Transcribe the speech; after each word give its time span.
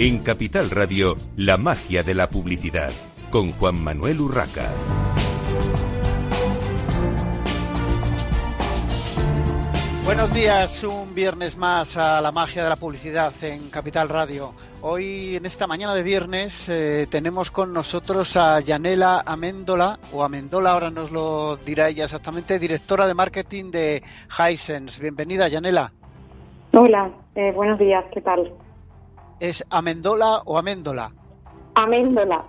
En 0.00 0.20
Capital 0.20 0.70
Radio, 0.70 1.16
la 1.36 1.56
magia 1.56 2.04
de 2.04 2.14
la 2.14 2.30
publicidad, 2.30 2.90
con 3.32 3.50
Juan 3.50 3.82
Manuel 3.82 4.20
Urraca. 4.20 4.70
Buenos 10.04 10.32
días, 10.32 10.84
un 10.84 11.16
viernes 11.16 11.56
más 11.56 11.96
a 11.96 12.20
la 12.20 12.30
magia 12.30 12.62
de 12.62 12.68
la 12.68 12.76
publicidad 12.76 13.32
en 13.42 13.70
Capital 13.70 14.08
Radio. 14.08 14.52
Hoy, 14.82 15.34
en 15.34 15.44
esta 15.46 15.66
mañana 15.66 15.96
de 15.96 16.04
viernes, 16.04 16.68
eh, 16.68 17.08
tenemos 17.10 17.50
con 17.50 17.72
nosotros 17.72 18.36
a 18.36 18.60
Yanela 18.60 19.24
Amendola, 19.26 19.98
o 20.12 20.22
Amendola, 20.22 20.74
ahora 20.74 20.90
nos 20.92 21.10
lo 21.10 21.56
dirá 21.56 21.88
ella 21.88 22.04
exactamente, 22.04 22.60
directora 22.60 23.08
de 23.08 23.14
marketing 23.14 23.72
de 23.72 24.04
Hisense. 24.28 25.02
Bienvenida, 25.02 25.48
Yanela. 25.48 25.92
Hola, 26.72 27.10
eh, 27.34 27.50
buenos 27.50 27.80
días, 27.80 28.04
¿qué 28.14 28.20
tal? 28.20 28.52
¿Es 29.40 29.64
Amendola 29.70 30.42
o 30.44 30.58
Améndola? 30.58 31.12
Améndola. 31.74 32.44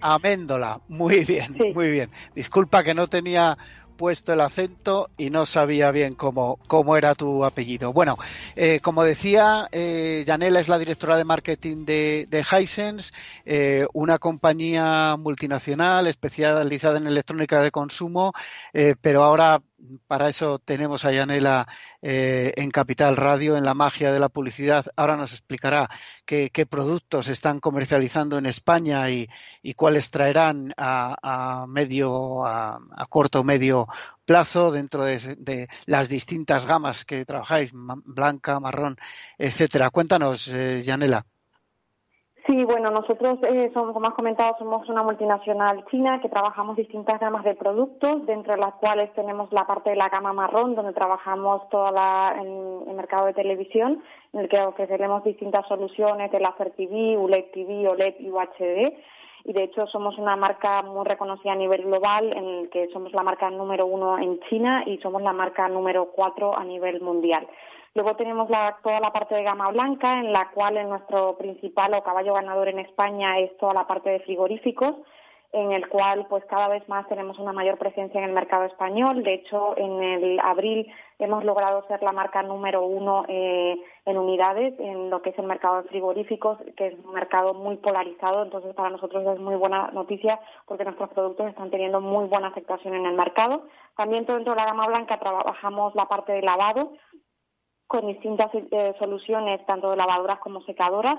Améndola, 0.00 0.80
muy 0.88 1.24
bien, 1.24 1.54
muy 1.74 1.90
bien. 1.90 2.10
Disculpa 2.34 2.82
que 2.82 2.94
no 2.94 3.08
tenía 3.08 3.58
puesto 3.96 4.32
el 4.32 4.40
acento 4.40 5.10
y 5.16 5.30
no 5.30 5.46
sabía 5.46 5.90
bien 5.90 6.14
cómo, 6.14 6.58
cómo 6.66 6.96
era 6.96 7.14
tu 7.14 7.44
apellido. 7.44 7.92
Bueno, 7.92 8.16
eh, 8.56 8.80
como 8.80 9.04
decía, 9.04 9.68
eh, 9.70 10.24
Janela 10.26 10.60
es 10.60 10.68
la 10.68 10.78
directora 10.78 11.16
de 11.16 11.24
marketing 11.24 11.84
de, 11.84 12.26
de 12.28 12.40
Hisense, 12.40 13.12
eh, 13.44 13.86
una 13.92 14.18
compañía 14.18 15.16
multinacional 15.18 16.06
especializada 16.06 16.98
en 16.98 17.06
electrónica 17.06 17.62
de 17.62 17.70
consumo, 17.70 18.32
eh, 18.72 18.94
pero 19.00 19.22
ahora 19.24 19.60
para 20.06 20.28
eso 20.28 20.58
tenemos 20.58 21.04
a 21.04 21.12
Yanela 21.12 21.66
eh, 22.02 22.52
en 22.56 22.70
Capital 22.70 23.16
Radio, 23.16 23.56
en 23.56 23.64
la 23.64 23.74
magia 23.74 24.12
de 24.12 24.20
la 24.20 24.28
publicidad. 24.28 24.86
Ahora 24.96 25.16
nos 25.16 25.32
explicará 25.32 25.88
qué, 26.24 26.50
productos 26.68 27.28
están 27.28 27.60
comercializando 27.60 28.38
en 28.38 28.46
España 28.46 29.10
y, 29.10 29.28
cuáles 29.76 30.10
traerán 30.10 30.72
a, 30.76 31.66
medio, 31.68 32.46
a, 32.46 32.78
corto 33.08 33.40
o 33.40 33.44
medio 33.44 33.86
plazo 34.24 34.70
dentro 34.70 35.04
de, 35.04 35.68
las 35.86 36.08
distintas 36.08 36.66
gamas 36.66 37.04
que 37.04 37.24
trabajáis, 37.24 37.72
blanca, 37.74 38.60
marrón, 38.60 38.96
etcétera. 39.38 39.90
Cuéntanos, 39.90 40.48
eh, 40.48 40.82
Yanela. 40.82 41.26
Sí, 42.46 42.62
bueno, 42.64 42.90
nosotros, 42.90 43.38
eh, 43.48 43.70
somos, 43.72 43.94
como 43.94 44.08
has 44.08 44.12
comentado, 44.12 44.54
somos 44.58 44.86
una 44.90 45.02
multinacional 45.02 45.82
china 45.90 46.20
que 46.20 46.28
trabajamos 46.28 46.76
distintas 46.76 47.18
gamas 47.18 47.42
de 47.42 47.54
productos, 47.54 48.26
dentro 48.26 48.52
de 48.52 48.60
las 48.60 48.74
cuales 48.74 49.10
tenemos 49.14 49.50
la 49.50 49.66
parte 49.66 49.88
de 49.88 49.96
la 49.96 50.10
gama 50.10 50.34
marrón, 50.34 50.74
donde 50.74 50.92
trabajamos 50.92 51.66
toda 51.70 51.90
la, 51.90 52.36
en 52.38 52.86
el 52.86 52.94
mercado 52.94 53.24
de 53.24 53.32
televisión, 53.32 54.02
en 54.34 54.40
el 54.40 54.50
que 54.50 54.60
ofreceremos 54.60 55.24
distintas 55.24 55.66
soluciones 55.68 56.30
de 56.32 56.40
láser 56.40 56.72
TV, 56.72 57.16
ULED 57.16 57.46
TV, 57.54 57.88
OLED 57.88 58.16
y 58.18 58.30
UHD. 58.30 58.92
Y 59.46 59.52
de 59.54 59.62
hecho 59.62 59.86
somos 59.86 60.18
una 60.18 60.36
marca 60.36 60.82
muy 60.82 61.06
reconocida 61.06 61.52
a 61.52 61.56
nivel 61.56 61.84
global, 61.84 62.30
en 62.30 62.44
el 62.44 62.68
que 62.68 62.88
somos 62.92 63.14
la 63.14 63.22
marca 63.22 63.48
número 63.48 63.86
uno 63.86 64.18
en 64.18 64.38
China 64.50 64.82
y 64.84 64.98
somos 64.98 65.22
la 65.22 65.32
marca 65.32 65.66
número 65.70 66.10
cuatro 66.14 66.54
a 66.58 66.62
nivel 66.62 67.00
mundial. 67.00 67.46
Luego 67.94 68.16
tenemos 68.16 68.48
toda 68.82 68.98
la 68.98 69.12
parte 69.12 69.36
de 69.36 69.44
gama 69.44 69.70
blanca, 69.70 70.18
en 70.18 70.32
la 70.32 70.50
cual 70.50 70.88
nuestro 70.88 71.36
principal 71.36 71.94
o 71.94 72.02
caballo 72.02 72.34
ganador 72.34 72.68
en 72.68 72.80
España 72.80 73.38
es 73.38 73.56
toda 73.56 73.72
la 73.72 73.86
parte 73.86 74.10
de 74.10 74.18
frigoríficos, 74.20 74.96
en 75.52 75.70
el 75.70 75.88
cual 75.88 76.26
pues 76.28 76.44
cada 76.46 76.66
vez 76.66 76.86
más 76.88 77.06
tenemos 77.06 77.38
una 77.38 77.52
mayor 77.52 77.78
presencia 77.78 78.18
en 78.18 78.24
el 78.24 78.32
mercado 78.32 78.64
español. 78.64 79.22
De 79.22 79.34
hecho, 79.34 79.78
en 79.78 80.02
el 80.02 80.40
abril 80.40 80.92
hemos 81.20 81.44
logrado 81.44 81.86
ser 81.86 82.02
la 82.02 82.10
marca 82.10 82.42
número 82.42 82.84
uno 82.84 83.24
eh, 83.28 83.76
en 84.04 84.18
unidades 84.18 84.74
en 84.80 85.10
lo 85.10 85.22
que 85.22 85.30
es 85.30 85.38
el 85.38 85.46
mercado 85.46 85.82
de 85.82 85.88
frigoríficos, 85.88 86.58
que 86.76 86.88
es 86.88 86.94
un 86.98 87.14
mercado 87.14 87.54
muy 87.54 87.76
polarizado. 87.76 88.42
Entonces, 88.42 88.74
para 88.74 88.90
nosotros 88.90 89.24
es 89.24 89.38
muy 89.38 89.54
buena 89.54 89.92
noticia 89.92 90.40
porque 90.66 90.82
nuestros 90.82 91.10
productos 91.10 91.46
están 91.46 91.70
teniendo 91.70 92.00
muy 92.00 92.26
buena 92.26 92.48
aceptación 92.48 92.94
en 92.94 93.06
el 93.06 93.14
mercado. 93.14 93.62
También 93.96 94.26
dentro 94.26 94.54
de 94.54 94.60
la 94.60 94.66
gama 94.66 94.88
blanca 94.88 95.20
trabajamos 95.20 95.94
la 95.94 96.06
parte 96.06 96.32
de 96.32 96.42
lavado, 96.42 96.94
con 97.94 98.08
distintas 98.08 98.50
eh, 98.52 98.92
soluciones, 98.98 99.64
tanto 99.66 99.88
de 99.90 99.96
lavadoras 99.96 100.40
como 100.40 100.62
secadoras. 100.62 101.16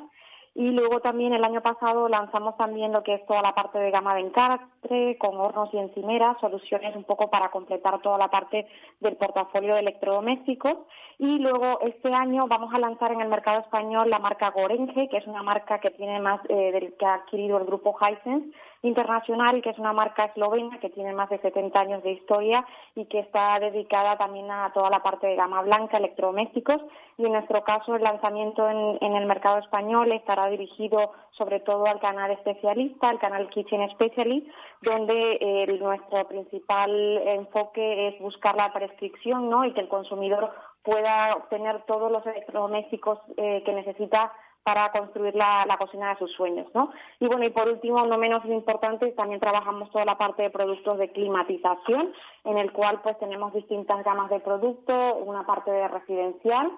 Y 0.56 0.72
luego 0.72 1.00
también 1.00 1.34
el 1.34 1.44
año 1.46 1.62
pasado 1.62 2.10
lanzamos 2.10 2.58
también 2.58 2.92
lo 2.92 3.02
que 3.02 3.14
es 3.14 3.26
toda 3.26 3.42
la 3.42 3.56
parte 3.56 3.80
de 3.80 3.92
gama 3.92 4.14
de 4.16 4.22
encastre, 4.22 5.18
con 5.18 5.38
hornos 5.38 5.70
y 5.74 5.78
encimeras, 5.78 6.38
soluciones 6.42 6.94
un 6.96 7.06
poco 7.06 7.30
para 7.30 7.50
completar 7.50 8.02
toda 8.02 8.18
la 8.18 8.30
parte 8.30 8.68
del 9.00 9.16
portafolio 9.16 9.74
de 9.74 9.82
electrodomésticos. 9.82 10.76
Y 11.18 11.40
luego 11.40 11.80
este 11.82 12.14
año 12.14 12.48
vamos 12.48 12.74
a 12.74 12.80
lanzar 12.80 13.14
en 13.14 13.22
el 13.22 13.30
mercado 13.30 13.62
español 13.62 14.10
la 14.10 14.20
marca 14.20 14.52
Gorenge, 14.52 15.08
que 15.08 15.18
es 15.18 15.28
una 15.28 15.44
marca 15.44 15.80
que 15.80 15.92
tiene 15.92 16.20
más, 16.20 16.42
eh, 16.50 16.72
del, 16.74 16.94
que 16.98 17.06
ha 17.06 17.16
adquirido 17.16 17.58
el 17.58 17.66
grupo 17.66 17.96
Hisense 17.98 18.50
Internacional, 18.82 19.62
que 19.62 19.72
es 19.72 19.80
una 19.80 19.94
marca 19.94 20.26
eslovena 20.26 20.80
que 20.80 20.90
tiene 20.90 21.14
más 21.14 21.30
de 21.30 21.40
70 21.40 21.80
años 21.80 22.04
de 22.04 22.12
historia 22.12 22.66
y 22.96 23.06
que 23.06 23.20
está 23.20 23.60
dedicada 23.60 24.18
también 24.18 24.52
a 24.52 24.72
toda 24.74 24.90
la 24.90 25.02
parte 25.02 25.28
de 25.28 25.36
gama 25.36 25.62
blanca, 25.62 25.98
electrodomésticos. 25.98 26.82
Y 27.18 27.26
en 27.26 27.32
nuestro 27.32 27.64
caso, 27.64 27.96
el 27.96 28.04
lanzamiento 28.04 28.70
en, 28.70 29.16
el 29.16 29.26
mercado 29.26 29.60
español 29.60 30.12
estará 30.12 30.48
dirigido 30.48 31.14
sobre 31.32 31.60
todo 31.60 31.86
al 31.86 32.00
canal 32.00 32.32
especialista, 32.32 33.10
al 33.10 33.20
canal 33.20 33.50
Kitchen 33.50 33.90
Specialist, 33.92 34.48
donde 34.82 35.38
eh, 35.40 35.80
nuestro 35.80 36.28
principal 36.28 36.92
enfoque 37.26 38.10
es 38.10 38.20
buscar 38.20 38.56
la 38.56 38.72
prescripción 38.74 39.50
¿no? 39.50 39.66
y 39.66 39.74
que 39.74 39.82
el 39.82 39.88
consumidor 39.88 40.52
pueda 40.84 41.34
obtener 41.36 41.82
todos 41.88 42.12
los 42.12 42.26
electrodomésticos 42.26 43.20
eh, 43.38 43.64
que 43.66 43.74
necesita 43.74 44.32
para 44.66 44.92
construir 44.92 45.36
la, 45.36 45.64
cocina 45.78 46.10
de 46.10 46.18
sus 46.18 46.32
sueños, 46.32 46.66
¿no? 46.74 46.90
Y 47.20 47.28
bueno, 47.28 47.46
y 47.46 47.52
por 47.52 47.70
último, 47.70 48.04
no 48.08 48.18
menos 48.18 48.44
importante, 48.46 49.12
también 49.12 49.40
trabajamos 49.40 49.92
toda 49.92 50.06
la 50.06 50.18
parte 50.18 50.42
de 50.42 50.50
productos 50.50 50.98
de 50.98 51.12
climatización, 51.12 52.12
en 52.46 52.58
el 52.58 52.72
cual 52.72 53.00
pues 53.04 53.16
tenemos 53.20 53.54
distintas 53.54 54.04
gamas 54.04 54.32
de 54.32 54.40
productos, 54.40 55.18
una 55.24 55.46
parte 55.46 55.70
de 55.70 55.88
residencial, 55.88 56.72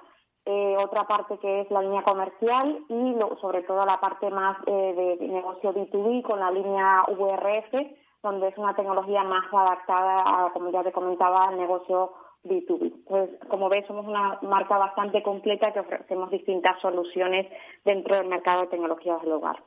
eh, 0.44 0.76
otra 0.78 1.08
parte 1.08 1.38
que 1.38 1.62
es 1.62 1.72
la 1.72 1.82
línea 1.82 2.02
comercial 2.04 2.78
y 2.90 3.16
sobre 3.40 3.62
todo 3.62 3.86
la 3.86 4.02
parte 4.02 4.30
más 4.32 4.58
eh, 4.66 5.18
de 5.20 5.28
negocio 5.30 5.74
B2B 5.74 6.24
con 6.24 6.42
la 6.42 6.52
línea 6.52 7.06
VRF, 7.08 7.74
donde 8.22 8.50
es 8.50 8.58
una 8.58 8.76
tecnología 8.76 9.24
más 9.24 9.46
adaptada, 9.50 10.24
a, 10.26 10.50
como 10.52 10.72
ya 10.72 10.84
te 10.84 10.92
comentaba, 10.92 11.48
al 11.48 11.58
negocio 11.58 12.12
B2B. 12.44 13.04
Pues 13.06 13.30
como 13.50 13.70
ves, 13.70 13.86
somos 13.88 14.06
una 14.06 14.40
marca 14.42 14.78
bastante 14.78 15.22
completa 15.24 15.74
que 15.74 15.80
ofrecemos 15.80 16.32
distintas 16.32 16.80
soluciones 16.82 17.48
dentro 17.84 18.16
del 18.16 18.28
mercado 18.28 18.62
de 18.62 18.68
tecnologías 18.68 19.22
del 19.22 19.34
hogar. 19.34 19.64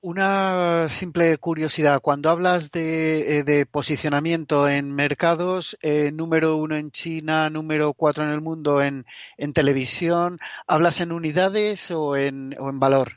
Una 0.00 0.88
simple 0.88 1.36
curiosidad, 1.38 2.00
cuando 2.00 2.30
hablas 2.30 2.70
de, 2.70 3.40
eh, 3.40 3.66
posicionamiento 3.66 4.68
en 4.68 4.94
mercados, 4.94 5.76
eh, 5.82 6.12
número 6.12 6.56
uno 6.56 6.76
en 6.76 6.92
China, 6.92 7.50
número 7.50 7.92
cuatro 7.94 8.22
en 8.22 8.30
el 8.30 8.40
mundo 8.40 8.80
en, 8.80 9.04
televisión, 9.52 10.38
¿hablas 10.68 11.00
en 11.00 11.10
unidades 11.10 11.90
o 11.90 12.16
en, 12.16 12.54
o 12.60 12.70
en 12.70 12.78
valor? 12.78 13.08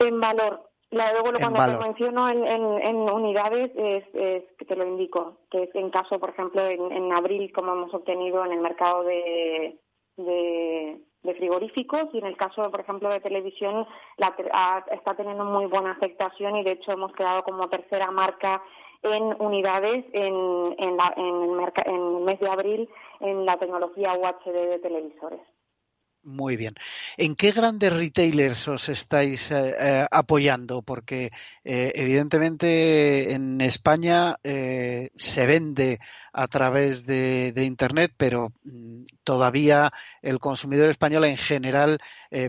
En 0.00 0.18
valor. 0.18 0.67
Luego 0.90 1.30
cuando 1.38 1.78
te 1.78 1.84
menciono 1.84 2.28
en, 2.28 2.96
unidades 2.96 3.70
es, 3.76 4.04
que 4.58 4.64
te 4.64 4.76
lo 4.76 4.86
indico, 4.86 5.38
que 5.50 5.64
es 5.64 5.74
en 5.74 5.90
caso, 5.90 6.18
por 6.18 6.30
ejemplo, 6.30 6.66
en, 6.66 7.12
abril, 7.12 7.52
como 7.52 7.72
hemos 7.72 7.92
obtenido 7.94 8.44
en 8.44 8.52
el 8.52 8.60
mercado 8.60 9.04
de 9.04 9.78
de 11.22 11.34
frigoríficos 11.34 12.08
y 12.12 12.18
en 12.18 12.26
el 12.26 12.36
caso, 12.36 12.70
por 12.70 12.80
ejemplo, 12.80 13.08
de 13.08 13.20
televisión 13.20 13.86
la, 14.16 14.34
está 14.92 15.14
teniendo 15.14 15.44
muy 15.44 15.66
buena 15.66 15.92
aceptación 15.92 16.56
y 16.56 16.64
de 16.64 16.72
hecho 16.72 16.92
hemos 16.92 17.12
quedado 17.12 17.42
como 17.42 17.68
tercera 17.68 18.10
marca 18.10 18.62
en 19.02 19.36
unidades 19.40 20.04
en, 20.12 20.74
en, 20.78 20.96
la, 20.96 21.12
en, 21.16 21.60
el, 21.60 21.72
en 21.86 22.16
el 22.16 22.22
mes 22.24 22.40
de 22.40 22.48
abril 22.48 22.88
en 23.20 23.44
la 23.44 23.56
tecnología 23.58 24.14
UHD 24.14 24.52
de 24.52 24.78
televisores. 24.78 25.40
Muy 26.24 26.56
bien. 26.56 26.74
¿En 27.16 27.34
qué 27.36 27.52
grandes 27.52 27.92
retailers 27.92 28.68
os 28.68 28.88
estáis 28.88 29.50
eh, 29.50 29.74
eh, 29.78 30.06
apoyando? 30.10 30.82
Porque 30.82 31.30
eh, 31.64 31.92
evidentemente 31.94 33.32
en 33.32 33.60
España 33.60 34.36
se 34.42 35.46
vende 35.46 35.98
a 36.32 36.46
través 36.48 37.06
de, 37.06 37.52
Internet, 37.64 38.12
pero 38.16 38.52
mm, 38.64 39.04
todavía 39.24 39.92
el 40.20 40.38
consumidor 40.38 40.90
español 40.90 41.24
en 41.24 41.36
general 41.36 41.98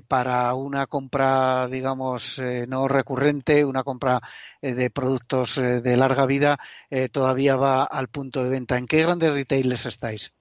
para 0.07 0.53
una 0.55 0.87
compra, 0.87 1.67
digamos, 1.67 2.41
no 2.67 2.87
recurrente, 2.87 3.65
una 3.65 3.83
compra 3.83 4.19
de 4.61 4.89
productos 4.89 5.55
de 5.55 5.97
larga 5.97 6.25
vida, 6.25 6.59
todavía 7.11 7.55
va 7.55 7.83
al 7.83 8.09
punto 8.09 8.43
de 8.43 8.49
venta. 8.49 8.77
¿En 8.77 8.87
qué 8.87 9.01
grandes 9.03 9.33
retailers 9.33 9.85
estáis? 9.85 10.33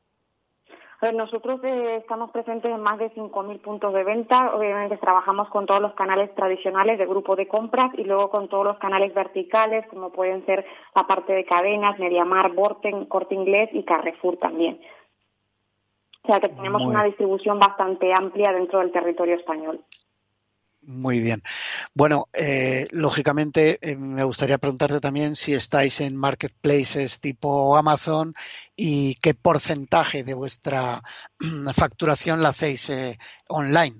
Nosotros 1.14 1.60
eh, 1.62 1.96
estamos 2.00 2.30
presentes 2.32 2.72
en 2.72 2.80
más 2.80 2.98
de 2.98 3.12
5.000 3.14 3.60
puntos 3.60 3.94
de 3.94 4.02
venta. 4.02 4.54
Obviamente 4.54 4.96
trabajamos 4.96 5.48
con 5.48 5.64
todos 5.64 5.80
los 5.80 5.94
canales 5.94 6.34
tradicionales 6.34 6.98
de 6.98 7.06
grupo 7.06 7.36
de 7.36 7.46
compras 7.46 7.92
y 7.96 8.02
luego 8.02 8.30
con 8.30 8.48
todos 8.48 8.64
los 8.64 8.78
canales 8.78 9.14
verticales, 9.14 9.86
como 9.88 10.10
pueden 10.10 10.44
ser 10.44 10.66
la 10.96 11.06
parte 11.06 11.32
de 11.32 11.44
cadenas, 11.44 11.98
Mediamar, 12.00 12.52
Borten, 12.52 13.06
Corte 13.06 13.36
Inglés 13.36 13.70
y 13.72 13.84
Carrefour 13.84 14.38
también. 14.38 14.80
O 16.24 16.26
sea 16.26 16.40
que 16.40 16.48
tenemos 16.48 16.82
una 16.82 17.04
distribución 17.04 17.60
bastante 17.60 18.12
amplia 18.12 18.52
dentro 18.52 18.80
del 18.80 18.90
territorio 18.90 19.36
español. 19.36 19.80
Muy 20.88 21.20
bien. 21.20 21.42
Bueno, 21.94 22.28
eh, 22.32 22.86
lógicamente 22.92 23.78
eh, 23.82 23.94
me 23.94 24.24
gustaría 24.24 24.56
preguntarte 24.56 25.00
también 25.00 25.36
si 25.36 25.52
estáis 25.52 26.00
en 26.00 26.16
marketplaces 26.16 27.20
tipo 27.20 27.76
Amazon 27.76 28.32
y 28.74 29.16
qué 29.20 29.34
porcentaje 29.34 30.24
de 30.24 30.32
vuestra 30.32 31.02
facturación 31.76 32.42
la 32.42 32.48
hacéis 32.48 32.88
eh, 32.88 33.18
online. 33.50 33.96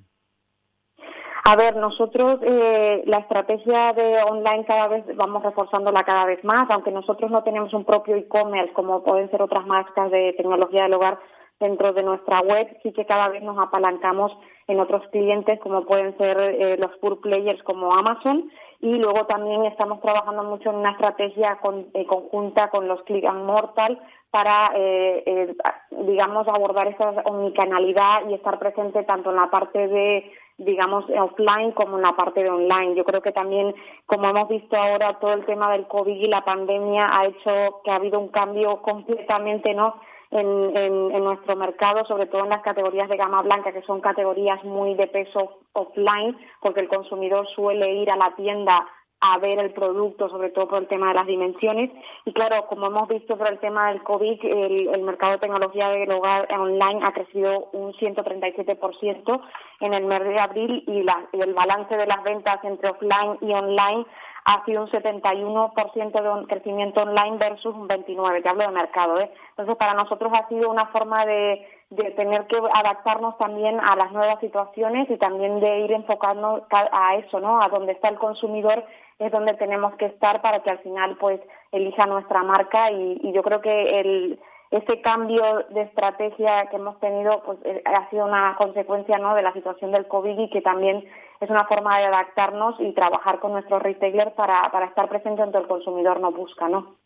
A 1.44 1.56
ver, 1.56 1.76
nosotros 1.76 2.40
la 2.43 3.19
estrategia 3.19 3.93
de 3.93 4.23
online 4.23 4.64
cada 4.67 4.88
vez 4.88 5.05
vamos 5.14 5.43
reforzándola 5.43 6.05
cada 6.05 6.25
vez 6.26 6.43
más, 6.44 6.70
aunque 6.70 6.90
nosotros 6.90 7.31
no 7.31 7.43
tenemos 7.43 7.73
un 7.73 7.85
propio 7.85 8.17
e-commerce 8.17 8.73
como 8.73 9.02
pueden 9.02 9.31
ser 9.31 9.43
otras 9.43 9.67
marcas 9.67 10.11
de 10.11 10.35
tecnología 10.37 10.85
del 10.85 10.94
hogar 10.94 11.19
dentro 11.60 11.93
de 11.93 12.02
nuestra 12.02 12.40
web, 12.40 12.69
sí 12.82 12.93
que 12.93 13.06
cada 13.06 13.28
vez 13.28 13.43
nos 13.43 13.58
apalancamos 13.58 14.37
en 14.69 14.81
otros 14.81 15.06
clientes 15.08 15.58
como 15.60 15.84
pueden 15.84 16.16
ser 16.19 16.38
eh, 16.38 16.76
los 16.78 16.96
pure 16.99 17.16
players 17.16 17.62
como 17.62 17.93
Amazon 17.93 18.50
y 18.81 18.94
luego 18.96 19.26
también 19.26 19.64
estamos 19.64 20.00
trabajando 20.00 20.44
mucho 20.44 20.70
en 20.70 20.76
una 20.76 20.93
estrategia 20.93 21.58
eh, 21.94 22.06
conjunta 22.06 22.70
con 22.70 22.87
los 22.87 23.02
Click 23.02 23.25
and 23.25 23.44
Mortal 23.44 23.99
para, 24.31 24.70
eh, 24.76 25.56
digamos, 25.90 26.46
abordar 26.46 26.87
esa 26.87 27.10
omnicanalidad 27.25 28.28
y 28.28 28.34
estar 28.34 28.58
presente 28.58 29.02
tanto 29.04 29.31
en 29.31 29.37
la 29.37 29.50
parte 29.50 29.88
de, 29.88 30.31
digamos, 30.58 31.06
offline 31.19 31.72
como 31.72 31.96
en 31.96 32.02
la 32.02 32.14
parte 32.14 32.43
de 32.43 32.50
online. 32.50 32.94
Yo 32.94 33.04
creo 33.04 33.22
que 33.22 33.32
también, 33.32 33.75
como 34.04 34.28
hemos 34.28 34.49
visto 34.49 34.76
ahora, 34.76 35.19
todo 35.19 35.32
el 35.32 35.46
tema 35.46 35.72
del 35.72 35.87
COVID 35.87 36.14
y 36.14 36.28
la 36.28 36.44
pandemia 36.44 37.08
ha 37.11 37.25
hecho 37.25 37.81
que 37.82 37.90
ha 37.90 37.96
habido 37.96 38.20
un 38.20 38.28
cambio 38.28 38.82
completamente, 38.82 39.72
¿no?, 39.72 39.94
en, 40.30 40.76
en, 40.76 41.25
nuestro 41.25 41.56
mercado, 41.56 42.04
sobre 42.04 42.26
todo 42.26 42.44
en 42.44 42.50
las 42.50 42.62
categorías 42.62 43.08
de 43.08 43.16
gama 43.16 43.42
blanca, 43.42 43.72
que 43.72 43.82
son 43.82 44.00
categorías 44.00 44.62
muy 44.64 44.94
de 44.94 45.06
peso 45.06 45.60
offline, 45.72 46.36
porque 46.60 46.80
el 46.80 46.88
consumidor 46.88 47.46
suele 47.48 47.94
ir 47.94 48.10
a 48.10 48.16
la 48.16 48.34
tienda 48.36 48.86
a 49.20 49.38
ver 49.38 49.58
el 49.58 49.72
producto, 49.72 50.28
sobre 50.28 50.50
todo 50.50 50.69
por 50.69 50.78
el 50.78 50.88
tema 50.88 51.08
de 51.08 51.14
las 51.14 51.26
dimensiones. 51.26 51.90
Y 52.25 52.32
claro, 52.32 52.66
como 52.69 52.86
hemos 52.86 53.08
visto 53.08 53.36
por 53.36 53.48
el 53.48 53.58
tema 53.58 53.88
del 53.90 54.02
COVID, 54.02 54.44
el, 54.44 55.02
mercado 55.02 55.32
de 55.32 55.38
tecnología 55.38 55.88
del 55.88 56.10
hogar 56.12 56.46
online 56.52 57.00
ha 57.02 57.12
crecido 57.12 57.69
un 57.72 57.92
137% 57.94 59.40
en 59.80 59.94
el 59.94 60.04
mes 60.04 60.20
de 60.25 60.38
abril 60.38 60.84
y, 60.86 61.00
y 61.36 61.40
el 61.40 61.54
balance 61.54 61.96
de 61.96 62.06
las 62.06 62.22
ventas 62.22 62.62
entre 62.62 62.90
offline 62.90 63.38
y 63.40 63.52
online 63.52 64.06
ha 64.48 64.64
sido 64.64 64.80
un 64.80 64.88
71% 64.88 66.22
de 66.22 66.30
un 66.30 66.46
crecimiento 66.46 67.02
online 67.02 67.36
versus 67.36 67.74
un 67.74 67.86
29%, 67.86 68.42
que 68.42 68.48
hablo 68.48 68.62
de 68.62 68.72
mercado. 68.72 69.20
¿eh? 69.20 69.30
Entonces, 69.50 69.76
para 69.76 69.92
nosotros 69.92 70.32
ha 70.32 70.48
sido 70.48 70.70
una 70.70 70.86
forma 70.86 71.26
de, 71.26 71.66
tener 72.16 72.46
que 72.46 72.56
adaptarnos 72.72 73.36
también 73.36 73.78
a 73.78 73.94
las 73.94 74.10
nuevas 74.12 74.40
situaciones 74.40 75.10
y 75.10 75.18
también 75.18 75.60
de 75.60 75.80
ir 75.80 75.92
enfocando 75.92 76.66
a 76.70 77.16
eso, 77.16 77.40
¿no? 77.40 77.62
A 77.62 77.68
donde 77.68 77.92
está 77.92 78.08
el 78.08 78.18
consumidor 78.18 78.84
es 79.18 79.32
donde 79.32 79.54
tenemos 79.54 79.94
que 79.96 80.06
estar 80.06 80.40
para 80.40 80.60
que 80.62 80.70
al 80.70 80.78
final, 80.78 81.16
pues, 81.18 81.40
elija 81.72 82.06
nuestra 82.06 82.42
marca 82.42 82.90
y, 82.90 83.20
y 83.22 83.32
yo 83.32 83.42
creo 83.42 83.60
que 83.60 84.00
el 84.00 84.40
ese 84.70 85.00
cambio 85.00 85.64
de 85.70 85.82
estrategia 85.82 86.66
que 86.66 86.76
hemos 86.76 86.98
tenido 87.00 87.42
pues 87.44 87.58
eh, 87.64 87.82
ha 87.84 88.08
sido 88.10 88.26
una 88.26 88.54
consecuencia 88.56 89.18
¿no? 89.18 89.34
de 89.34 89.42
la 89.42 89.52
situación 89.52 89.92
del 89.92 90.06
COVID 90.06 90.38
y 90.38 90.50
que 90.50 90.60
también 90.60 91.04
es 91.40 91.50
una 91.50 91.64
forma 91.64 91.98
de 91.98 92.06
adaptarnos 92.06 92.76
y 92.78 92.92
trabajar 92.92 93.40
con 93.40 93.52
nuestros 93.52 93.82
retailers 93.82 94.32
para, 94.32 94.70
para 94.70 94.86
estar 94.86 95.08
presente 95.08 95.40
donde 95.40 95.58
el 95.58 95.68
consumidor 95.68 96.20
nos 96.20 96.34
busca, 96.34 96.68
¿no? 96.68 96.96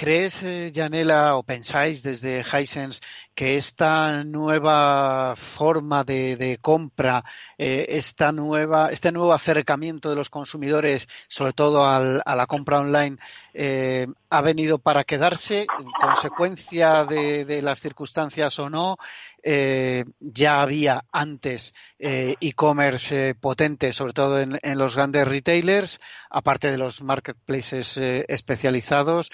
¿Crees, 0.00 0.42
eh, 0.42 0.72
Janela, 0.74 1.36
o 1.36 1.42
pensáis 1.42 2.02
desde 2.02 2.40
Hisense 2.40 3.02
que 3.34 3.58
esta 3.58 4.24
nueva 4.24 5.36
forma 5.36 6.04
de, 6.04 6.58
compra, 6.62 7.22
eh, 7.58 7.84
esta 7.86 8.32
nueva, 8.32 8.88
este 8.88 9.12
nuevo 9.12 9.34
acercamiento 9.34 10.08
de 10.08 10.16
los 10.16 10.30
consumidores, 10.30 11.06
sobre 11.28 11.52
todo 11.52 11.84
a 11.84 12.34
la 12.34 12.46
compra 12.46 12.80
online, 12.80 13.18
eh, 13.52 14.06
ha 14.30 14.40
venido 14.40 14.78
para 14.78 15.04
quedarse, 15.04 15.66
en 15.78 15.90
consecuencia 16.00 17.04
de 17.04 17.60
las 17.60 17.78
circunstancias 17.80 18.58
o 18.58 18.70
no? 18.70 18.96
Eh, 19.42 20.04
ya 20.20 20.62
había 20.62 21.04
antes 21.12 21.74
eh, 21.98 22.34
e-commerce 22.40 23.30
eh, 23.30 23.34
potente, 23.34 23.92
sobre 23.92 24.12
todo 24.12 24.40
en, 24.40 24.58
los 24.78 24.96
grandes 24.96 25.26
retailers, 25.26 26.00
aparte 26.30 26.70
de 26.70 26.78
los 26.78 27.02
marketplaces 27.02 27.96
eh, 27.96 28.24
especializados. 28.28 29.30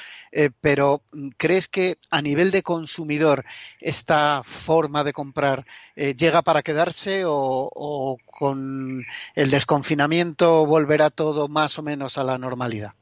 pero 0.60 1.02
¿crees 1.36 1.68
que 1.68 1.98
a 2.10 2.22
nivel 2.22 2.50
de 2.50 2.62
consumidor 2.62 3.44
esta 3.80 4.42
forma 4.44 5.04
de 5.04 5.12
comprar 5.12 5.66
llega 5.94 6.42
para 6.42 6.62
quedarse 6.62 7.22
o 7.24 8.18
con 8.26 9.04
el 9.34 9.50
desconfinamiento 9.50 10.66
volverá 10.66 11.10
todo 11.10 11.48
más 11.48 11.78
o 11.78 11.82
menos 11.82 12.18
a 12.18 12.24
la 12.24 12.38
normalidad? 12.38 12.92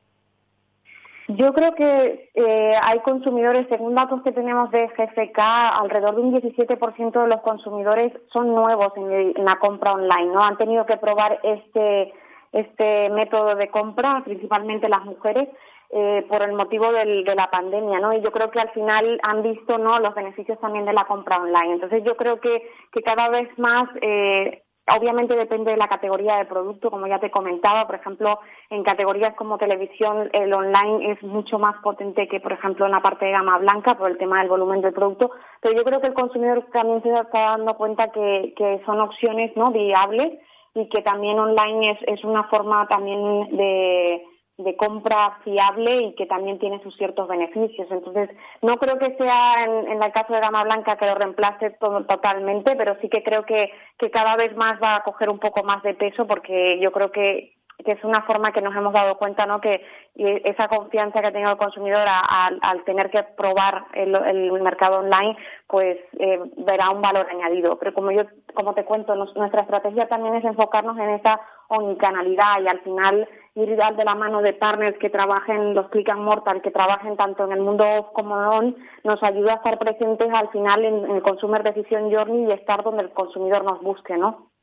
Yo 1.29 1.55
creo 1.55 1.75
que 1.75 2.31
eh, 2.35 2.75
hay 2.83 2.99
consumidores, 3.01 3.67
según 3.71 3.95
datos 3.95 4.23
que 4.23 4.33
tenemos 4.33 4.71
de 4.71 4.89
GFK, 4.89 5.39
alrededor 5.39 6.17
de 6.17 6.21
un 6.21 6.35
17% 6.35 7.23
de 7.23 7.29
los 7.29 7.41
consumidores 7.41 8.13
son 8.31 8.55
nuevos 8.55 8.93
en, 8.97 9.33
la 9.43 9.57
compra 9.57 9.93
online, 9.93 10.33
¿no? 10.35 10.43
Han 10.43 10.59
tenido 10.59 10.85
que 10.85 10.99
probar 10.99 11.41
este, 11.43 12.13
este 12.53 13.09
método 13.09 13.55
de 13.55 13.69
compra, 13.69 14.21
principalmente 14.23 14.91
las 14.91 15.07
mujeres, 15.07 15.49
eh, 15.97 16.27
por 16.29 16.43
el 16.43 16.53
motivo 16.53 16.93
del, 16.93 17.25
de 17.25 17.35
la 17.35 17.51
pandemia, 17.51 18.01
¿no? 18.01 18.13
Y 18.13 18.21
yo 18.21 18.31
creo 18.31 18.51
que 18.51 18.61
al 18.61 18.71
final 18.73 19.19
han 19.23 19.43
visto, 19.43 19.79
¿no?, 19.79 20.01
los 20.01 20.15
beneficios 20.15 20.59
también 20.61 20.85
de 20.85 20.93
la 20.93 21.07
compra 21.07 21.39
online. 21.39 21.75
Entonces 21.75 22.05
yo 22.05 22.19
creo 22.19 22.39
que, 22.39 22.69
que 22.93 23.01
cada 23.01 23.31
vez 23.31 23.49
más 23.59 23.89
eh, 24.03 24.64
Obviamente 24.87 25.35
depende 25.35 25.71
de 25.71 25.79
la 25.79 25.89
categoría 25.89 26.37
de 26.37 26.45
producto, 26.45 26.91
como 26.91 27.07
ya 27.07 27.19
te 27.19 27.31
comentaba. 27.31 27.87
Por 27.87 27.97
ejemplo, 27.97 28.41
en 28.69 28.83
categorías 28.83 29.35
como 29.35 29.57
televisión, 29.57 30.29
el 30.33 30.53
online 30.53 31.13
es 31.13 31.23
mucho 31.23 31.59
más 31.59 31.77
potente 31.83 32.29
que, 32.29 32.39
por 32.41 32.53
ejemplo, 32.53 32.85
en 32.85 32.93
la 32.93 33.01
parte 33.01 33.25
de 33.25 33.33
gama 33.33 33.59
blanca 33.59 33.97
por 33.97 34.11
el 34.11 34.19
tema 34.19 34.41
del 34.41 34.51
volumen 34.51 34.83
del 34.83 34.93
producto. 34.93 35.31
Pero 35.63 35.75
yo 35.75 35.85
creo 35.85 36.01
que 36.03 36.09
el 36.09 36.15
consumidor 36.15 36.67
también 36.71 37.03
se 37.03 37.09
está 37.09 37.41
dando 37.57 37.75
cuenta 37.77 38.13
que, 38.13 38.53
que 38.57 38.83
son 38.85 39.01
opciones 39.01 39.57
no 39.57 39.71
viables 39.71 40.39
y 40.75 40.89
que 40.91 41.01
también 41.01 41.39
online 41.39 41.93
es, 41.93 41.99
es 42.07 42.25
una 42.25 42.45
forma 42.45 42.87
también 42.87 43.57
de, 43.57 44.23
de 44.57 44.77
compra 44.77 45.39
fiable 45.43 46.03
y 46.03 46.15
que 46.15 46.27
también 46.27 46.59
tiene 46.59 46.83
sus 46.83 46.97
ciertos 46.97 47.27
beneficios. 47.29 47.89
Entonces, 47.91 48.31
no 48.63 48.77
creo 48.79 48.99
que 48.99 49.17
sea 49.17 49.65
en, 49.65 49.93
en 49.93 50.03
el 50.03 50.13
caso 50.13 50.33
de 50.33 50.41
Gama 50.41 50.65
Blanca 50.65 50.97
que 50.97 51.07
lo 51.07 51.15
reemplace 51.15 51.71
todo, 51.81 52.05
totalmente, 52.05 52.77
pero 52.77 52.97
sí 53.01 53.09
que 53.09 53.23
creo 53.23 53.45
que, 53.45 53.73
que 53.99 54.11
cada 54.11 54.37
vez 54.37 54.55
más 54.57 54.81
va 54.83 54.97
a 54.97 55.03
coger 55.03 55.29
un 55.29 55.41
poco 55.41 55.65
más 55.65 55.83
de 55.83 55.95
peso 55.95 56.27
porque 56.27 56.79
yo 56.81 56.93
creo 56.93 57.11
que 57.11 57.55
que 57.85 57.93
es 57.93 58.05
una 58.05 58.23
forma 58.23 58.53
que 58.53 58.61
nos 58.61 58.75
hemos 58.75 58.93
dado 58.93 59.17
cuenta, 59.17 59.47
¿no? 59.47 59.61
Que 59.61 59.85
esa 60.15 60.69
confianza 60.69 61.21
que 61.21 61.27
ha 61.29 61.33
tenido 61.33 61.51
el 61.51 61.57
consumidor 61.57 62.07
al 62.07 62.85
tener 62.85 63.11
que 63.11 63.23
probar 63.37 63.87
el, 63.95 64.53
mercado 64.63 65.01
online, 65.01 65.37
pues 65.67 65.99
eh, 66.19 66.41
verá 66.59 66.91
un 66.91 67.03
valor 67.03 67.27
añadido. 67.31 67.77
Pero 67.79 67.93
como 67.93 68.13
yo, 68.13 68.23
como 68.55 68.75
te 68.75 68.85
cuento, 68.85 69.15
nuestra 69.15 69.63
estrategia 69.63 70.07
también 70.07 70.37
es 70.37 70.45
enfocarnos 70.45 70.97
en 70.99 71.11
esa 71.11 71.41
omnicanalidad 71.69 72.61
y 72.63 72.69
al 72.69 72.81
final 72.81 73.29
ir 73.57 73.77
de 73.77 74.05
la 74.05 74.15
mano 74.15 74.43
de 74.43 74.53
partners 74.53 74.99
que 74.99 75.11
trabajen 75.11 75.75
los 75.75 75.89
click 75.89 76.09
and 76.09 76.23
mortal, 76.23 76.61
que 76.61 76.71
trabajen 76.71 77.17
tanto 77.17 77.45
en 77.45 77.53
el 77.53 77.61
mundo 77.61 77.85
off 77.85 78.07
como 78.13 78.35
on, 78.35 78.77
nos 79.05 79.23
ayuda 79.23 79.53
a 79.53 79.57
estar 79.57 79.79
presentes 79.79 80.29
al 80.33 80.49
final 80.51 80.85
en 80.85 81.11
el 81.11 81.23
consumer 81.23 81.63
decision 81.63 82.13
journey 82.13 82.47
y 82.49 82.53
estar 82.53 82.83
donde 82.83 83.03
el 83.03 83.11
consumidor 83.11 83.65
nos 83.65 83.81
busque, 83.81 84.17
¿no? 84.17 84.54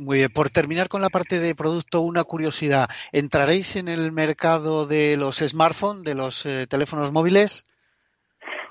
Muy 0.00 0.16
bien, 0.16 0.30
por 0.34 0.48
terminar 0.48 0.88
con 0.88 1.02
la 1.02 1.10
parte 1.10 1.38
de 1.40 1.54
producto, 1.54 2.00
una 2.00 2.24
curiosidad. 2.24 2.88
¿Entraréis 3.12 3.76
en 3.76 3.86
el 3.86 4.12
mercado 4.12 4.86
de 4.86 5.18
los 5.18 5.40
smartphones, 5.40 6.04
de 6.04 6.14
los 6.14 6.46
eh, 6.46 6.66
teléfonos 6.66 7.12
móviles? 7.12 7.68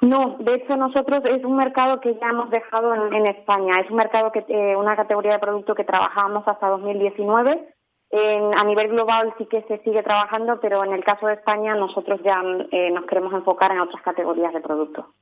No, 0.02 0.38
de 0.40 0.56
hecho 0.56 0.76
nosotros 0.76 1.22
es 1.26 1.44
un 1.44 1.56
mercado 1.56 2.02
que 2.02 2.16
ya 2.16 2.30
hemos 2.30 2.50
dejado 2.50 2.96
en, 2.96 3.28
España. 3.28 3.80
Es 3.80 3.92
un 3.92 3.98
mercado 3.98 4.32
que 4.32 4.44
eh, 4.48 4.76
una 4.76 4.96
categoría 4.96 5.34
de 5.34 5.40
producto 5.40 5.76
que 5.76 5.84
trabajábamos 5.84 6.48
hasta 6.48 6.68
2019. 6.68 7.76
a 8.12 8.64
nivel 8.64 8.88
global 8.88 9.32
sí 9.38 9.46
que 9.46 9.62
se 9.68 9.78
sigue 9.84 10.02
trabajando, 10.02 10.60
pero 10.60 10.84
en 10.84 10.94
el 10.94 11.04
caso 11.04 11.28
de 11.28 11.34
España 11.34 11.76
nosotros 11.76 12.22
ya 12.24 12.42
eh, 12.72 12.90
nos 12.90 13.06
queremos 13.06 13.34
enfocar 13.34 13.72
en 13.72 13.82
otras 13.82 14.02
categorías 14.02 14.52
de 14.52 14.62
producto. 14.62 15.14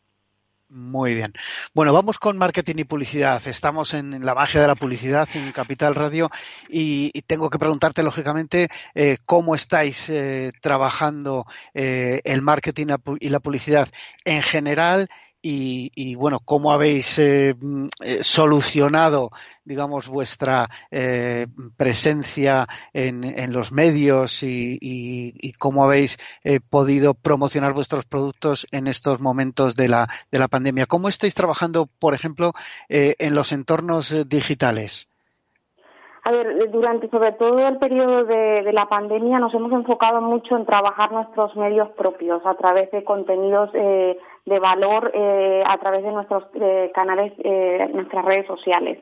Muy 0.69 1.15
bien. 1.15 1.31
Bueno, 1.73 1.93
vamos 1.93 2.19
con 2.19 2.37
marketing 2.37 2.75
y 2.79 2.83
publicidad. 2.83 3.41
Estamos 3.47 3.93
en 3.93 4.25
la 4.25 4.35
magia 4.35 4.59
de 4.59 4.67
la 4.67 4.75
publicidad 4.75 5.29
en 5.33 5.53
Capital 5.53 5.95
Radio 5.95 6.29
y, 6.67 7.21
tengo 7.21 7.49
que 7.49 7.57
preguntarte, 7.57 8.03
lógicamente, 8.03 8.67
eh, 8.93 9.17
cómo 9.25 9.55
estáis 9.55 10.09
eh, 10.09 10.51
trabajando 10.59 11.45
eh, 11.73 12.19
el 12.25 12.41
marketing 12.41 12.87
y 13.21 13.29
la 13.29 13.39
publicidad 13.39 13.87
en 14.25 14.41
general 14.41 15.07
y, 15.41 16.15
bueno, 16.15 16.39
cómo 16.43 16.71
habéis 16.71 17.19
eh, 17.19 17.55
mm, 17.59 17.87
eh, 18.03 18.23
solucionado, 18.23 19.31
digamos, 19.63 20.07
vuestra 20.07 20.69
eh, 20.91 21.47
presencia 21.77 22.67
en, 22.93 23.53
los 23.53 23.71
medios 23.71 24.43
y, 24.43 25.53
cómo 25.59 25.83
habéis 25.83 26.17
podido 26.69 27.13
promocionar 27.13 27.73
vuestros 27.73 28.05
productos 28.05 28.67
en 28.71 28.87
estos 28.87 29.19
momentos 29.19 29.75
de 29.75 29.87
la, 29.87 30.07
de 30.31 30.39
la 30.39 30.47
pandemia. 30.47 30.85
¿Cómo 30.85 31.07
estáis 31.07 31.33
trabajando, 31.33 31.87
por 31.99 32.13
ejemplo, 32.13 32.53
en 32.89 33.35
los 33.35 33.51
entornos 33.51 34.15
digitales? 34.27 35.07
A 36.27 36.31
ver, 36.31 36.69
durante 36.71 37.09
sobre 37.09 37.31
todo 37.31 37.65
el 37.65 37.77
periodo 37.77 38.25
de, 38.25 38.73
la 38.73 38.89
pandemia 38.89 39.39
nos 39.39 39.53
hemos 39.53 39.71
enfocado 39.71 40.19
mucho 40.19 40.57
en 40.57 40.65
trabajar 40.65 41.09
nuestros 41.09 41.55
medios 41.55 41.87
propios 41.91 42.45
a 42.45 42.53
través 42.55 42.91
de 42.91 43.05
contenidos 43.05 43.69
eh, 43.73 44.17
de 44.47 44.59
valor, 44.59 45.11
eh, 45.13 45.63
a 45.63 45.77
través 45.77 46.03
de 46.03 46.11
nuestros 46.11 46.43
eh, 46.55 46.91
canales, 46.95 47.33
nuestras 47.93 48.25
redes 48.25 48.47
sociales. 48.47 48.99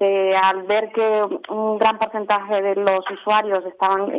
al 0.00 0.62
ver 0.64 0.90
que 0.92 1.22
un 1.50 1.78
gran 1.78 1.98
porcentaje 1.98 2.62
de 2.62 2.74
los 2.76 3.04
usuarios 3.10 3.64
estaban 3.66 4.12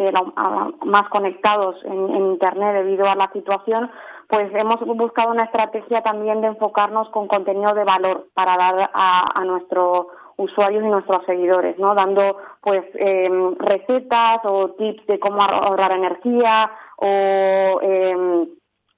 más 0.85 1.09
conectados 1.09 1.75
en, 1.83 2.15
Internet 2.33 2.73
debido 2.75 3.07
a 3.07 3.15
la 3.15 3.31
situación, 3.31 3.89
pues 4.27 4.53
hemos 4.53 4.79
buscado 4.81 5.31
una 5.31 5.45
estrategia 5.45 6.01
también 6.01 6.41
de 6.41 6.47
enfocarnos 6.47 7.09
con 7.09 7.27
contenido 7.27 7.73
de 7.73 7.83
valor 7.83 8.27
para 8.33 8.57
dar 8.57 8.89
a 8.93 9.43
nuestro 9.45 10.07
usuarios 10.37 10.83
y 10.83 10.87
nuestros 10.87 11.25
seguidores, 11.25 11.77
¿no? 11.79 11.95
Dando 11.95 12.37
pues 12.61 12.83
eh, 12.95 13.29
recetas 13.59 14.39
o 14.43 14.71
tips 14.71 15.05
de 15.07 15.19
cómo 15.19 15.41
ahorrar 15.41 15.93
energía 15.93 16.71
o 16.97 17.79
eh, 17.81 18.47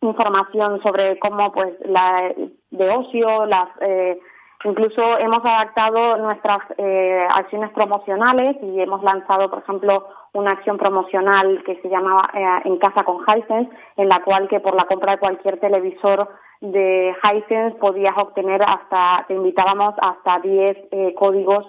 información 0.01 0.81
sobre 0.81 1.17
cómo 1.19 1.51
pues 1.51 1.73
la 1.85 2.33
de 2.71 2.89
ocio, 2.89 3.45
las 3.45 3.69
eh, 3.81 4.19
incluso 4.63 5.17
hemos 5.19 5.43
adaptado 5.43 6.17
nuestras 6.17 6.59
eh, 6.77 7.27
acciones 7.29 7.71
promocionales 7.71 8.57
y 8.61 8.79
hemos 8.79 9.03
lanzado, 9.03 9.49
por 9.49 9.59
ejemplo, 9.59 10.07
una 10.33 10.51
acción 10.51 10.77
promocional 10.77 11.63
que 11.65 11.79
se 11.81 11.89
llamaba 11.89 12.29
eh, 12.33 12.61
En 12.65 12.77
casa 12.77 13.03
con 13.03 13.23
Hisense, 13.23 13.69
en 13.95 14.09
la 14.09 14.21
cual 14.23 14.47
que 14.47 14.59
por 14.59 14.75
la 14.75 14.85
compra 14.85 15.13
de 15.13 15.19
cualquier 15.19 15.59
televisor 15.59 16.29
de 16.61 17.15
Hisense 17.23 17.77
podías 17.77 18.17
obtener 18.17 18.61
hasta, 18.63 19.25
te 19.27 19.33
invitábamos 19.33 19.93
hasta 20.01 20.39
10 20.39 20.77
eh, 20.91 21.15
códigos 21.15 21.65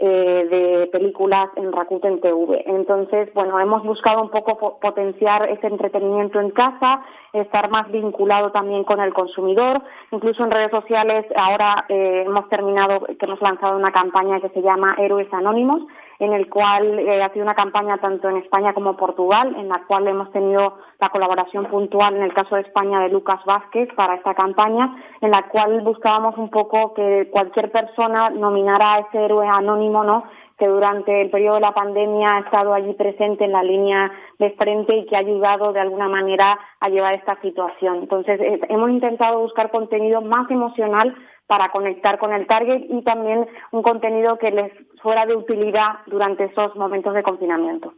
eh, 0.00 0.46
de 0.50 0.86
películas 0.88 1.48
en 1.54 1.72
Rakuten 1.72 2.20
TV. 2.20 2.64
Entonces, 2.66 3.32
bueno, 3.32 3.60
hemos 3.60 3.84
buscado 3.84 4.22
un 4.22 4.30
poco 4.30 4.78
potenciar 4.80 5.48
ese 5.48 5.68
entretenimiento 5.68 6.40
en 6.40 6.50
casa, 6.50 7.04
estar 7.32 7.70
más 7.70 7.90
vinculado 7.92 8.50
también 8.50 8.82
con 8.82 9.00
el 9.00 9.14
consumidor. 9.14 9.80
Incluso 10.10 10.42
en 10.42 10.50
redes 10.50 10.72
sociales, 10.72 11.24
ahora 11.36 11.84
eh, 11.88 12.24
hemos 12.26 12.48
terminado, 12.48 13.06
que 13.06 13.24
hemos 13.24 13.40
lanzado 13.40 13.76
una 13.76 13.92
campaña 13.92 14.40
que 14.40 14.48
se 14.48 14.62
llama 14.62 14.96
Héroes 14.98 15.32
Anónimos, 15.32 15.82
en 16.18 16.32
el 16.32 16.48
cual 16.48 16.98
eh, 16.98 17.22
ha 17.22 17.30
sido 17.30 17.44
una 17.44 17.54
campaña 17.54 17.98
tanto 17.98 18.28
en 18.28 18.38
España 18.38 18.72
como 18.74 18.96
Portugal, 18.96 19.54
en 19.58 19.68
la 19.68 19.84
cual 19.86 20.06
hemos 20.08 20.30
tenido 20.32 20.78
la 21.00 21.08
colaboración 21.10 21.66
puntual 21.66 22.16
en 22.16 22.22
el 22.22 22.34
caso 22.34 22.56
de 22.56 22.62
España 22.62 23.00
de 23.00 23.08
Lucas 23.08 23.40
Vázquez 23.44 23.88
para 23.94 24.14
esta 24.14 24.34
campaña, 24.34 24.94
en 25.20 25.30
la 25.30 25.48
cual 25.48 25.80
buscábamos 25.82 26.36
un 26.38 26.50
poco 26.50 26.94
que 26.94 27.28
cualquier 27.30 27.70
persona 27.70 28.30
nominara 28.30 28.94
a 28.94 28.98
ese 29.00 29.24
héroe 29.24 29.46
anónimo, 29.46 30.04
¿no? 30.04 30.24
que 30.58 30.68
durante 30.68 31.20
el 31.20 31.30
periodo 31.30 31.56
de 31.56 31.62
la 31.62 31.74
pandemia 31.74 32.36
ha 32.36 32.40
estado 32.40 32.74
allí 32.74 32.92
presente 32.94 33.44
en 33.44 33.52
la 33.52 33.62
línea 33.62 34.12
de 34.38 34.50
frente 34.52 34.96
y 34.96 35.06
que 35.06 35.16
ha 35.16 35.20
ayudado 35.20 35.72
de 35.72 35.80
alguna 35.80 36.08
manera 36.08 36.58
a 36.80 36.88
llevar 36.88 37.14
esta 37.14 37.40
situación. 37.40 37.96
Entonces, 37.96 38.40
eh, 38.40 38.60
hemos 38.68 38.90
intentado 38.90 39.40
buscar 39.40 39.70
contenido 39.70 40.20
más 40.20 40.48
emocional 40.50 41.14
para 41.46 41.70
conectar 41.70 42.18
con 42.18 42.32
el 42.32 42.46
target 42.46 42.84
y 42.88 43.02
también 43.02 43.46
un 43.72 43.82
contenido 43.82 44.38
que 44.38 44.50
les 44.50 44.72
fuera 45.04 45.26
de 45.26 45.36
utilidad 45.36 46.00
durante 46.06 46.46
esos 46.46 46.74
momentos 46.74 47.14
de 47.14 47.22
confinamiento. 47.22 47.94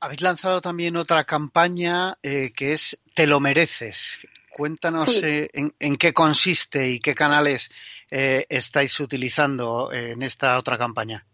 Habéis 0.00 0.22
lanzado 0.22 0.60
también 0.60 0.96
otra 0.96 1.24
campaña 1.24 2.14
eh, 2.22 2.52
que 2.56 2.72
es 2.72 3.02
Te 3.14 3.26
lo 3.26 3.40
mereces. 3.40 4.26
Cuéntanos 4.56 5.22
eh, 5.22 5.48
en, 5.52 5.96
qué 5.96 6.12
consiste 6.12 6.88
y 6.88 7.00
qué 7.00 7.14
canales 7.14 7.70
eh, 8.10 8.44
estáis 8.48 8.98
utilizando 9.00 9.90
en 9.92 10.22
esta 10.22 10.58
otra 10.58 10.78
campaña. 10.78 11.24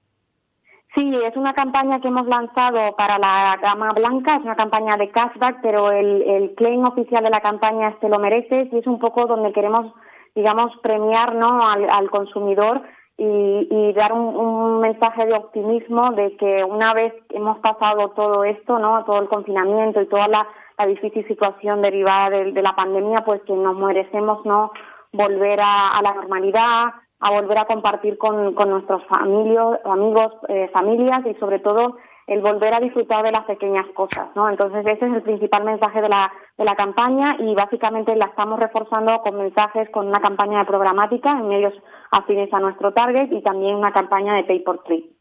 Sí, 0.94 1.12
es 1.24 1.36
una 1.36 1.52
campaña 1.52 2.00
que 2.00 2.08
hemos 2.08 2.26
lanzado 2.26 2.96
para 2.96 3.18
la 3.18 3.56
gama 3.60 3.90
blanca, 3.92 4.36
es 4.36 4.42
una 4.42 4.56
campaña 4.56 4.96
de 4.96 5.10
cashback, 5.10 5.60
pero 5.62 5.90
el, 5.92 6.22
el 6.22 6.54
claim 6.54 6.84
oficial 6.84 7.22
de 7.22 7.30
la 7.30 7.40
campaña 7.40 7.90
es 7.90 8.00
Te 8.00 8.08
lo 8.08 8.18
mereces 8.18 8.72
y 8.72 8.78
es 8.78 8.86
un 8.86 8.98
poco 8.98 9.26
donde 9.26 9.52
queremos 9.52 9.92
digamos, 10.38 10.72
premiar 10.82 11.34
¿no? 11.34 11.68
al, 11.68 12.10
consumidor 12.10 12.82
y, 13.20 13.92
dar 13.94 14.12
un, 14.12 14.80
mensaje 14.80 15.26
de 15.26 15.34
optimismo 15.34 16.12
de 16.12 16.36
que 16.36 16.62
una 16.62 16.94
vez 16.94 17.12
hemos 17.30 17.58
pasado 17.58 18.10
todo 18.10 18.44
esto, 18.44 18.78
¿no? 18.78 19.04
todo 19.04 19.20
el 19.20 19.28
confinamiento 19.28 20.00
y 20.00 20.06
toda 20.06 20.28
la, 20.28 20.46
difícil 20.86 21.26
situación 21.26 21.82
derivada 21.82 22.30
de, 22.30 22.62
la 22.62 22.76
pandemia, 22.76 23.24
pues 23.24 23.42
que 23.42 23.52
nos 23.52 23.76
merecemos 23.76 24.46
no 24.46 24.70
volver 25.12 25.58
a, 25.60 26.00
la 26.00 26.14
normalidad, 26.14 26.94
a 27.18 27.30
volver 27.32 27.58
a 27.58 27.64
compartir 27.64 28.16
con, 28.16 28.54
nuestros 28.54 29.04
familios, 29.06 29.78
amigos, 29.84 30.32
eh, 30.48 30.70
familias 30.72 31.26
y 31.26 31.34
sobre 31.34 31.58
todo 31.58 31.96
el 32.28 32.42
volver 32.42 32.74
a 32.74 32.80
disfrutar 32.80 33.24
de 33.24 33.32
las 33.32 33.46
pequeñas 33.46 33.86
cosas, 33.94 34.28
¿no? 34.36 34.50
Entonces 34.50 34.86
ese 34.86 35.06
es 35.06 35.14
el 35.14 35.22
principal 35.22 35.64
mensaje 35.64 36.02
de 36.02 36.10
la, 36.10 36.30
de 36.58 36.64
la 36.64 36.76
campaña 36.76 37.36
y 37.40 37.54
básicamente 37.54 38.14
la 38.14 38.26
estamos 38.26 38.60
reforzando 38.60 39.20
con 39.22 39.38
mensajes 39.38 39.88
con 39.90 40.06
una 40.06 40.20
campaña 40.20 40.58
de 40.58 40.66
programática 40.66 41.32
en 41.32 41.48
medios 41.48 41.74
afines 42.10 42.52
a 42.52 42.60
nuestro 42.60 42.92
target 42.92 43.32
y 43.32 43.42
también 43.42 43.76
una 43.76 43.92
campaña 43.92 44.34
de 44.34 44.44
pay 44.44 44.60
por 44.60 44.84
click. 44.84 45.18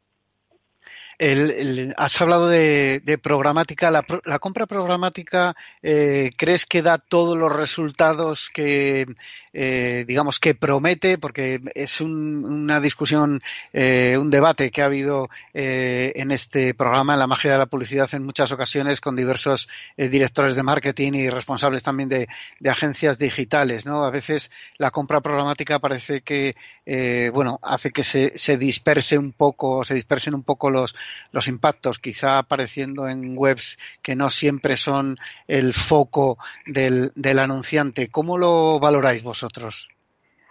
El, 1.18 1.96
has 1.98 2.22
hablado 2.22 2.48
de, 2.48 3.20
programática. 3.24 3.90
La, 3.90 4.04
compra 4.40 4.68
programática, 4.68 5.56
eh, 5.82 6.32
¿crees 6.38 6.68
que 6.68 6.84
da 6.84 7.00
todos 7.00 7.36
los 7.36 7.56
resultados 7.56 8.50
que, 8.54 9.06
eh, 9.60 10.06
digamos, 10.08 10.40
que 10.40 10.54
promete? 10.54 11.18
Porque 11.18 11.60
es 11.74 12.00
una 12.00 12.80
discusión, 12.80 13.42
eh, 13.74 14.16
un 14.20 14.30
debate 14.30 14.70
que 14.70 14.84
ha 14.84 14.86
habido 14.86 15.32
en 15.52 16.30
este 16.30 16.76
programa, 16.76 17.14
en 17.14 17.20
la 17.20 17.26
magia 17.26 17.54
de 17.54 17.58
la 17.58 17.66
publicidad, 17.66 18.08
en 18.14 18.24
muchas 18.24 18.52
ocasiones 18.52 19.02
con 19.02 19.16
diversos 19.16 19.68
directores 19.98 20.56
de 20.56 20.62
marketing 20.62 21.14
y 21.14 21.30
responsables 21.32 21.82
también 21.82 22.10
de, 22.10 22.28
agencias 22.70 23.18
digitales, 23.18 23.88
¿no? 23.88 24.04
A 24.04 24.12
veces 24.12 24.52
la 24.78 24.92
compra 24.92 25.22
programática 25.22 25.80
parece 25.80 26.22
que, 26.22 26.56
bueno, 27.34 27.60
hace 27.64 27.90
que 27.90 28.04
se, 28.04 28.38
se 28.38 28.58
disperse 28.58 29.18
un 29.18 29.32
poco, 29.32 29.84
se 29.84 29.96
dispersen 29.96 30.36
un 30.36 30.44
poco 30.44 30.70
los, 30.70 30.96
los 31.32 31.48
impactos, 31.48 31.98
quizá 31.98 32.38
apareciendo 32.38 33.08
en 33.08 33.36
webs 33.36 33.80
que 34.04 34.16
no 34.16 34.30
siempre 34.30 34.78
son 34.78 35.18
el 35.48 35.74
foco 35.74 36.38
del, 36.68 37.12
del 37.16 37.40
anunciante. 37.40 38.10
¿Cómo 38.10 38.38
lo 38.38 38.80
valoráis 38.80 39.24
vosotros? 39.24 39.47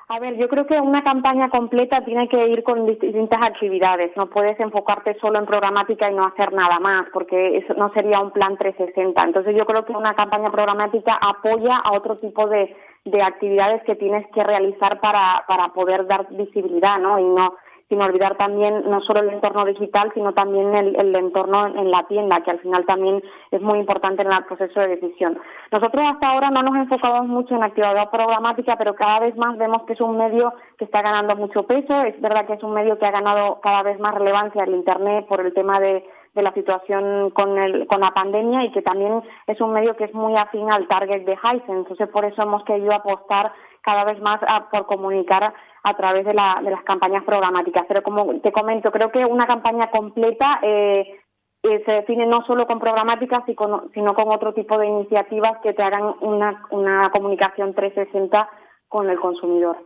A 0.09 0.21
ver, 0.21 0.37
yo 0.37 0.49
creo 0.49 0.67
que 0.67 0.79
una 0.79 1.03
campaña 1.03 1.49
completa 1.49 2.05
tiene 2.05 2.29
que 2.29 2.47
ir 2.47 2.63
con 2.63 2.87
distintas 2.87 3.43
actividades. 3.43 4.17
No 4.17 4.31
puedes 4.31 4.59
enfocarte 4.61 5.19
solo 5.21 5.41
en 5.41 5.47
programática 5.47 6.09
y 6.09 6.15
no 6.15 6.25
hacer 6.25 6.53
nada 6.53 6.79
más, 6.79 7.07
porque 7.13 7.57
eso 7.57 7.75
no 7.75 7.93
sería 7.93 8.21
un 8.21 8.31
plan 8.31 8.57
360. 8.57 9.21
Entonces 9.25 9.57
yo 9.57 9.67
creo 9.67 9.85
que 9.85 9.93
una 9.93 10.15
campaña 10.15 10.53
programática 10.53 11.19
apoya 11.21 11.79
a 11.79 11.93
otro 11.93 12.19
tipo 12.19 12.47
de, 12.47 12.77
de 13.05 13.21
actividades 13.21 13.83
que 13.83 13.97
tienes 13.97 14.25
que 14.33 14.45
realizar 14.45 15.01
para, 15.01 15.45
para 15.49 15.73
poder 15.73 16.07
dar 16.07 16.29
visibilidad, 16.31 16.99
¿no? 16.99 17.19
Y 17.19 17.25
no 17.25 17.57
sin 17.89 18.03
olvidar 18.03 18.37
también 18.37 18.83
no 18.89 19.01
solo 19.03 19.21
el 19.21 19.31
entorno 19.31 19.65
digital, 19.65 20.11
sino 20.15 20.35
también 20.35 20.75
el, 20.75 21.15
entorno 21.15 21.67
en 21.69 21.91
la 21.91 22.03
tienda, 22.09 22.41
que 22.41 22.51
al 22.51 22.59
final 22.59 22.85
también 22.85 23.23
es 23.53 23.61
muy 23.63 23.79
importante 23.79 24.23
en 24.23 24.33
el 24.33 24.45
proceso 24.45 24.81
de 24.81 24.89
decisión. 24.89 25.39
Nosotros 25.71 26.03
hasta 26.05 26.29
ahora 26.29 26.51
no 26.51 26.63
nos 26.63 26.75
enfocamos 26.77 27.29
mucho 27.29 27.55
en 27.55 27.63
actividad 27.63 28.11
programática, 28.11 28.77
pero 28.77 28.95
cada 28.95 29.21
vez 29.21 29.37
más 29.37 29.57
vemos 29.57 29.85
que 29.85 29.93
es 29.93 30.01
un 30.01 30.17
medio 30.17 30.53
que 30.79 30.85
está 30.85 31.01
ganando 31.01 31.37
mucho 31.37 31.63
peso. 31.63 32.03
Es 32.03 32.21
verdad 32.21 32.47
que 32.47 32.55
es 32.55 32.63
un 32.63 32.75
medio 32.75 32.99
que 32.99 33.07
ha 33.07 33.13
ganado 33.13 33.61
cada 33.61 33.85
vez 33.85 34.01
más 34.01 34.15
relevancia 34.15 34.65
el 34.65 34.75
Internet 34.75 35.27
por 35.29 35.41
el 35.41 35.55
tema 35.55 35.79
de, 35.79 36.05
la 36.35 36.53
situación 36.53 37.31
con, 37.31 37.57
el, 37.57 37.87
con 37.87 38.01
la 38.01 38.11
pandemia 38.11 38.63
y 38.65 38.71
que 38.71 38.83
también 38.83 39.23
es 39.47 39.59
un 39.59 39.73
medio 39.73 39.97
que 39.97 40.05
es 40.05 40.13
muy 40.13 40.37
afín 40.37 40.71
al 40.71 40.87
target 40.87 41.25
de 41.25 41.33
Hisense. 41.33 41.73
Entonces, 41.73 42.09
por 42.09 42.27
eso 42.27 42.43
hemos 42.43 42.63
querido 42.65 42.93
apostar 42.93 43.53
cada 43.87 44.05
vez 44.05 44.21
más 44.21 44.41
por 44.71 44.87
comunicar 44.87 45.55
a 45.85 45.97
través 45.97 46.25
de, 46.27 46.35
la, 46.35 46.61
de 46.63 46.73
las 46.73 46.83
campañas 46.83 47.23
programáticas. 47.23 47.85
Pero 47.87 48.03
como 48.03 48.41
te 48.41 48.51
comento, 48.51 48.91
creo 48.91 49.13
que 49.13 49.25
una 49.25 49.47
campaña 49.47 49.91
completa 49.93 50.59
eh, 50.61 51.21
eh, 51.63 51.83
se 51.87 51.93
define 51.93 52.27
no 52.27 52.45
solo 52.47 52.67
con 52.67 52.81
programáticas, 52.81 53.45
sino 53.47 54.15
con 54.15 54.33
otro 54.33 54.53
tipo 54.53 54.77
de 54.77 54.89
iniciativas 54.89 55.59
que 55.63 55.73
te 55.73 55.85
hagan 55.85 56.17
una, 56.21 56.67
una 56.71 57.11
comunicación 57.11 57.75
360 57.75 58.51
con 58.89 59.09
el 59.09 59.21
consumidor. 59.21 59.77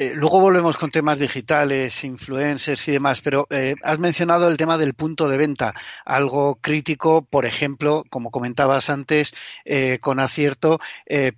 Eh, 0.00 0.12
luego 0.14 0.40
volvemos 0.40 0.76
con 0.76 0.92
temas 0.92 1.18
digitales, 1.18 2.04
influencers 2.04 2.86
y 2.86 2.92
demás, 2.92 3.20
pero 3.20 3.48
eh, 3.50 3.74
has 3.82 3.98
mencionado 3.98 4.46
el 4.46 4.56
tema 4.56 4.78
del 4.78 4.94
punto 4.94 5.28
de 5.28 5.36
venta, 5.36 5.74
algo 6.04 6.60
crítico, 6.60 7.22
por 7.22 7.44
ejemplo, 7.44 8.04
como 8.08 8.30
comentabas 8.30 8.90
antes, 8.90 9.34
eh, 9.64 9.98
con 10.00 10.20
acierto, 10.20 10.78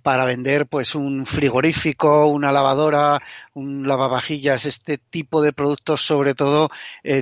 para 0.03 0.25
vender 0.25 0.67
pues 0.67 0.93
un 0.93 1.25
frigorífico, 1.25 2.27
una 2.27 2.51
lavadora, 2.51 3.19
un 3.55 3.87
lavavajillas, 3.87 4.65
este 4.65 4.99
tipo 4.99 5.41
de 5.41 5.53
productos 5.53 6.01
sobre 6.01 6.35
todo 6.35 6.69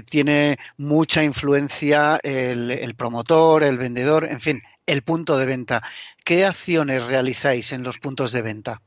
tiene 0.10 0.58
mucha 0.78 1.24
influencia 1.24 2.20
el, 2.22 2.72
el 2.72 2.96
promotor, 2.96 3.64
el 3.64 3.78
vendedor, 3.78 4.26
en 4.26 4.42
fin, 4.42 4.62
el 4.86 5.04
punto 5.04 5.38
de 5.38 5.46
venta. 5.46 5.82
¿Qué 6.26 6.46
acciones 6.46 7.08
realizáis 7.08 7.72
en 7.72 7.84
los 7.84 7.98
puntos 7.98 8.34
de 8.34 8.42
venta? 8.42 8.82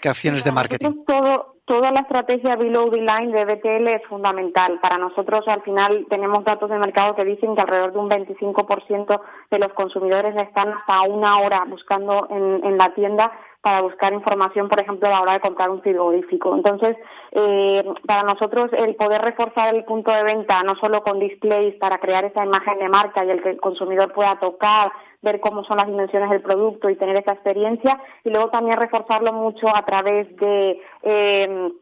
¿Qué 0.00 0.08
acciones 0.08 0.42
de 0.42 0.52
marketing? 0.52 1.04
Toda 1.66 1.90
la 1.90 2.00
estrategia 2.00 2.56
below 2.56 2.90
the 2.90 2.96
line 2.96 3.32
de 3.32 3.44
BTL 3.44 3.88
es 3.88 4.02
fundamental. 4.06 4.78
Para 4.80 4.98
nosotros, 4.98 5.46
al 5.48 5.62
final, 5.62 6.06
tenemos 6.08 6.44
datos 6.44 6.70
de 6.70 6.78
mercado 6.78 7.14
que 7.14 7.24
dicen 7.24 7.54
que 7.54 7.60
alrededor 7.60 7.92
de 7.92 7.98
un 7.98 8.08
25% 8.08 9.20
de 9.50 9.58
los 9.58 9.72
consumidores 9.74 10.34
están 10.36 10.72
hasta 10.72 11.02
una 11.02 11.40
hora 11.40 11.64
buscando 11.66 12.28
en, 12.30 12.64
en 12.64 12.78
la 12.78 12.94
tienda 12.94 13.32
para 13.60 13.80
buscar 13.80 14.12
información, 14.12 14.68
por 14.68 14.80
ejemplo, 14.80 15.08
a 15.08 15.12
la 15.12 15.22
hora 15.22 15.32
de 15.34 15.40
comprar 15.40 15.70
un 15.70 15.82
frigorífico. 15.82 16.54
Entonces, 16.54 16.96
eh, 17.32 17.84
para 18.06 18.22
nosotros 18.22 18.70
el 18.72 18.94
poder 18.94 19.22
reforzar 19.22 19.74
el 19.74 19.84
punto 19.84 20.10
de 20.10 20.22
venta, 20.22 20.62
no 20.62 20.76
solo 20.76 21.02
con 21.02 21.18
displays 21.18 21.74
para 21.76 21.98
crear 21.98 22.24
esa 22.24 22.44
imagen 22.44 22.78
de 22.78 22.88
marca 22.88 23.24
y 23.24 23.30
el 23.30 23.42
que 23.42 23.50
el 23.50 23.60
consumidor 23.60 24.12
pueda 24.12 24.38
tocar, 24.38 24.92
ver 25.22 25.40
cómo 25.40 25.64
son 25.64 25.78
las 25.78 25.86
dimensiones 25.86 26.30
del 26.30 26.42
producto 26.42 26.88
y 26.88 26.96
tener 26.96 27.16
esa 27.16 27.32
experiencia, 27.32 28.00
y 28.24 28.30
luego 28.30 28.50
también 28.50 28.78
reforzarlo 28.78 29.32
mucho 29.32 29.74
a 29.74 29.84
través 29.84 30.34
de 30.36 30.80
eh, 31.02 31.72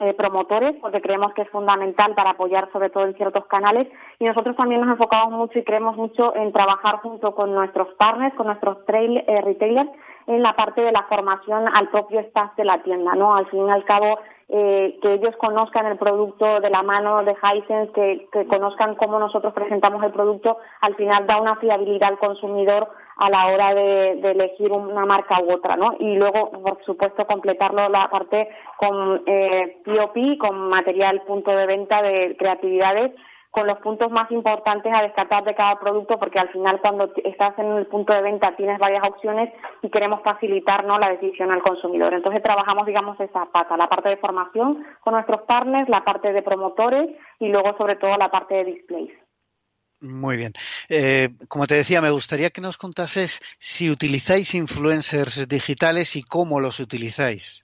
eh, 0.00 0.14
promotores, 0.14 0.74
porque 0.80 1.02
creemos 1.02 1.32
que 1.34 1.42
es 1.42 1.50
fundamental 1.50 2.14
para 2.14 2.30
apoyar 2.30 2.70
sobre 2.72 2.90
todo 2.90 3.04
en 3.04 3.14
ciertos 3.14 3.44
canales. 3.46 3.86
Y 4.18 4.24
nosotros 4.24 4.56
también 4.56 4.80
nos 4.80 4.90
enfocamos 4.90 5.30
mucho 5.30 5.58
y 5.58 5.64
creemos 5.64 5.96
mucho 5.96 6.34
en 6.34 6.52
trabajar 6.52 6.96
junto 7.02 7.34
con 7.34 7.54
nuestros 7.54 7.88
partners, 7.94 8.34
con 8.34 8.46
nuestros 8.46 8.84
trail, 8.86 9.18
eh, 9.26 9.40
retailers, 9.42 9.90
en 10.26 10.42
la 10.42 10.54
parte 10.56 10.80
de 10.80 10.92
la 10.92 11.02
formación 11.02 11.68
al 11.68 11.88
propio 11.90 12.20
staff 12.20 12.56
de 12.56 12.64
la 12.64 12.82
tienda, 12.82 13.14
¿no? 13.14 13.34
Al 13.34 13.46
fin 13.46 13.66
y 13.66 13.70
al 13.70 13.84
cabo, 13.84 14.18
eh, 14.52 14.98
que 15.00 15.14
ellos 15.14 15.36
conozcan 15.36 15.86
el 15.86 15.96
producto 15.96 16.60
de 16.60 16.70
la 16.70 16.82
mano 16.82 17.22
de 17.22 17.36
Hisense, 17.36 17.92
que, 17.92 18.28
que, 18.32 18.46
conozcan 18.46 18.96
cómo 18.96 19.18
nosotros 19.20 19.52
presentamos 19.52 20.02
el 20.02 20.10
producto, 20.10 20.58
al 20.80 20.96
final 20.96 21.26
da 21.26 21.40
una 21.40 21.54
fiabilidad 21.56 22.08
al 22.08 22.18
consumidor 22.18 22.88
a 23.16 23.30
la 23.30 23.46
hora 23.48 23.74
de, 23.74 24.16
de 24.16 24.30
elegir 24.32 24.72
una 24.72 25.06
marca 25.06 25.40
u 25.40 25.52
otra, 25.52 25.76
¿no? 25.76 25.94
Y 26.00 26.16
luego, 26.16 26.50
por 26.50 26.82
supuesto, 26.84 27.26
completarlo 27.26 27.88
la 27.88 28.08
parte 28.10 28.48
con 28.76 29.22
eh, 29.26 29.78
POP, 29.84 30.38
con 30.38 30.68
material 30.68 31.22
punto 31.22 31.52
de 31.52 31.66
venta 31.66 32.02
de 32.02 32.34
creatividades 32.36 33.12
con 33.50 33.66
los 33.66 33.78
puntos 33.78 34.10
más 34.10 34.30
importantes 34.30 34.92
a 34.94 35.02
descartar 35.02 35.44
de 35.44 35.54
cada 35.54 35.78
producto, 35.78 36.18
porque 36.18 36.38
al 36.38 36.50
final 36.50 36.80
cuando 36.80 37.12
estás 37.24 37.58
en 37.58 37.72
el 37.72 37.86
punto 37.86 38.12
de 38.12 38.22
venta 38.22 38.54
tienes 38.56 38.78
varias 38.78 39.02
opciones 39.08 39.52
y 39.82 39.90
queremos 39.90 40.22
facilitar 40.22 40.84
¿no? 40.84 40.98
la 40.98 41.10
decisión 41.10 41.50
al 41.50 41.62
consumidor. 41.62 42.14
Entonces 42.14 42.42
trabajamos, 42.42 42.86
digamos, 42.86 43.18
esa 43.20 43.46
pata, 43.46 43.76
la 43.76 43.88
parte 43.88 44.08
de 44.10 44.16
formación 44.18 44.84
con 45.00 45.14
nuestros 45.14 45.42
partners, 45.42 45.88
la 45.88 46.04
parte 46.04 46.32
de 46.32 46.42
promotores 46.42 47.08
y 47.40 47.48
luego 47.48 47.76
sobre 47.76 47.96
todo 47.96 48.16
la 48.16 48.30
parte 48.30 48.54
de 48.54 48.64
displays. 48.64 49.10
Muy 50.00 50.36
bien. 50.36 50.52
Eh, 50.88 51.30
como 51.48 51.66
te 51.66 51.74
decía, 51.74 52.00
me 52.00 52.10
gustaría 52.10 52.50
que 52.50 52.62
nos 52.62 52.78
contases 52.78 53.42
si 53.58 53.90
utilizáis 53.90 54.54
influencers 54.54 55.46
digitales 55.46 56.16
y 56.16 56.22
cómo 56.22 56.58
los 56.60 56.80
utilizáis. 56.80 57.62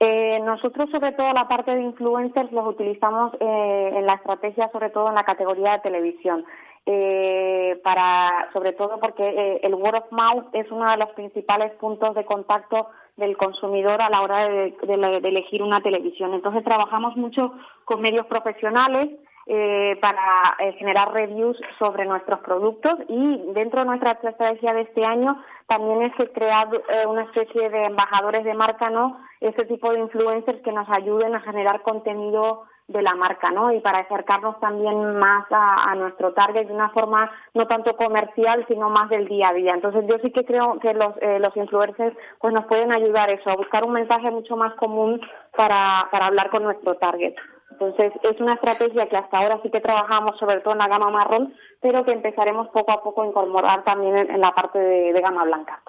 Eh, 0.00 0.40
nosotros, 0.40 0.90
sobre 0.90 1.12
todo, 1.12 1.32
la 1.32 1.48
parte 1.48 1.74
de 1.74 1.82
influencers 1.82 2.50
los 2.52 2.66
utilizamos 2.66 3.32
eh, 3.40 3.90
en 3.94 4.06
la 4.06 4.14
estrategia, 4.14 4.68
sobre 4.72 4.90
todo 4.90 5.08
en 5.08 5.14
la 5.14 5.24
categoría 5.24 5.72
de 5.72 5.78
televisión. 5.80 6.44
Eh, 6.86 7.80
para, 7.82 8.50
sobre 8.52 8.72
todo 8.74 9.00
porque 9.00 9.60
el 9.62 9.74
word 9.74 9.94
of 9.94 10.12
mouth 10.12 10.44
es 10.52 10.70
uno 10.70 10.90
de 10.90 10.98
los 10.98 11.08
principales 11.10 11.72
puntos 11.76 12.14
de 12.14 12.26
contacto 12.26 12.88
del 13.16 13.38
consumidor 13.38 14.02
a 14.02 14.10
la 14.10 14.20
hora 14.20 14.48
de 14.48 14.74
elegir 14.82 15.62
una 15.62 15.80
televisión. 15.80 16.34
Entonces, 16.34 16.62
trabajamos 16.62 17.16
mucho 17.16 17.54
con 17.86 18.02
medios 18.02 18.26
profesionales 18.26 19.08
eh, 19.46 19.98
para 20.00 20.56
eh, 20.58 20.72
generar 20.78 21.12
reviews 21.12 21.60
sobre 21.78 22.06
nuestros 22.06 22.40
productos 22.40 22.94
y 23.08 23.42
dentro 23.52 23.80
de 23.80 23.86
nuestra 23.86 24.12
estrategia 24.12 24.72
de 24.72 24.80
este 24.82 25.04
año 25.04 25.36
también 25.66 26.00
es 26.00 26.12
crear 26.32 26.68
eh, 26.72 27.04
una 27.06 27.24
especie 27.24 27.68
de 27.68 27.84
embajadores 27.84 28.42
de 28.44 28.54
marca, 28.54 28.88
¿no? 28.88 29.20
Ese 29.42 29.66
tipo 29.66 29.92
de 29.92 29.98
influencers 29.98 30.62
que 30.62 30.72
nos 30.72 30.88
ayuden 30.88 31.34
a 31.34 31.40
generar 31.40 31.82
contenido 31.82 32.62
de 32.88 33.02
la 33.02 33.14
marca, 33.16 33.50
¿no? 33.50 33.70
Y 33.70 33.80
para 33.80 33.98
acercarnos 33.98 34.58
también 34.60 35.18
más 35.18 35.44
a, 35.50 35.94
nuestro 35.94 36.32
target 36.32 36.66
de 36.66 36.72
una 36.72 36.88
forma 36.88 37.30
no 37.52 37.66
tanto 37.66 37.96
comercial, 37.96 38.64
sino 38.66 38.88
más 38.88 39.10
del 39.10 39.28
día 39.28 39.50
a 39.50 39.52
día. 39.52 39.74
Entonces 39.74 40.06
yo 40.06 40.16
sí 40.22 40.30
que 40.30 40.46
creo 40.46 40.78
que 40.80 40.94
los, 40.94 41.14
los 41.40 41.56
influencers 41.56 42.16
pues 42.40 42.54
nos 42.54 42.64
pueden 42.64 42.92
ayudar 42.92 43.28
eso, 43.28 43.50
a 43.50 43.56
buscar 43.56 43.84
un 43.84 43.92
mensaje 43.92 44.30
mucho 44.30 44.56
más 44.56 44.74
común 44.76 45.20
para, 45.54 46.08
para 46.10 46.26
hablar 46.26 46.48
con 46.48 46.62
nuestro 46.62 46.94
target. 46.96 47.34
Entonces, 47.70 48.12
es 48.22 48.40
una 48.40 48.54
estrategia 48.54 49.08
que 49.08 49.16
hasta 49.16 49.38
ahora 49.38 49.60
sí 49.62 49.70
que 49.70 49.80
trabajamos, 49.80 50.38
sobre 50.38 50.60
todo 50.60 50.74
en 50.74 50.78
la 50.78 50.88
gama 50.88 51.10
marrón, 51.10 51.54
pero 51.80 52.04
que 52.04 52.12
empezaremos 52.12 52.68
poco 52.68 52.92
a 52.92 53.02
poco 53.02 53.22
a 53.22 53.26
incorporar 53.26 53.84
también 53.84 54.16
en, 54.16 54.40
la 54.40 54.54
parte 54.54 54.78
de 54.78 55.20
gama 55.20 55.44
blanca. 55.44 55.82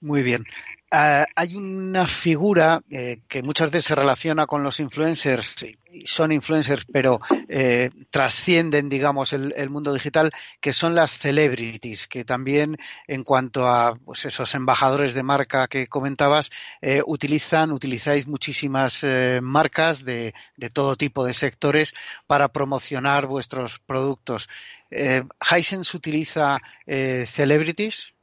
Muy 0.00 0.22
bien. 0.22 0.44
Ah, 0.92 1.26
hay 1.34 1.56
una 1.56 2.06
figura 2.06 2.80
eh, 2.90 3.18
que 3.26 3.42
muchas 3.42 3.72
veces 3.72 3.86
se 3.86 3.96
relaciona 3.96 4.46
con 4.46 4.62
los 4.62 4.78
influencers, 4.78 5.56
son 6.04 6.30
influencers, 6.30 6.84
pero 6.84 7.20
eh, 7.48 7.90
trascienden, 8.10 8.88
digamos, 8.88 9.32
el, 9.32 9.68
mundo 9.68 9.92
digital, 9.92 10.30
que 10.60 10.72
son 10.72 10.94
las 10.94 11.10
celebrities, 11.10 12.06
que 12.06 12.24
también, 12.24 12.76
en 13.08 13.24
cuanto 13.24 13.66
a 13.66 13.96
pues, 13.96 14.26
esos 14.26 14.54
embajadores 14.54 15.12
de 15.14 15.24
marca 15.24 15.66
que 15.66 15.88
comentabas, 15.88 16.50
eh, 16.80 17.02
utilizan, 17.04 17.72
utilizáis 17.72 18.28
muchísimas 18.28 19.04
marcas 19.42 20.04
de, 20.04 20.34
de, 20.56 20.70
todo 20.70 20.94
tipo 20.94 21.24
de 21.24 21.32
sectores 21.34 21.94
para 22.28 22.46
promocionar 22.48 23.26
vuestros 23.26 23.80
productos. 23.80 24.48
¿Hisense 24.88 25.96
utiliza 25.96 26.60
celebrities? 26.86 28.15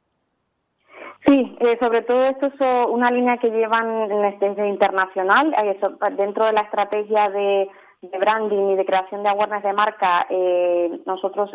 Sí, 1.26 1.56
eh, 1.60 1.78
sobre 1.80 2.02
todo 2.02 2.24
esto 2.26 2.46
es 2.46 2.88
una 2.90 3.10
línea 3.10 3.38
que 3.38 3.50
llevan 3.50 4.08
desde 4.08 4.68
internacional, 4.68 5.54
eh, 5.54 5.78
dentro 6.16 6.44
de 6.44 6.52
la 6.52 6.62
estrategia 6.62 7.30
de, 7.30 7.68
branding 8.20 8.72
y 8.72 8.76
de 8.76 8.84
creación 8.84 9.22
de 9.22 9.30
awareness 9.30 9.62
de 9.62 9.72
marca, 9.72 10.26
eh, 10.28 11.00
nosotros 11.06 11.50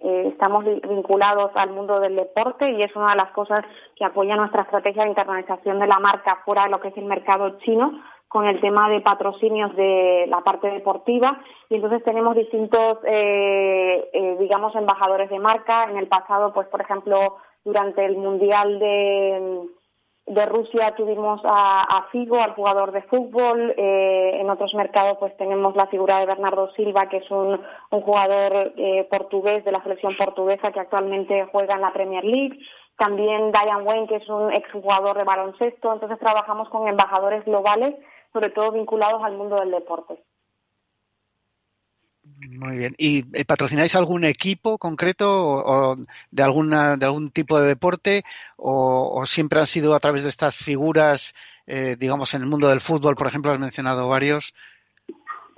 estamos 0.00 0.64
vinculados 0.64 1.50
al 1.54 1.70
mundo 1.70 2.00
del 2.00 2.16
deporte 2.16 2.70
y 2.70 2.82
es 2.82 2.96
una 2.96 3.10
de 3.10 3.16
las 3.16 3.30
cosas 3.32 3.62
que 3.94 4.06
apoya 4.06 4.36
nuestra 4.36 4.62
estrategia 4.62 5.02
de 5.02 5.10
internacionalización 5.10 5.78
de 5.78 5.86
la 5.86 5.98
marca 5.98 6.40
fuera 6.46 6.62
de 6.64 6.70
lo 6.70 6.80
que 6.80 6.88
es 6.88 6.96
el 6.96 7.04
mercado 7.04 7.58
chino, 7.58 7.92
con 8.28 8.46
el 8.46 8.60
tema 8.60 8.88
de 8.88 9.00
patrocinios 9.00 9.74
de 9.76 10.26
la 10.28 10.40
parte 10.40 10.68
deportiva 10.68 11.40
y 11.68 11.76
entonces 11.76 12.02
tenemos 12.04 12.34
distintos, 12.36 12.98
eh, 13.04 14.08
eh, 14.12 14.36
digamos, 14.38 14.74
embajadores 14.74 15.30
de 15.30 15.38
marca. 15.38 15.84
En 15.84 15.96
el 15.96 16.08
pasado, 16.08 16.52
pues, 16.52 16.66
por 16.68 16.80
ejemplo, 16.80 17.36
durante 17.66 18.02
el 18.06 18.16
Mundial 18.16 18.78
de, 18.78 20.46
Rusia 20.46 20.94
tuvimos 20.96 21.40
a, 21.44 22.06
Figo, 22.10 22.40
al 22.40 22.54
jugador 22.54 22.92
de 22.92 23.02
fútbol. 23.02 23.74
Eh, 23.76 24.38
en 24.40 24.48
otros 24.48 24.72
mercados, 24.74 25.18
pues, 25.18 25.36
tenemos 25.36 25.76
la 25.76 25.88
figura 25.88 26.20
de 26.20 26.26
Bernardo 26.26 26.72
Silva, 26.72 27.08
que 27.08 27.18
es 27.18 27.30
un, 27.30 27.60
jugador 27.90 28.72
portugués 29.10 29.64
de 29.64 29.72
la 29.72 29.82
selección 29.82 30.16
portuguesa 30.16 30.72
que 30.72 30.80
actualmente 30.80 31.46
juega 31.52 31.74
en 31.74 31.82
la 31.82 31.92
Premier 31.92 32.24
League 32.24 32.58
también 32.96 33.52
Diane 33.52 33.82
Wayne, 33.82 34.08
que 34.08 34.16
es 34.16 34.28
un 34.28 34.52
exjugador 34.52 35.16
de 35.16 35.24
baloncesto. 35.24 35.92
Entonces 35.92 36.18
trabajamos 36.18 36.68
con 36.70 36.88
embajadores 36.88 37.44
globales, 37.44 37.94
sobre 38.32 38.50
todo 38.50 38.72
vinculados 38.72 39.22
al 39.22 39.36
mundo 39.36 39.56
del 39.56 39.70
deporte. 39.70 40.18
Muy 42.38 42.76
bien. 42.76 42.94
¿Y 42.98 43.24
eh, 43.32 43.44
patrocináis 43.46 43.94
algún 43.94 44.24
equipo 44.24 44.76
concreto 44.78 45.26
o, 45.32 45.96
de 46.30 46.42
alguna 46.42 46.96
de 46.98 47.06
algún 47.06 47.30
tipo 47.30 47.58
de 47.58 47.66
deporte 47.68 48.24
o, 48.56 49.24
siempre 49.26 49.58
han 49.60 49.66
sido 49.66 49.94
a 49.94 50.00
través 50.00 50.22
de 50.22 50.28
estas 50.28 50.54
figuras, 50.56 51.34
eh, 51.66 51.96
digamos, 51.98 52.34
en 52.34 52.42
el 52.42 52.48
mundo 52.48 52.68
del 52.68 52.80
fútbol, 52.82 53.16
por 53.16 53.26
ejemplo, 53.26 53.52
has 53.52 53.58
mencionado 53.58 54.08
varios? 54.08 54.54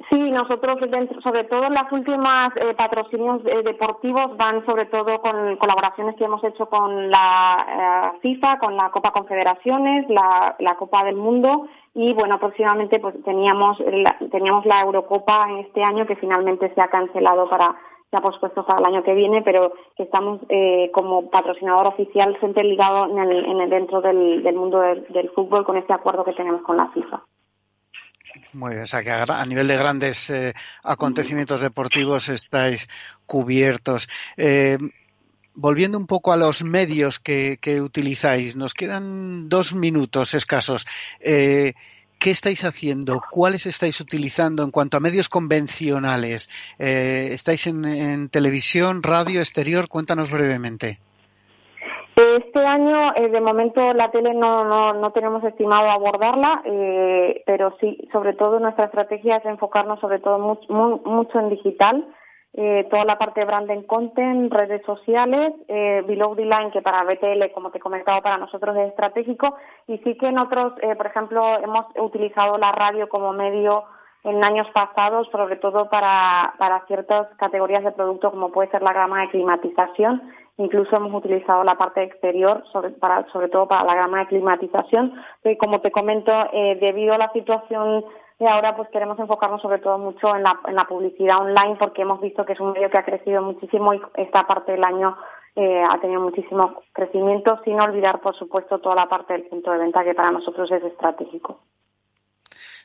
Sí, 0.09 0.31
nosotros 0.31 0.79
sobre 1.25 1.45
todo 1.45 1.65
en 1.65 1.75
las 1.75 1.91
últimas 1.91 2.53
eh, 2.57 2.73
patrocinios 2.75 3.43
eh, 3.45 3.63
deportivos 3.65 4.37
van 4.37 4.65
sobre 4.65 4.87
todo 4.87 5.21
con 5.21 5.57
colaboraciones 5.57 6.15
que 6.15 6.25
hemos 6.25 6.43
hecho 6.45 6.67
con 6.67 7.11
la 7.11 8.13
eh, 8.15 8.19
FIFA, 8.23 8.59
con 8.61 8.77
la 8.77 8.91
Copa 8.91 9.11
Confederaciones, 9.11 10.09
la, 10.09 10.77
Copa 10.79 11.03
del 11.03 11.17
Mundo 11.17 11.67
y 11.95 12.13
bueno, 12.13 12.39
próximamente 12.39 13.01
pues 13.01 13.21
teníamos 13.25 13.81
la, 13.81 14.17
teníamos 14.31 14.65
la 14.67 14.83
Eurocopa 14.83 15.49
en 15.51 15.59
este 15.59 15.83
año 15.83 16.07
que 16.07 16.15
finalmente 16.15 16.73
se 16.73 16.81
ha 16.81 16.89
cancelado 16.89 17.51
para 17.51 17.75
se 18.09 18.17
ha 18.17 18.21
pospuesto 18.21 18.65
para 18.65 18.79
el 18.79 18.87
año 18.87 19.03
que 19.03 19.13
viene, 19.13 19.43
pero 19.43 19.73
que 19.97 20.05
estamos 20.05 20.41
como 20.93 21.29
patrocinador 21.29 21.89
oficial 21.89 22.39
siempre 22.39 22.65
ligado 22.65 23.05
en 23.05 23.19
el, 23.19 23.69
dentro 23.69 24.01
del, 24.01 24.55
mundo 24.55 24.81
del 24.81 25.31
fútbol 25.35 25.65
con 25.65 25.77
este 25.77 25.93
acuerdo 25.93 26.25
que 26.25 26.33
tenemos 26.33 26.63
con 26.63 26.79
la 26.79 26.87
FIFA. 26.89 27.21
Muy 28.53 28.73
bien, 28.73 28.85
o 28.85 28.87
sea 28.87 29.03
que 29.03 29.11
a, 29.11 29.45
nivel 29.47 29.69
de 29.69 29.77
grandes 29.77 30.31
eh, 30.31 30.55
acontecimientos 30.83 31.61
deportivos 31.61 32.29
estáis 32.29 32.89
cubiertos. 33.27 34.09
Eh, 34.37 34.79
volviendo 35.55 35.99
un 35.99 36.07
poco 36.07 36.33
a 36.33 36.37
los 36.37 36.65
medios 36.65 37.19
que, 37.19 37.59
utilizáis, 37.83 38.57
nos 38.57 38.73
quedan 38.73 39.49
dos 39.49 39.75
minutos 39.75 40.35
escasos. 40.35 40.87
Eh, 41.21 41.75
¿Qué 42.19 42.31
estáis 42.31 42.65
haciendo? 42.65 43.23
¿Cuáles 43.31 43.67
estáis 43.67 44.01
utilizando 44.01 44.65
en 44.65 44.73
cuanto 44.73 44.97
a 44.97 45.01
medios 45.01 45.29
convencionales? 45.29 46.49
¿Estáis 46.79 47.69
en 47.69 48.29
televisión, 48.29 49.05
radio, 49.05 49.39
exterior? 49.39 49.87
Cuéntanos 49.87 50.33
brevemente. 50.33 50.99
Este 52.21 52.67
año, 52.67 53.13
eh, 53.15 53.29
de 53.29 53.41
momento, 53.41 53.93
la 53.95 54.11
tele 54.11 54.35
no, 54.35 54.65
no, 54.65 54.93
no 54.93 55.13
tenemos 55.13 55.45
estimado 55.45 55.89
abordarla, 55.89 56.63
eh, 56.65 57.45
pero 57.47 57.77
sí, 57.79 57.97
sobre 58.11 58.33
todo 58.33 58.59
nuestra 58.59 58.87
estrategia 58.87 59.37
es 59.37 59.45
enfocarnos 59.45 60.01
sobre 60.01 60.19
todo 60.19 60.41
mucho, 60.41 60.67
mucho 60.69 61.39
en 61.39 61.49
digital, 61.49 62.09
eh, 62.55 62.89
toda 62.91 63.05
la 63.05 63.19
parte 63.19 63.39
de 63.39 63.47
branding 63.47 63.83
content, 63.83 64.53
redes 64.53 64.83
sociales, 64.85 65.53
eh, 65.69 66.03
below 66.09 66.35
the 66.35 66.45
line, 66.45 66.73
que 66.73 66.83
para 66.83 67.05
BTL, 67.05 67.53
como 67.55 67.71
te 67.71 67.79
he 67.79 67.81
comentado, 67.81 68.21
para 68.21 68.37
nosotros 68.37 68.77
es 68.77 68.89
estratégico, 68.89 69.55
y 69.87 69.99
sí 69.99 70.17
que 70.17 70.27
en 70.27 70.39
otros, 70.39 70.73
por 70.97 71.07
ejemplo, 71.07 71.61
hemos 71.63 71.87
utilizado 72.01 72.59
la 72.59 72.73
radio 72.73 73.09
como 73.09 73.33
medio 73.33 73.85
en 74.25 74.43
años 74.43 74.67
pasados, 74.75 75.29
sobre 75.31 75.55
todo 75.55 75.89
para, 75.89 76.55
para 76.59 76.85
ciertas 76.87 77.29
categorías 77.37 77.85
de 77.85 77.93
producto, 77.93 78.33
como 78.33 78.51
puede 78.51 78.73
ser 78.73 78.83
la 78.83 78.93
gama 78.93 79.21
de 79.21 79.31
climatización, 79.31 80.33
Incluso 80.59 80.97
hemos 80.97 81.15
utilizado 81.15 81.63
la 81.65 81.77
parte 81.77 82.03
exterior, 82.03 82.65
sobre, 82.73 82.91
todo 83.49 83.69
para 83.69 83.85
la 83.85 83.95
gama 83.95 84.19
de 84.21 84.27
climatización. 84.27 85.15
Y 85.45 85.57
como 85.57 85.81
te 85.81 85.93
comento, 85.93 86.33
eh, 86.53 86.77
debido 86.81 87.15
a 87.15 87.19
la 87.19 87.33
situación 87.33 88.05
de 88.39 88.49
ahora, 88.49 88.77
pues 88.77 88.89
queremos 88.91 89.19
enfocarnos 89.19 89.63
sobre 89.63 89.79
todo 89.79 89.99
mucho 89.99 90.35
en 90.35 90.43
la, 90.43 90.59
en 90.67 90.77
publicidad 90.89 91.39
online, 91.39 91.77
porque 91.79 92.03
hemos 92.03 92.21
visto 92.21 92.45
que 92.45 92.53
es 92.55 92.61
un 92.61 92.73
medio 92.73 92.91
que 92.91 92.99
ha 92.99 93.05
crecido 93.05 93.41
muchísimo 93.41 93.95
y 93.95 94.03
esta 94.17 94.47
parte 94.47 94.73
del 94.73 94.85
año 94.85 95.17
eh, 95.55 95.83
ha 95.83 95.99
tenido 96.01 96.21
muchísimo 96.21 96.83
crecimiento, 96.93 97.61
sin 97.65 97.81
olvidar, 97.81 98.21
por 98.21 98.35
supuesto, 98.35 98.79
toda 98.79 98.95
la 98.95 99.09
parte 99.09 99.33
del 99.33 99.47
punto 99.47 99.71
de 99.73 99.79
venta 99.79 100.05
que 100.05 100.15
para 100.15 100.31
nosotros 100.31 100.71
es 100.71 100.83
estratégico. 100.85 101.61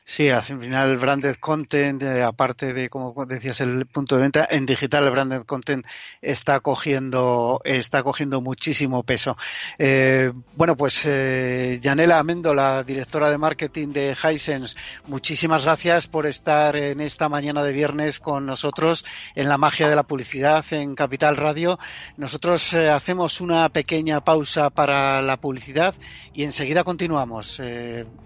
Sí, 0.06 0.28
al 0.28 0.42
final 0.42 0.98
branded 0.98 1.36
content, 1.36 2.02
eh, 2.02 2.22
aparte 2.22 2.74
de, 2.74 2.90
como 2.90 3.24
decías, 3.24 3.62
el 3.62 3.86
punto 3.86 4.16
de 4.16 4.22
venta, 4.22 4.46
en 4.50 4.66
digital 4.66 5.04
el 5.04 5.10
branded 5.10 5.44
content 5.44 5.86
está 6.20 6.60
cogiendo, 6.60 7.62
está 7.64 8.02
cogiendo 8.02 8.42
muchísimo 8.42 9.02
peso. 9.02 9.38
Eh, 9.78 10.30
bueno, 10.56 10.76
pues 10.76 11.06
eh, 11.06 11.78
Yanela 11.80 12.18
Amendo, 12.18 12.52
la 12.52 12.84
directora 12.84 13.30
de 13.30 13.38
marketing 13.38 13.88
de 13.94 14.14
Hisense, 14.14 14.76
muchísimas 15.06 15.64
gracias 15.64 16.06
por 16.06 16.26
estar 16.26 16.76
en 16.76 17.00
esta 17.00 17.30
mañana 17.30 17.64
de 17.64 17.72
viernes 17.72 18.20
con 18.20 18.44
nosotros 18.44 19.06
en 19.34 19.48
la 19.48 19.56
magia 19.56 19.88
de 19.88 19.96
la 19.96 20.02
publicidad 20.02 20.66
en 20.72 20.94
Capital 20.94 21.38
Radio. 21.38 21.78
Nosotros 22.18 22.74
eh, 22.74 22.90
hacemos 22.90 23.40
una 23.40 23.70
pequeña 23.70 24.22
pausa 24.22 24.68
para 24.68 25.22
la 25.22 25.38
publicidad 25.38 25.94
y 26.34 26.44
enseguida 26.44 26.84
continuamos. 26.84 27.58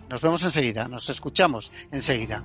nos 0.09 0.23
vemos 0.23 0.43
enseguida, 0.43 0.89
nos 0.89 1.09
escuchamos 1.09 1.68
enseguida. 1.91 2.45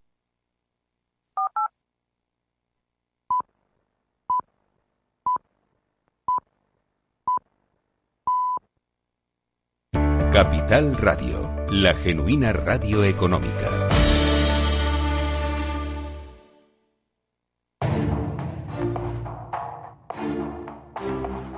Capital 10.31 10.95
Radio, 10.95 11.53
la 11.71 11.93
genuina 11.93 12.53
radio 12.53 13.03
económica. 13.03 13.89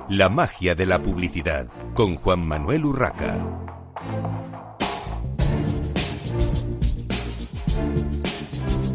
La 0.08 0.28
magia 0.28 0.74
de 0.74 0.86
la 0.86 1.00
publicidad 1.00 1.68
con 1.94 2.16
Juan 2.16 2.44
Manuel 2.44 2.84
Urraca. 2.84 3.36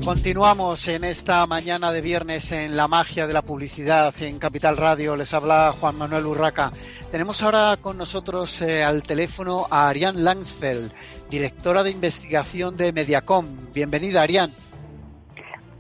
Continuamos 0.04 0.88
en 0.88 1.04
esta 1.04 1.46
mañana 1.46 1.92
de 1.92 2.02
viernes 2.02 2.52
en 2.52 2.76
la 2.76 2.88
magia 2.88 3.28
de 3.28 3.34
la 3.34 3.44
publicidad 3.44 4.12
en 4.22 4.40
Capital 4.40 4.76
Radio. 4.76 5.16
Les 5.16 5.34
habla 5.36 5.72
Juan 5.80 5.98
Manuel 5.98 6.26
Urraca. 6.26 6.72
Tenemos 7.12 7.42
ahora 7.42 7.76
con 7.82 7.98
nosotros 7.98 8.62
eh, 8.62 8.84
al 8.84 9.02
teléfono 9.02 9.66
a 9.72 9.90
Ariane 9.90 10.22
Langsfeld, 10.22 10.92
directora 11.28 11.82
de 11.82 11.90
investigación 11.90 12.78
de 12.78 12.94
Mediacom. 12.94 13.48
Bienvenida, 13.74 14.22
Ariane. 14.22 14.54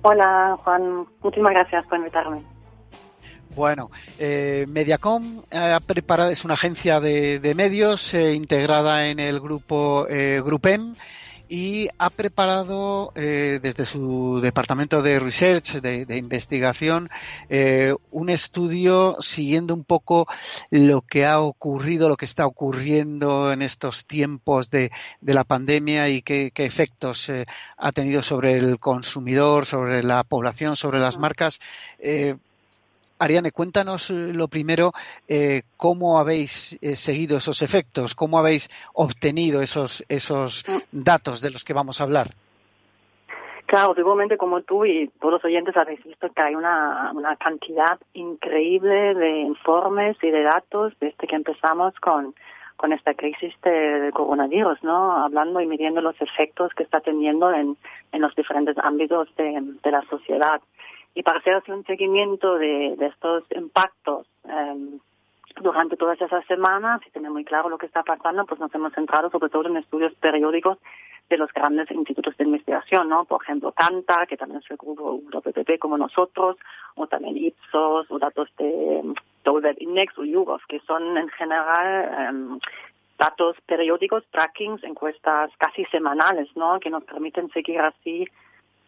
Hola, 0.02 0.58
Juan. 0.64 1.06
Muchísimas 1.22 1.54
gracias 1.54 1.86
por 1.86 2.00
invitarme. 2.00 2.42
Bueno, 3.56 3.92
eh, 4.18 4.66
Mediacom 4.70 5.44
ha 5.52 5.80
preparado, 5.82 6.32
es 6.32 6.46
una 6.46 6.56
agencia 6.56 7.00
de, 7.00 7.54
medios 7.56 8.12
eh, 8.16 8.34
integrada 8.34 9.08
en 9.08 9.20
el 9.20 9.40
grupo 9.40 10.08
Grupem 10.44 10.96
y 11.50 11.90
ha 11.98 12.12
preparado 12.12 13.12
eh, 13.16 13.60
desde 13.62 13.88
su 13.88 14.40
departamento 14.40 15.02
de 15.02 15.20
research, 15.20 15.82
de, 15.82 16.18
investigación, 16.18 17.10
eh, 17.50 17.96
un 18.12 18.30
estudio 18.30 19.18
siguiendo 19.20 19.74
un 19.74 19.84
poco 19.84 20.28
lo 20.70 21.02
que 21.02 21.26
ha 21.26 21.40
ocurrido, 21.40 22.08
lo 22.08 22.18
que 22.18 22.26
está 22.26 22.46
ocurriendo 22.46 23.52
en 23.52 23.64
estos 23.64 24.06
tiempos 24.06 24.70
de, 24.70 24.92
la 25.22 25.44
pandemia 25.44 26.10
y 26.10 26.22
qué, 26.22 26.52
efectos 26.56 27.30
eh, 27.30 27.46
ha 27.78 27.92
tenido 27.92 28.22
sobre 28.22 28.58
el 28.58 28.80
consumidor, 28.80 29.66
sobre 29.66 30.04
la 30.04 30.24
población, 30.24 30.76
sobre 30.76 31.00
las 31.00 31.18
marcas. 31.18 31.60
Ariane, 33.20 33.52
cuéntanos 33.52 34.10
eh, 34.10 34.34
lo 34.34 34.48
primero, 34.48 34.94
eh, 35.28 35.64
cómo 35.78 36.20
habéis 36.20 36.80
eh, 36.82 36.96
seguido 36.96 37.38
esos 37.38 37.62
efectos, 37.62 38.16
cómo 38.16 38.40
habéis 38.40 38.70
obtenido 38.94 39.62
esos, 39.62 40.06
esos 40.08 40.66
datos 40.92 41.42
de 41.42 41.52
los 41.52 41.64
que 41.64 41.74
vamos 41.74 42.00
a 42.00 42.06
hablar. 42.06 42.28
Claro, 43.66 43.94
igualmente 43.96 44.38
como 44.38 44.62
tú 44.62 44.84
y 44.86 45.10
todos 45.20 45.34
los 45.34 45.46
oyentes 45.46 45.78
habéis 45.78 46.04
visto 46.04 46.28
que 46.34 46.42
hay 46.42 46.56
una, 46.56 47.12
una 47.14 47.36
cantidad 47.36 48.00
increíble 48.14 49.14
de 49.14 49.42
informes 49.42 50.18
y 50.24 50.32
de 50.32 50.42
datos 50.42 50.94
desde 51.00 51.28
que 51.28 51.36
empezamos 51.36 51.94
con, 52.00 52.34
con 52.78 52.94
esta 52.94 53.14
crisis 53.14 53.54
del 53.62 54.12
coronavirus, 54.12 54.82
¿no? 54.82 55.24
Hablando 55.24 55.62
y 55.62 55.68
midiendo 55.68 56.02
los 56.02 56.20
efectos 56.20 56.72
que 56.74 56.82
está 56.82 57.02
teniendo 57.02 57.54
en, 57.54 57.78
en 58.12 58.22
los 58.22 58.34
diferentes 58.36 58.76
ámbitos 58.80 59.28
de, 59.36 59.62
de 59.84 59.92
la 59.92 60.02
sociedad. 60.10 60.62
Y 61.20 61.22
para 61.22 61.40
hacer 61.40 61.62
un 61.68 61.84
seguimiento 61.84 62.58
de, 62.58 62.96
estos 63.02 63.44
impactos 63.54 64.26
em, 64.46 65.00
durante 65.60 65.98
todas 65.98 66.22
esas 66.22 66.46
semanas 66.46 67.02
y 67.06 67.12
tener 67.12 67.30
muy 67.30 67.44
claro 67.44 67.68
lo 67.68 67.78
que 67.78 67.88
está 67.88 68.04
pasando, 68.04 68.46
pues 68.46 68.58
nos 68.62 68.74
hemos 68.74 68.94
centrado 68.94 69.30
sobre 69.30 69.50
todo 69.50 69.68
en 69.68 69.76
estudios 69.76 70.14
periódicos 70.14 70.78
de 71.30 71.38
los 71.38 71.52
grandes 71.52 71.92
institutos 71.92 72.38
de 72.38 72.46
investigación, 72.46 73.10
¿no? 73.10 73.26
Por 73.26 73.44
ejemplo, 73.44 73.74
Canta, 73.74 74.28
que 74.28 74.38
también 74.38 74.62
es 74.64 74.72
el 74.72 74.78
grupo 74.78 75.20
WPP 75.30 75.78
como 75.78 75.98
nosotros, 75.98 76.56
o 76.96 77.06
también 77.08 77.36
Ipsos, 77.36 78.10
o 78.10 78.18
datos 78.18 78.48
de 78.58 79.04
Dover 79.44 79.76
Index 79.82 80.18
o 80.18 80.24
YouGov, 80.24 80.62
que 80.70 80.80
son 80.88 81.18
en 81.18 81.28
general 81.28 82.30
em, 82.30 82.60
datos 83.18 83.58
periódicos, 83.66 84.24
trackings, 84.32 84.86
encuestas 84.86 85.52
casi 85.58 85.84
semanales, 85.92 86.48
¿no? 86.56 86.80
Que 86.80 86.90
nos 86.90 87.04
permiten 87.04 87.50
seguir 87.50 87.82
así 87.82 88.26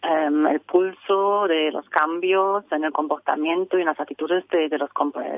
Em, 0.03 0.47
el 0.47 0.61
pulso 0.61 1.47
de 1.47 1.71
los 1.71 1.87
cambios 1.89 2.65
en 2.71 2.83
el 2.83 2.91
comportamiento 2.91 3.77
y 3.77 3.81
en 3.81 3.85
las 3.85 3.99
actitudes 3.99 4.43
de, 4.49 4.67
los, 4.75 4.89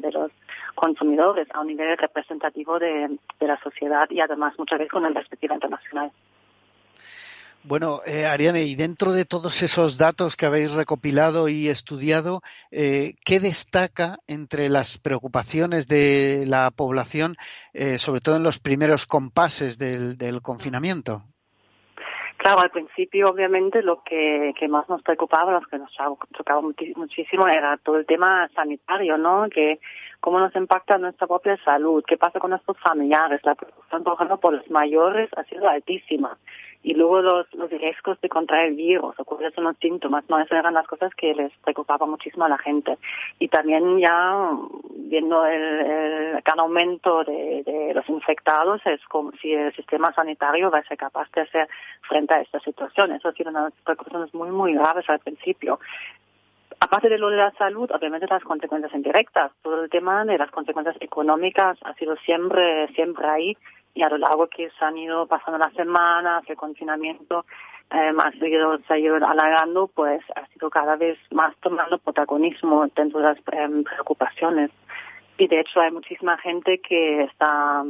de 0.01 0.11
los 0.11 0.31
consumidores 0.73 1.49
a 1.53 1.59
un 1.59 1.67
nivel 1.67 1.97
representativo 1.97 2.79
de, 2.79 3.17
la 3.41 3.59
sociedad 3.61 4.09
y 4.09 4.21
además 4.21 4.53
muchas 4.57 4.79
veces 4.79 4.91
con 4.93 5.05
el 5.05 5.13
perspectiva 5.13 5.55
internacional. 5.55 6.13
Bueno, 7.63 7.99
eh, 8.05 8.25
Ariane, 8.25 8.63
y 8.63 8.75
dentro 8.75 9.11
de 9.11 9.25
todos 9.25 9.63
esos 9.63 9.97
datos 9.97 10.37
que 10.37 10.45
habéis 10.45 10.71
recopilado 10.71 11.49
y 11.49 11.67
estudiado, 11.67 12.41
eh, 12.71 13.15
¿qué 13.25 13.41
destaca 13.41 14.19
entre 14.27 14.69
las 14.69 14.97
preocupaciones 14.97 15.87
de 15.89 16.45
la 16.47 16.71
población, 16.71 17.35
eh, 17.73 17.97
sobre 17.97 18.21
todo 18.21 18.37
en 18.37 18.43
los 18.43 18.59
primeros 18.59 19.05
compases 19.05 19.77
del 19.77 20.41
confinamiento? 20.41 21.23
Claro, 22.43 22.59
al 22.59 22.71
principio 22.71 23.29
obviamente 23.29 23.81
lo 23.81 24.03
que, 24.03 24.53
más 24.67 24.89
nos 24.89 25.01
preocupaba, 25.01 25.53
lo 25.53 25.61
que 25.61 25.77
nos 25.77 25.89
chocaba 25.93 26.59
muchísimo 26.59 27.47
era 27.47 27.77
todo 27.77 27.95
el 27.95 28.05
tema 28.05 28.49
sanitario, 28.53 29.17
¿no? 29.17 29.47
Que 29.49 29.79
cómo 30.19 30.41
nos 30.41 30.53
impacta 30.53 30.97
nuestra 30.97 31.25
propia 31.25 31.55
salud, 31.63 32.03
qué 32.05 32.17
pasa 32.17 32.41
con 32.41 32.49
nuestros 32.49 32.77
familiares, 32.81 33.39
la 33.45 33.55
preocupación, 33.55 34.03
por 34.41 34.55
los 34.55 34.69
mayores 34.69 35.29
ha 35.37 35.45
sido 35.45 35.69
altísima 35.69 36.37
y 36.83 36.93
luego 36.93 37.21
los, 37.21 37.53
los 37.53 37.69
riesgos 37.69 38.19
de 38.19 38.27
contraer 38.27 38.67
el 38.67 38.75
virus 38.75 39.15
o 39.17 39.23
cuáles 39.23 39.57
los 39.57 39.77
síntomas, 39.77 40.25
¿no? 40.29 40.37
Esas 40.39 40.59
eran 40.59 40.73
las 40.73 40.85
cosas 40.85 41.15
que 41.15 41.33
les 41.33 41.51
preocupaba 41.63 42.05
muchísimo 42.05 42.43
a 42.43 42.49
la 42.49 42.57
gente. 42.57 42.97
Y 43.39 43.47
también 43.47 43.99
ya 43.99 44.49
viendo 44.95 45.45
el, 45.45 46.41
gran 46.43 46.59
aumento 46.59 47.23
de, 47.23 47.63
de, 47.63 47.93
los 47.93 48.07
infectados, 48.09 48.81
es 48.85 49.01
como 49.05 49.31
si 49.41 49.53
el 49.53 49.73
sistema 49.75 50.13
sanitario 50.13 50.69
va 50.69 50.79
a 50.79 50.83
ser 50.83 50.97
capaz 50.97 51.31
de 51.31 51.41
hacer 51.41 51.69
frente 52.01 52.33
a 52.33 52.41
esta 52.41 52.59
situación. 52.59 53.13
Eso 53.13 53.29
ha 53.29 53.33
sido 53.33 53.49
unas 53.49 53.73
preocupaciones 53.85 54.33
muy, 54.33 54.49
muy 54.51 54.73
graves 54.73 55.09
al 55.09 55.19
principio. 55.19 55.79
Aparte 56.79 57.07
de 57.07 57.17
lo 57.17 57.29
de 57.29 57.37
la 57.37 57.51
salud, 57.51 57.89
obviamente 57.91 58.27
las 58.29 58.43
consecuencias 58.43 58.93
indirectas, 58.93 59.53
todo 59.61 59.83
el 59.83 59.89
tema 59.89 60.25
de 60.25 60.37
las 60.37 60.51
consecuencias 60.51 60.97
económicas 60.99 61.77
ha 61.83 61.93
sido 61.93 62.17
siempre, 62.17 62.87
siempre 62.93 63.25
ahí 63.25 63.57
y 63.93 64.01
a 64.01 64.09
lo 64.09 64.17
largo 64.17 64.47
que 64.47 64.69
se 64.71 64.85
han 64.85 64.97
ido 64.97 65.27
pasando 65.27 65.57
las 65.57 65.73
semanas, 65.73 66.43
el 66.47 66.55
confinamiento 66.55 67.45
eh, 67.91 68.11
seguido, 68.39 68.77
se 68.87 68.93
ha 68.93 68.97
ido 68.97 69.15
alargando, 69.15 69.87
pues 69.87 70.21
ha 70.35 70.47
sido 70.47 70.69
cada 70.69 70.95
vez 70.95 71.17
más 71.31 71.55
tomando 71.57 71.99
protagonismo 71.99 72.87
dentro 72.95 73.19
de 73.19 73.25
las 73.25 73.37
em, 73.51 73.83
preocupaciones. 73.83 74.71
Y 75.37 75.47
de 75.47 75.59
hecho 75.59 75.79
hay 75.79 75.91
muchísima 75.91 76.37
gente 76.37 76.79
que 76.79 77.23
está 77.23 77.83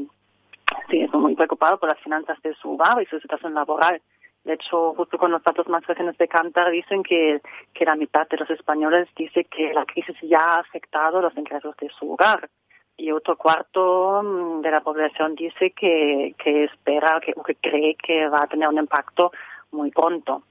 sí, 0.89 1.07
muy 1.13 1.35
preocupada 1.35 1.77
por 1.77 1.89
las 1.89 1.99
finanzas 1.99 2.41
de 2.41 2.53
su 2.55 2.73
hogar 2.73 3.01
y 3.01 3.05
su 3.05 3.19
situación 3.19 3.53
laboral. 3.53 4.01
De 4.43 4.55
hecho, 4.55 4.93
justo 4.95 5.17
con 5.17 5.31
los 5.31 5.41
datos 5.41 5.69
más 5.69 5.87
recientes 5.87 6.17
de 6.17 6.27
Cantar 6.27 6.69
dicen 6.69 7.01
que, 7.01 7.41
que 7.73 7.85
la 7.85 7.95
mitad 7.95 8.27
de 8.27 8.37
los 8.37 8.49
españoles 8.49 9.07
dice 9.15 9.45
que 9.45 9.73
la 9.73 9.85
crisis 9.85 10.17
ya 10.21 10.55
ha 10.55 10.59
afectado 10.59 11.21
los 11.21 11.35
ingresos 11.37 11.77
de 11.77 11.87
su 11.97 12.11
hogar 12.11 12.49
y 12.97 13.11
otro 13.11 13.37
cuarto 13.37 14.21
mm, 14.23 14.61
de 14.61 14.71
la 14.71 14.81
población 14.81 15.35
dice 15.35 15.71
que, 15.71 16.35
que 16.43 16.65
espera 16.65 17.19
que, 17.23 17.33
o 17.35 17.43
que 17.43 17.55
cree 17.55 17.95
que 17.95 18.27
va 18.27 18.43
a 18.43 18.47
tener 18.47 18.67
un 18.67 18.77
impacto 18.77 19.31
muy 19.71 19.91
pronto. 19.91 20.43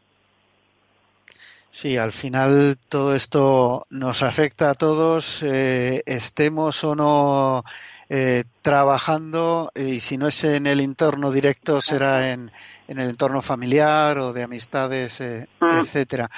Sí, 1.70 1.96
al 1.96 2.12
final 2.12 2.76
todo 2.90 3.14
esto 3.14 3.87
nos 3.88 4.22
afecta 4.22 4.68
a 4.68 4.74
todos, 4.74 5.42
eh, 5.42 6.02
estemos 6.05 6.85
o 6.85 6.94
no 6.94 7.64
eh, 8.11 8.44
trabajando 8.61 9.70
y 9.74 10.00
si 10.00 10.18
no 10.18 10.28
es 10.28 10.44
en 10.44 10.66
el 10.66 10.81
entorno 10.81 11.31
directo 11.31 11.81
será 11.81 12.31
en, 12.31 12.52
en 12.88 12.98
el 12.98 13.09
entorno 13.09 13.40
familiar 13.40 14.18
o 14.18 14.35
de 14.35 14.42
amistades, 14.42 15.18
eh, 15.22 15.48
mm. 15.61 15.81
etcétera. 15.81 16.28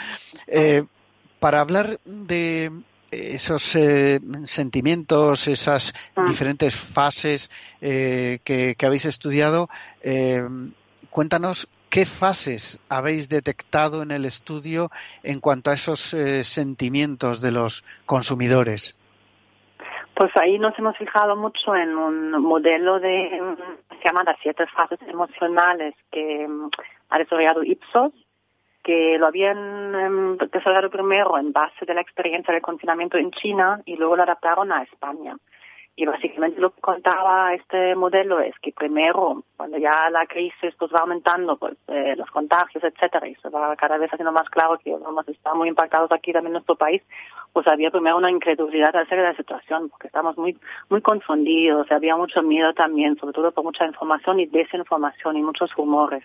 para 1.40 1.60
hablar 1.60 1.98
de, 2.04 2.70
esos 3.14 3.74
eh, 3.77 4.20
sentimientos, 4.46 5.48
esas 5.48 5.94
ah. 6.16 6.24
diferentes 6.27 6.74
fases 6.74 7.50
eh, 7.81 8.38
que, 8.44 8.77
habéis 8.85 9.05
estudiado, 9.07 9.68
eh, 10.03 10.42
cuéntanos 11.11 11.68
qué 11.90 12.07
fases 12.07 12.79
habéis 12.88 13.29
detectado 13.29 14.03
en 14.03 14.11
el 14.11 14.24
estudio 14.24 14.90
en 15.22 15.40
cuanto 15.40 15.70
a 15.70 15.74
esos 15.74 16.00
sentimientos 16.42 17.40
de 17.40 17.53
los 17.53 17.85
consumidores. 18.05 18.96
Pues 20.16 20.31
ahí 20.37 20.59
nos 20.59 20.79
hemos 20.79 20.96
fijado 20.96 21.37
mucho 21.37 21.74
en 21.74 21.96
un 21.96 22.31
modelo 22.42 23.00
de, 23.00 23.40
se 23.90 24.05
llama 24.05 24.24
las 24.24 24.37
siete 24.42 24.64
fases 24.68 25.00
emocionales 25.09 25.94
que 26.12 26.46
ha 27.11 27.18
desarrollado 27.18 27.64
Ipsos, 27.64 28.12
que 28.85 29.16
lo 29.18 29.27
habían 29.27 29.94
em, 29.94 30.37
desarrollado 30.37 30.90
primero 30.90 31.38
en 31.38 31.53
base 31.53 31.87
de 31.87 31.94
la 31.94 32.03
experiencia 32.03 32.53
del 32.53 32.62
confinamiento 32.62 33.16
en 33.16 33.31
China 33.33 33.81
y 33.87 33.97
luego 33.97 34.16
lo 34.16 34.23
adaptaron 34.23 34.70
a 34.70 34.83
España. 34.83 35.37
Y 35.97 36.07
básicamente 36.07 36.61
lo 36.61 36.70
que 36.70 36.81
contaba 36.81 37.55
este 37.55 37.94
modelo 37.94 38.40
es 38.40 38.53
que 38.61 38.73
primero, 38.73 39.44
cuando 39.57 39.79
ya 39.79 40.11
la 40.11 40.27
crisis 40.27 40.75
pues 40.77 40.92
va 40.92 41.01
aumentando, 41.01 41.57
pues 41.57 41.77
eh, 41.87 42.14
los 42.16 42.29
contagios, 42.31 42.83
etcétera, 42.83 43.29
y 43.29 43.37
se 43.37 43.49
va 43.49 43.77
cada 43.77 43.97
vez 43.97 44.12
haciendo 44.12 44.33
más 44.33 44.49
claro 44.51 44.77
que 44.83 44.90
vamos 44.90 45.27
a 45.27 45.31
estar 45.31 45.55
muy 45.55 45.68
impactados 45.68 46.11
aquí 46.11 46.33
también 46.33 46.49
en 46.49 46.55
nuestro 46.55 46.75
país, 46.75 47.01
pues 47.53 47.68
había 47.68 47.92
primero 47.92 48.16
una 48.16 48.31
incredulidad 48.31 48.94
acerca 48.97 49.23
de 49.23 49.29
la 49.31 49.37
situación, 49.37 49.88
porque 49.88 50.09
estamos 50.09 50.37
muy 50.37 50.59
muy 50.90 51.01
confundidos, 51.01 51.90
había 51.92 52.16
mucho 52.16 52.42
miedo 52.42 52.75
también, 52.75 53.16
sobre 53.16 53.33
todo 53.33 53.53
por 53.53 53.62
mucha 53.62 53.87
información 53.87 54.40
y 54.40 54.47
desinformación 54.47 55.37
y 55.37 55.42
muchos 55.42 55.73
rumores. 55.77 56.25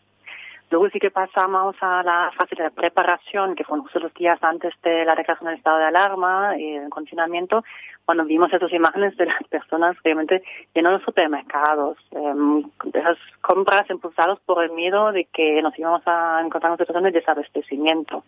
Luego 0.72 0.88
sí 0.90 1.00
que 1.00 1.10
pasamos 1.10 1.76
a 1.82 2.04
la 2.04 2.32
fase 2.38 2.56
de 2.56 2.70
preparación, 2.70 3.56
que 3.56 3.64
fueron 3.64 3.84
justo 3.84 4.00
los 4.00 4.14
días 4.14 4.38
antes 4.44 4.72
de 4.84 5.04
la 5.04 5.16
declaración 5.16 5.50
del 5.50 5.58
estado 5.58 5.80
de 5.80 5.86
alarma 5.86 6.56
y 6.60 6.76
el 6.76 6.90
confinamiento, 6.90 7.64
cuando 8.06 8.24
vimos 8.24 8.54
esas 8.54 8.72
imágenes 8.72 9.18
de 9.18 9.26
las 9.26 9.44
personas 9.50 9.98
realmente 10.04 10.44
llenas 10.76 10.94
los 10.94 11.04
supermercados, 11.04 11.98
eh, 12.12 12.64
esas 12.94 13.18
compras 13.42 13.90
impulsadas 13.90 14.40
por 14.42 14.64
el 14.64 14.72
miedo 14.72 15.12
de 15.12 15.26
que 15.26 15.60
nos 15.64 15.78
íbamos 15.78 16.04
a 16.06 16.40
encontrar 16.44 16.70
en 16.70 16.74
una 16.74 16.78
situación 16.78 17.04
de 17.06 17.12
desabastecimiento. 17.12 18.24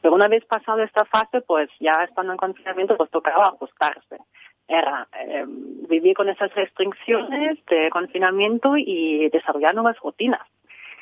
Pero 0.00 0.14
una 0.14 0.26
vez 0.26 0.44
pasado 0.44 0.82
esta 0.82 1.04
fase, 1.04 1.40
pues 1.40 1.70
ya 1.78 2.02
estando 2.02 2.32
en 2.32 2.38
confinamiento, 2.38 2.96
pues 2.96 3.10
tocaba 3.10 3.46
ajustarse. 3.48 4.18
Era 4.66 5.06
eh, 5.12 5.44
vivir 5.88 6.16
con 6.16 6.28
esas 6.28 6.52
restricciones 6.54 7.64
de 7.66 7.90
confinamiento 7.90 8.76
y 8.76 9.28
desarrollar 9.30 9.74
nuevas 9.74 9.96
rutinas 10.00 10.42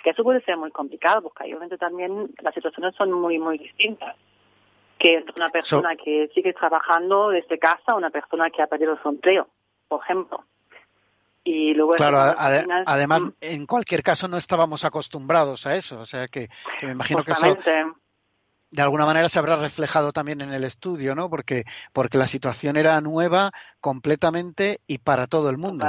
que 0.05 0.11
eso 0.11 0.23
puede 0.23 0.43
ser 0.43 0.59
muy 0.59 0.71
complicado 0.71 1.23
porque 1.23 1.45
obviamente 1.45 1.79
también 1.79 2.31
las 2.43 2.55
situaciones 2.55 2.95
son 2.95 3.11
muy, 3.11 3.39
muy 3.39 3.57
distintas. 3.59 4.15
Que 4.99 5.25
una 5.37 5.49
persona 5.49 5.97
que 5.97 6.31
sigue 6.35 6.53
trabajando 6.53 7.31
desde 7.31 7.59
casa, 7.59 7.95
una 7.95 8.11
persona 8.11 8.51
que 8.51 8.63
ha 8.63 8.67
perdido 8.67 8.97
su 9.03 9.09
empleo, 9.09 9.49
por 9.89 10.03
ejemplo. 10.03 10.45
Y 11.43 11.75
luego 11.75 11.95
claro, 11.95 12.19
además, 12.19 13.23
mm. 13.23 13.31
en 13.41 13.67
cualquier 13.67 14.03
caso 14.03 14.29
no 14.29 14.37
estábamos 14.37 14.85
acostumbrados 14.85 15.67
a 15.67 15.75
eso, 15.75 16.01
o 16.01 16.07
sea 16.07 16.29
que, 16.29 16.49
me 16.83 16.93
imagino 16.93 17.23
que 17.23 17.33
eso 17.33 17.57
de 18.71 18.83
alguna 18.83 19.05
manera 19.07 19.29
se 19.29 19.39
habrá 19.39 19.57
reflejado 19.57 20.13
también 20.13 20.41
en 20.41 20.53
el 20.53 20.65
estudio, 20.65 21.15
¿no? 21.15 21.31
Porque 21.31 21.65
porque 21.93 22.19
la 22.19 22.27
situación 22.27 22.77
era 22.77 23.01
nueva 23.01 23.53
completamente 23.81 24.81
y 24.87 24.99
para 24.99 25.27
todo 25.27 25.49
el 25.49 25.59
mundo. 25.59 25.87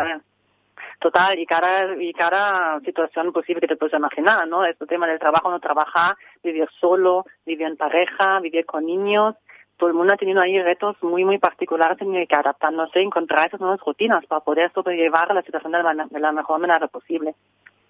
Total, 1.06 1.38
y 1.38 1.46
cada, 1.46 1.96
y 2.02 2.12
cada 2.14 2.80
situación 2.80 3.32
posible 3.32 3.62
que 3.62 3.68
te 3.68 3.76
puedes 3.76 3.94
imaginar, 3.94 4.48
¿no? 4.48 4.66
Este 4.66 4.88
tema 4.88 5.06
del 5.06 5.20
trabajo, 5.20 5.52
no 5.52 5.60
trabajar, 5.60 6.16
vivir 6.44 6.68
solo, 6.80 7.26
vivir 7.46 7.68
en 7.68 7.78
pareja, 7.78 8.40
vivir 8.40 8.66
con 8.66 8.88
niños. 8.88 9.36
Todo 9.78 9.90
el 9.90 9.96
mundo 9.96 10.14
ha 10.14 10.18
tenido 10.18 10.42
ahí 10.42 10.60
retos 10.60 10.96
muy, 11.04 11.24
muy 11.24 11.38
particulares 11.38 12.02
en 12.02 12.26
que 12.26 12.36
adaptándose, 12.36 13.02
encontrar 13.02 13.46
esas 13.46 13.60
nuevas 13.60 13.82
rutinas 13.82 14.26
para 14.26 14.42
poder 14.42 14.72
sobrellevar 14.74 15.32
la 15.32 15.44
situación 15.44 15.74
de 15.74 15.84
la, 15.84 16.08
de 16.10 16.20
la 16.20 16.32
mejor 16.32 16.60
manera 16.60 16.88
posible. 16.88 17.36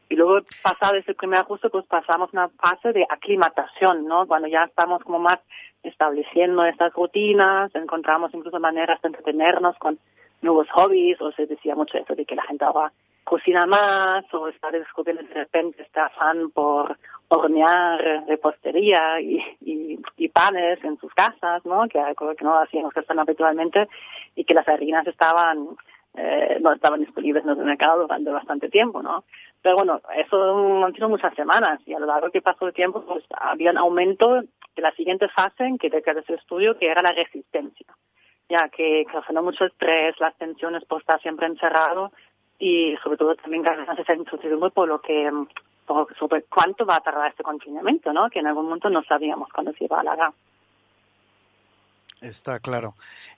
Y 0.09 0.17
luego, 0.17 0.41
pasado 0.61 0.95
ese 0.95 1.13
primer 1.13 1.39
ajuste, 1.39 1.69
pues 1.69 1.85
pasamos 1.85 2.33
una 2.33 2.49
fase 2.49 2.91
de 2.91 3.05
aclimatación, 3.07 4.05
¿no? 4.09 4.27
Cuando 4.27 4.49
ya 4.49 4.65
estamos 4.65 5.01
como 5.03 5.19
más 5.19 5.39
estableciendo 5.83 6.65
estas 6.65 6.91
rutinas, 6.91 7.73
encontramos 7.75 8.33
incluso 8.33 8.59
maneras 8.59 9.01
de 9.01 9.07
entretenernos 9.07 9.77
con 9.77 9.99
nuevos 10.41 10.69
hobbies, 10.71 11.21
o 11.21 11.31
se 11.31 11.45
decía 11.45 11.75
mucho 11.75 11.97
eso 11.97 12.13
de 12.13 12.25
que 12.25 12.35
la 12.35 12.43
gente 12.43 12.65
ahora 12.65 12.91
cocina 13.25 13.65
más, 13.65 14.23
o 14.33 14.47
está 14.47 14.71
descubriendo 14.71 15.23
de 15.23 15.33
repente 15.33 15.81
este 15.81 15.99
afán 15.99 16.51
por 16.51 16.97
hornear 17.27 18.23
repostería 18.27 19.19
y, 19.19 19.37
y, 19.61 19.99
y, 20.15 20.29
panes 20.29 20.81
en 20.83 20.97
sus 20.99 21.13
casas, 21.13 21.65
¿no? 21.65 21.87
Que 21.89 21.99
algo 21.99 22.33
que 22.35 22.45
no 22.45 22.57
hacíamos 22.57 22.93
que 22.93 23.01
están 23.01 23.19
habitualmente, 23.19 23.89
y 24.35 24.45
que 24.45 24.53
las 24.53 24.67
harinas 24.67 25.05
estaban 25.07 25.75
eh, 26.17 26.59
no 26.61 26.71
estaban 26.71 27.01
disponibles 27.01 27.43
en 27.43 27.49
el 27.49 27.57
mercado 27.57 28.03
durante 28.03 28.29
bastante 28.29 28.69
tiempo, 28.69 29.01
¿no? 29.01 29.25
Pero 29.61 29.75
bueno, 29.75 29.99
eso 30.15 30.85
han 30.85 31.09
muchas 31.09 31.33
semanas 31.35 31.81
y 31.85 31.93
a 31.93 31.99
lo 31.99 32.05
largo 32.05 32.31
que 32.31 32.41
pasó 32.41 32.67
el 32.67 32.73
tiempo 32.73 33.03
pues 33.05 33.25
había 33.31 33.71
un 33.71 33.77
aumento 33.77 34.35
de 34.35 34.81
la 34.81 34.91
siguiente 34.93 35.27
fase 35.27 35.65
en 35.65 35.77
que 35.77 35.89
de 35.89 35.97
ese 35.97 36.35
estudio 36.35 36.77
que 36.77 36.87
era 36.87 37.01
la 37.01 37.11
resistencia 37.11 37.87
ya 38.49 38.69
que 38.69 39.05
causando 39.11 39.41
mucho 39.41 39.65
estrés, 39.65 40.19
las 40.19 40.35
tensiones 40.37 40.85
por 40.85 41.01
estar 41.01 41.19
siempre 41.21 41.47
encerrado 41.47 42.11
y 42.59 42.95
sobre 43.03 43.17
todo 43.17 43.35
también 43.35 43.63
ganas 43.63 43.97
esa 43.97 44.13
incertidumbre 44.13 44.69
por 44.71 44.87
lo 44.87 45.01
que 45.01 45.29
por, 45.85 46.15
sobre 46.17 46.43
cuánto 46.43 46.85
va 46.85 46.97
a 46.97 47.01
tardar 47.01 47.29
este 47.29 47.43
confinamiento, 47.43 48.11
¿no? 48.13 48.29
Que 48.29 48.39
en 48.39 48.47
algún 48.47 48.65
momento 48.65 48.89
no 48.89 49.03
sabíamos 49.03 49.49
cuándo 49.53 49.73
se 49.73 49.85
iba 49.85 49.97
a 49.97 50.01
alargar. 50.01 50.33
Está 52.21 52.59
claro. 52.59 52.95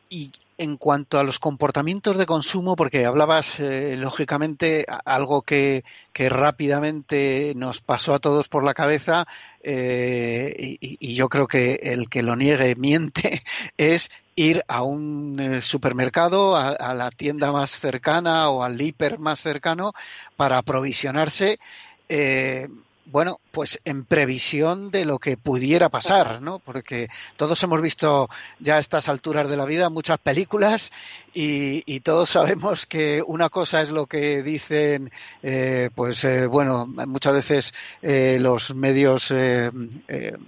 Y 0.09 0.31
en 0.57 0.77
cuanto 0.77 1.19
a 1.19 1.23
los 1.23 1.39
comportamientos 1.39 2.17
de 2.17 2.25
consumo, 2.25 2.75
porque 2.75 3.05
hablabas, 3.05 3.59
eh, 3.59 3.97
lógicamente, 3.97 4.85
algo 5.05 5.41
que, 5.41 5.83
que, 6.13 6.29
rápidamente 6.29 7.53
nos 7.55 7.81
pasó 7.81 8.13
a 8.13 8.19
todos 8.19 8.47
por 8.47 8.63
la 8.63 8.73
cabeza, 8.73 9.25
eh, 9.61 10.77
y, 10.79 11.15
yo 11.15 11.27
creo 11.27 11.47
que 11.47 11.79
el 11.81 12.09
que 12.09 12.23
lo 12.23 12.35
niegue 12.35 12.75
miente, 12.75 13.41
es 13.77 14.09
ir 14.37 14.63
a 14.67 14.83
un 14.83 15.39
eh, 15.39 15.61
supermercado, 15.61 16.55
a, 16.55 16.93
la 16.93 17.09
tienda 17.09 17.51
más 17.51 17.71
cercana 17.71 18.49
o 18.49 18.63
al 18.63 18.79
hiper 18.79 19.17
más 19.17 19.39
cercano 19.39 19.93
para 20.37 20.59
aprovisionarse. 20.59 21.59
Eh, 22.07 22.67
bueno, 23.09 23.39
pues 23.51 23.79
en 23.85 24.03
previsión 24.03 24.91
de 24.91 25.05
lo 25.05 25.17
que 25.17 25.37
pudiera 25.37 25.89
pasar, 25.89 26.41
¿no? 26.41 26.59
Porque 26.59 27.07
todos 27.37 27.61
hemos 27.63 27.81
visto 27.81 28.29
ya 28.59 28.75
a 28.75 28.79
estas 28.79 29.07
alturas 29.07 29.47
de 29.49 29.55
la 29.55 29.65
vida 29.65 29.89
muchas 29.89 30.19
películas 30.19 30.91
y, 31.33 31.99
todos 32.01 32.29
sabemos 32.29 32.85
que 32.85 33.23
una 33.25 33.49
cosa 33.49 33.81
es 33.81 33.91
lo 33.91 34.05
que 34.05 34.41
dicen, 34.43 35.11
eh, 35.43 35.89
pues 35.93 36.23
eh, 36.23 36.45
bueno, 36.45 36.85
muchas 36.85 37.33
veces 37.33 37.73
eh, 38.01 38.37
los 38.39 38.73
medios, 38.75 39.33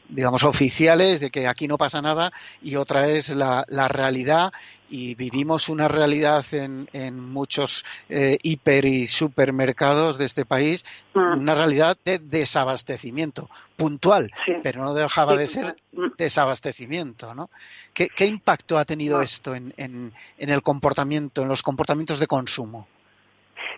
digamos, 0.10 0.44
oficiales 0.44 1.20
de 1.20 1.32
que 1.32 1.48
aquí 1.48 1.68
no 1.68 1.78
pasa 1.78 2.02
nada 2.02 2.32
y 2.62 2.76
otra 2.76 3.08
es 3.08 3.30
la, 3.30 3.66
la 3.68 3.88
realidad 3.88 4.52
y 4.90 5.16
vivimos 5.16 5.70
una 5.70 5.88
realidad 5.88 6.44
en, 6.52 6.88
en 6.94 7.20
muchos 7.20 7.86
eh, 8.10 8.38
hiper 8.42 8.86
y 8.86 9.08
supermercados 9.08 10.18
de 10.18 10.26
este 10.26 10.46
país, 10.46 10.84
ah. 11.16 11.36
una 11.38 11.56
realidad 11.56 11.98
de 12.04 12.20
desabastecimiento 12.20 13.50
puntual, 13.78 14.30
pero 14.64 14.84
no 14.84 14.94
dejaba 14.94 15.36
de 15.36 15.48
ser 15.48 15.76
desabastecimiento, 16.18 17.34
¿no? 17.34 17.50
¿Qué, 17.94 18.10
qué 18.10 18.26
impacto 18.26 18.78
ha 18.78 18.86
tenido 18.86 19.20
ah. 19.20 19.24
esto 19.24 19.56
en, 19.56 19.74
en, 19.78 20.12
en, 20.38 20.50
el 20.50 20.62
comportamiento, 20.62 21.44
en 21.44 21.48
los 21.48 21.64
comportamientos 21.64 22.20
de 22.20 22.28
consumo? 22.28 22.88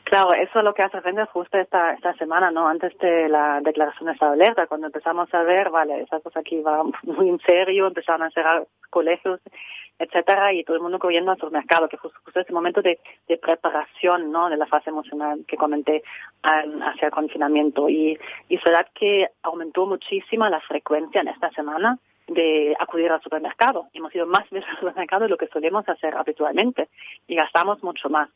Claro, 0.04 0.34
eso 0.34 0.60
es 0.60 0.66
lo 0.66 0.74
que 0.74 0.84
hace 0.84 1.00
frente 1.02 1.26
justo 1.26 1.58
esta, 1.58 1.94
esta 1.94 2.14
semana, 2.16 2.52
¿no? 2.52 2.68
Antes 2.68 2.98
de 2.98 3.30
la 3.30 3.62
declaración 3.62 4.08
de 4.08 4.14
estado 4.14 4.36
de 4.36 4.44
alerta, 4.44 4.68
cuando 4.68 4.88
empezamos 4.88 5.34
a 5.34 5.44
ver, 5.44 5.70
vale, 5.70 6.02
esa 6.02 6.20
cosa 6.20 6.40
aquí 6.40 6.60
va 6.62 6.84
muy 7.04 7.30
en 7.30 7.40
serio, 7.40 7.88
empezaron 7.88 8.24
a 8.24 8.32
cerrar 8.32 8.66
colegios, 8.90 9.40
etcétera, 10.02 10.52
y 10.52 10.64
todo 10.64 10.78
el 10.78 10.82
mundo 10.82 10.98
corriendo 10.98 11.32
al 11.32 11.38
supermercado, 11.38 11.88
que 11.88 11.98
fue 11.98 12.10
justo 12.24 12.40
ese 12.40 12.52
momento 12.52 12.82
de, 12.82 13.00
preparación, 13.42 14.32
¿no? 14.32 14.50
De 14.50 14.58
la 14.58 14.66
fase 14.66 14.90
emocional 14.90 15.46
que 15.48 15.58
comenté 15.58 16.04
hacia 16.44 17.06
el 17.06 17.12
confinamiento. 17.12 17.88
Y, 17.88 18.18
y 18.50 18.56
es 18.56 18.64
verdad 18.64 18.88
que 18.94 19.28
aumentó 19.44 19.86
muchísimo 19.86 20.48
la 20.50 20.60
frecuencia 20.62 21.22
en 21.22 21.28
esta 21.28 21.52
semana 21.52 22.00
de 22.28 22.76
acudir 22.80 23.12
al 23.12 23.22
supermercado. 23.22 23.88
Hemos 23.94 24.14
ido 24.16 24.26
más 24.26 24.50
veces 24.50 24.70
al 24.72 24.80
supermercado 24.80 25.24
de 25.24 25.30
lo 25.30 25.38
que 25.38 25.48
solemos 25.48 25.88
hacer 25.88 26.16
habitualmente 26.16 26.90
y 27.28 27.36
gastamos 27.36 27.84
mucho 27.84 28.10
más. 28.10 28.30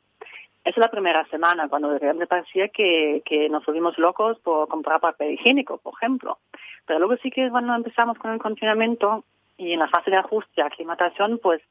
Esa 0.63 0.71
es 0.71 0.77
la 0.77 0.89
primera 0.89 1.25
semana, 1.25 1.67
cuando 1.67 1.89
de 1.89 1.99
repente 1.99 2.25
parecía 2.25 2.69
que, 2.69 3.21
que 3.23 3.49
nos 3.49 3.63
volvimos 3.65 3.99
locos 3.99 4.39
por 4.39 4.67
comprar 4.67 4.99
papel 4.99 5.33
higiénico, 5.33 5.77
por 5.77 5.93
ejemplo. 5.93 6.39
Pero 6.87 6.99
luego 6.99 7.17
sí 7.17 7.29
que 7.29 7.49
cuando 7.49 7.75
empezamos 7.75 8.17
con 8.17 8.31
el 8.31 8.39
confinamiento, 8.39 9.23
y 9.57 9.73
en 9.73 9.79
la 9.79 9.87
fase 9.87 10.11
de 10.11 10.17
ajuste, 10.17 10.61
aclimatación, 10.61 11.39
pues 11.39 11.61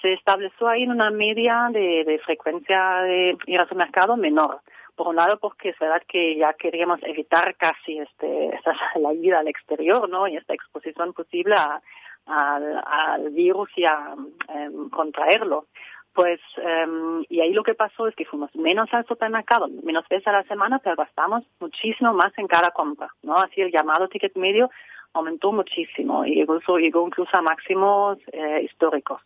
se 0.00 0.12
estableció 0.12 0.68
ahí 0.68 0.82
en 0.82 0.90
una 0.90 1.10
media 1.10 1.68
de, 1.70 2.04
de 2.04 2.18
frecuencia 2.18 3.02
de 3.02 3.36
ir 3.46 3.60
al 3.60 3.76
mercado 3.76 4.16
menor. 4.16 4.60
Por 4.96 5.08
un 5.08 5.16
lado, 5.16 5.38
porque 5.38 5.70
es 5.70 5.78
verdad 5.78 6.02
que 6.06 6.36
ya 6.36 6.52
queríamos 6.52 7.00
evitar 7.02 7.54
casi 7.56 7.98
este, 7.98 8.60
la 9.00 9.14
ida 9.14 9.38
al 9.38 9.48
exterior, 9.48 10.08
¿no? 10.08 10.28
Y 10.28 10.36
esta 10.36 10.52
exposición 10.52 11.14
posible 11.14 11.54
a, 11.54 11.80
al, 12.26 13.30
virus 13.30 13.70
y 13.76 13.84
a 13.84 14.14
em, 14.48 14.90
contraerlo. 14.90 15.66
Pues, 16.12 16.40
um, 16.58 17.24
y 17.30 17.40
ahí 17.40 17.54
lo 17.54 17.62
que 17.62 17.74
pasó 17.74 18.06
es 18.06 18.14
que 18.14 18.26
fuimos 18.26 18.54
menos 18.54 18.92
al 18.92 19.06
supermercado, 19.06 19.68
menos 19.82 20.06
veces 20.08 20.26
a 20.26 20.32
la 20.32 20.42
semana, 20.42 20.78
pero 20.78 20.94
gastamos 20.94 21.42
muchísimo 21.58 22.12
más 22.12 22.36
en 22.36 22.48
cada 22.48 22.70
compra, 22.70 23.08
¿no? 23.22 23.38
Así 23.38 23.62
el 23.62 23.72
llamado 23.72 24.08
ticket 24.08 24.36
medio 24.36 24.68
aumentó 25.14 25.52
muchísimo 25.52 26.24
y 26.24 26.34
llegó 26.34 27.06
incluso 27.06 27.36
a 27.36 27.42
máximos 27.42 28.18
eh, 28.32 28.62
históricos. 28.64 29.20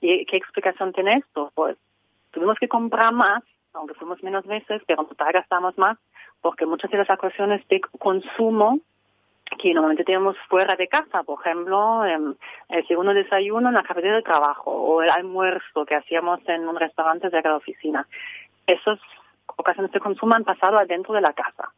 ¿Y 0.00 0.24
qué 0.26 0.36
explicación 0.36 0.92
tiene 0.92 1.16
esto? 1.16 1.52
Pues 1.54 1.76
tuvimos 2.30 2.58
que 2.58 2.68
comprar 2.68 3.12
más, 3.12 3.42
aunque 3.74 3.94
fuimos 3.94 4.22
menos 4.22 4.46
veces, 4.46 4.82
pero 4.86 5.02
en 5.02 5.08
total 5.08 5.32
gastamos 5.32 5.76
más, 5.78 5.98
porque 6.40 6.66
muchas 6.66 6.90
de 6.90 6.98
las 6.98 7.10
ocasiones 7.10 7.66
de 7.68 7.80
consumo 7.80 8.80
que 9.58 9.74
normalmente 9.74 10.04
tenemos 10.04 10.36
fuera 10.48 10.76
de 10.76 10.88
casa, 10.88 11.22
por 11.24 11.40
ejemplo, 11.40 12.04
el 12.04 12.86
segundo 12.86 13.12
desayuno 13.12 13.68
en 13.68 13.74
la 13.74 13.82
cafetería 13.82 14.16
de 14.16 14.22
trabajo 14.22 14.70
o 14.70 15.02
el 15.02 15.10
almuerzo 15.10 15.84
que 15.84 15.96
hacíamos 15.96 16.40
en 16.48 16.68
un 16.68 16.76
restaurante 16.76 17.30
de 17.30 17.42
la 17.42 17.56
oficina. 17.56 18.06
Esas 18.66 19.00
ocasiones 19.56 19.90
de 19.92 20.00
consumo 20.00 20.34
han 20.34 20.44
pasado 20.44 20.78
adentro 20.78 21.14
de 21.14 21.20
la 21.20 21.32
casa. 21.32 21.72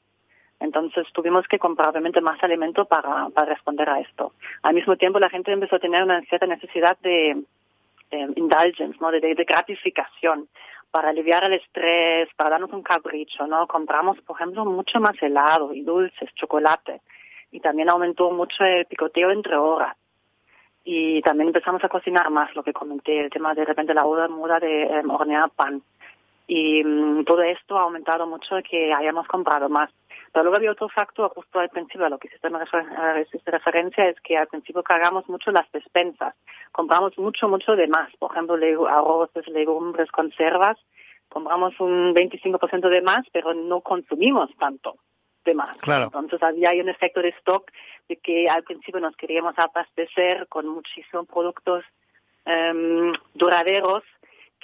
Entonces 0.62 1.06
tuvimos 1.12 1.46
que 1.48 1.58
comprar 1.58 1.88
obviamente 1.90 2.20
más 2.20 2.42
alimento 2.42 2.84
para, 2.84 3.28
para 3.30 3.46
responder 3.46 3.88
a 3.88 4.00
esto. 4.00 4.32
Al 4.62 4.74
mismo 4.74 4.96
tiempo 4.96 5.18
la 5.18 5.28
gente 5.28 5.52
empezó 5.52 5.76
a 5.76 5.80
tener 5.80 6.02
una 6.02 6.20
cierta 6.22 6.46
necesidad 6.46 6.96
de, 7.00 7.42
indulgence, 8.36 8.98
¿no? 9.00 9.10
De, 9.10 9.34
gratificación 9.34 10.48
para 10.90 11.08
aliviar 11.08 11.44
el 11.44 11.54
estrés, 11.54 12.28
para 12.36 12.50
darnos 12.50 12.72
un 12.72 12.82
capricho, 12.82 13.46
¿no? 13.46 13.66
Compramos, 13.66 14.20
por 14.20 14.36
ejemplo, 14.36 14.64
mucho 14.64 15.00
más 15.00 15.20
helado 15.22 15.72
y 15.72 15.82
dulces, 15.82 16.30
chocolate. 16.34 17.00
Y 17.50 17.60
también 17.60 17.88
aumentó 17.88 18.30
mucho 18.30 18.62
el 18.64 18.84
picoteo 18.86 19.30
entre 19.30 19.56
horas. 19.56 19.96
Y 20.84 21.22
también 21.22 21.48
empezamos 21.48 21.82
a 21.82 21.88
cocinar 21.88 22.28
más, 22.30 22.54
lo 22.54 22.62
que 22.62 22.72
comenté, 22.72 23.20
el 23.20 23.30
tema 23.30 23.54
de, 23.54 23.64
repente 23.64 23.94
la 23.94 24.04
moda 24.04 24.60
de 24.60 24.82
eh, 24.82 25.02
hornear 25.08 25.50
pan. 25.50 25.82
Y 26.46 26.82
mm, 26.84 27.24
todo 27.24 27.42
esto 27.42 27.78
ha 27.78 27.82
aumentado 27.82 28.26
mucho 28.26 28.56
que 28.68 28.92
hayamos 28.92 29.26
comprado 29.26 29.68
más. 29.68 29.90
Pero 30.32 30.44
luego 30.44 30.56
había 30.56 30.72
otro 30.72 30.88
factor 30.88 31.30
justo 31.34 31.58
al 31.58 31.68
principio, 31.68 32.06
a 32.06 32.08
lo 32.08 32.18
que 32.18 32.28
hiciste 32.28 33.50
referencia, 33.50 34.08
es 34.08 34.18
que 34.20 34.38
al 34.38 34.46
principio 34.46 34.82
cargamos 34.82 35.28
mucho 35.28 35.50
las 35.50 35.70
despensas. 35.72 36.34
Compramos 36.72 37.18
mucho, 37.18 37.48
mucho 37.48 37.76
de 37.76 37.86
más. 37.86 38.10
Por 38.16 38.32
ejemplo, 38.32 38.56
arroces, 38.88 39.46
legumbres, 39.48 40.10
conservas. 40.10 40.78
Compramos 41.28 41.78
un 41.80 42.14
25% 42.14 42.88
de 42.88 43.02
más, 43.02 43.26
pero 43.30 43.52
no 43.52 43.82
consumimos 43.82 44.50
tanto 44.58 44.96
de 45.44 45.54
más. 45.54 45.76
Claro. 45.78 46.04
Entonces 46.04 46.42
había 46.42 46.72
un 46.82 46.88
efecto 46.88 47.20
de 47.20 47.28
stock 47.30 47.70
de 48.08 48.16
que 48.16 48.48
al 48.48 48.62
principio 48.62 49.00
nos 49.00 49.16
queríamos 49.16 49.58
abastecer 49.58 50.46
con 50.48 50.66
muchísimos 50.66 51.26
productos 51.26 51.84
um, 52.46 53.12
duraderos 53.34 54.02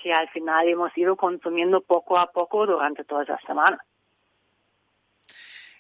que 0.01 0.13
al 0.13 0.29
final 0.29 0.69
hemos 0.69 0.97
ido 0.97 1.17
consumiendo 1.17 1.81
poco 1.81 2.19
a 2.19 2.31
poco 2.31 2.67
durante 2.67 3.05
todas 3.05 3.29
las 3.29 3.41
semanas. 3.43 3.81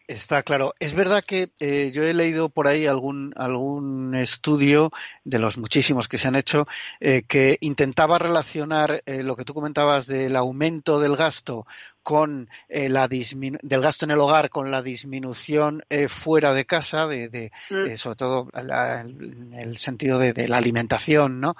Está 0.08 0.42
claro. 0.42 0.74
Es 0.80 0.94
verdad 0.94 1.22
que 1.22 1.50
eh, 1.60 1.90
yo 1.92 2.02
he 2.02 2.14
leído 2.14 2.48
por 2.48 2.66
ahí 2.66 2.86
algún, 2.86 3.34
algún 3.36 4.14
estudio 4.14 4.90
de 5.24 5.38
los 5.38 5.58
muchísimos 5.58 6.08
que 6.08 6.16
se 6.16 6.28
han 6.28 6.34
hecho 6.34 6.66
eh, 6.98 7.24
que 7.28 7.58
intentaba 7.60 8.18
relacionar 8.18 9.02
eh, 9.04 9.22
lo 9.22 9.36
que 9.36 9.44
tú 9.44 9.52
comentabas 9.52 10.06
del 10.06 10.34
aumento 10.36 10.98
del 10.98 11.14
gasto 11.14 11.66
con 12.02 12.48
la 12.70 13.06
del 13.06 13.82
gasto 13.82 14.06
en 14.06 14.12
el 14.12 14.18
hogar 14.18 14.48
con 14.48 14.70
la 14.70 14.80
disminución 14.80 15.84
fuera 16.08 16.54
de 16.54 16.64
casa, 16.64 17.06
de, 17.06 17.52
mm. 17.68 17.96
sobre 17.96 18.16
todo 18.16 18.48
en 18.54 19.52
el 19.52 19.76
sentido 19.76 20.18
de, 20.18 20.48
la 20.48 20.56
alimentación, 20.56 21.38
¿no? 21.38 21.54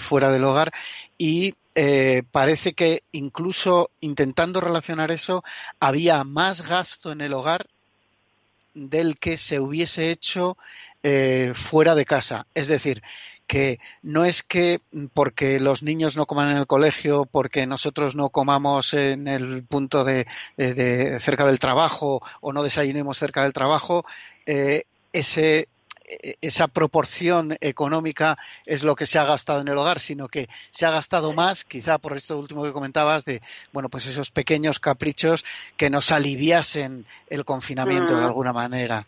fuera 0.00 0.28
del 0.28 0.44
hogar 0.44 0.74
y 1.16 1.54
parece 2.30 2.74
que 2.74 3.02
incluso 3.12 3.92
intentando 4.00 4.60
relacionar 4.60 5.10
eso 5.10 5.42
había 5.80 6.22
más 6.22 6.68
gasto 6.68 7.10
en 7.10 7.22
el 7.22 7.32
hogar 7.32 7.66
del 8.74 9.18
que 9.18 9.36
se 9.36 9.60
hubiese 9.60 10.10
hecho 10.10 10.56
eh, 11.02 11.52
fuera 11.54 11.94
de 11.94 12.04
casa. 12.04 12.46
Es 12.54 12.68
decir, 12.68 13.02
que 13.46 13.78
no 14.02 14.24
es 14.24 14.42
que 14.42 14.80
porque 15.12 15.60
los 15.60 15.82
niños 15.82 16.16
no 16.16 16.26
coman 16.26 16.50
en 16.50 16.56
el 16.56 16.66
colegio, 16.66 17.26
porque 17.26 17.66
nosotros 17.66 18.16
no 18.16 18.30
comamos 18.30 18.94
en 18.94 19.28
el 19.28 19.64
punto 19.64 20.04
de, 20.04 20.26
cerca 21.20 21.44
del 21.44 21.58
trabajo 21.58 22.22
o 22.40 22.52
no 22.52 22.62
desayunemos 22.62 23.18
cerca 23.18 23.42
del 23.42 23.52
trabajo, 23.52 24.04
eh, 24.46 24.84
ese 25.12 25.68
esa 26.40 26.68
proporción 26.68 27.56
económica 27.60 28.36
es 28.66 28.84
lo 28.84 28.94
que 28.94 29.06
se 29.06 29.18
ha 29.18 29.24
gastado 29.24 29.60
en 29.60 29.68
el 29.68 29.78
hogar, 29.78 29.98
sino 29.98 30.28
que 30.28 30.46
se 30.70 30.86
ha 30.86 30.90
gastado 30.90 31.32
más, 31.32 31.64
quizá 31.64 31.98
por 31.98 32.12
esto 32.16 32.38
último 32.38 32.62
que 32.62 32.72
comentabas, 32.72 33.24
de 33.24 33.40
bueno, 33.72 33.88
pues 33.88 34.06
esos 34.06 34.30
pequeños 34.30 34.80
caprichos 34.80 35.44
que 35.76 35.90
nos 35.90 36.12
aliviasen 36.12 37.06
el 37.28 37.44
confinamiento 37.44 38.16
de 38.16 38.24
alguna 38.24 38.52
manera. 38.52 39.06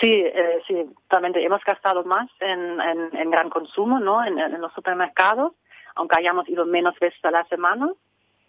Sí, 0.00 0.12
eh, 0.12 0.60
sí, 0.66 0.74
totalmente. 1.08 1.44
Hemos 1.44 1.62
gastado 1.64 2.02
más 2.04 2.28
en, 2.40 2.80
en, 2.80 3.30
gran 3.30 3.48
consumo, 3.48 4.00
¿no? 4.00 4.24
En, 4.24 4.38
en, 4.38 4.60
los 4.60 4.72
supermercados, 4.72 5.52
aunque 5.94 6.16
hayamos 6.18 6.48
ido 6.48 6.66
menos 6.66 6.98
veces 6.98 7.24
a 7.24 7.30
la 7.30 7.44
semana 7.44 7.92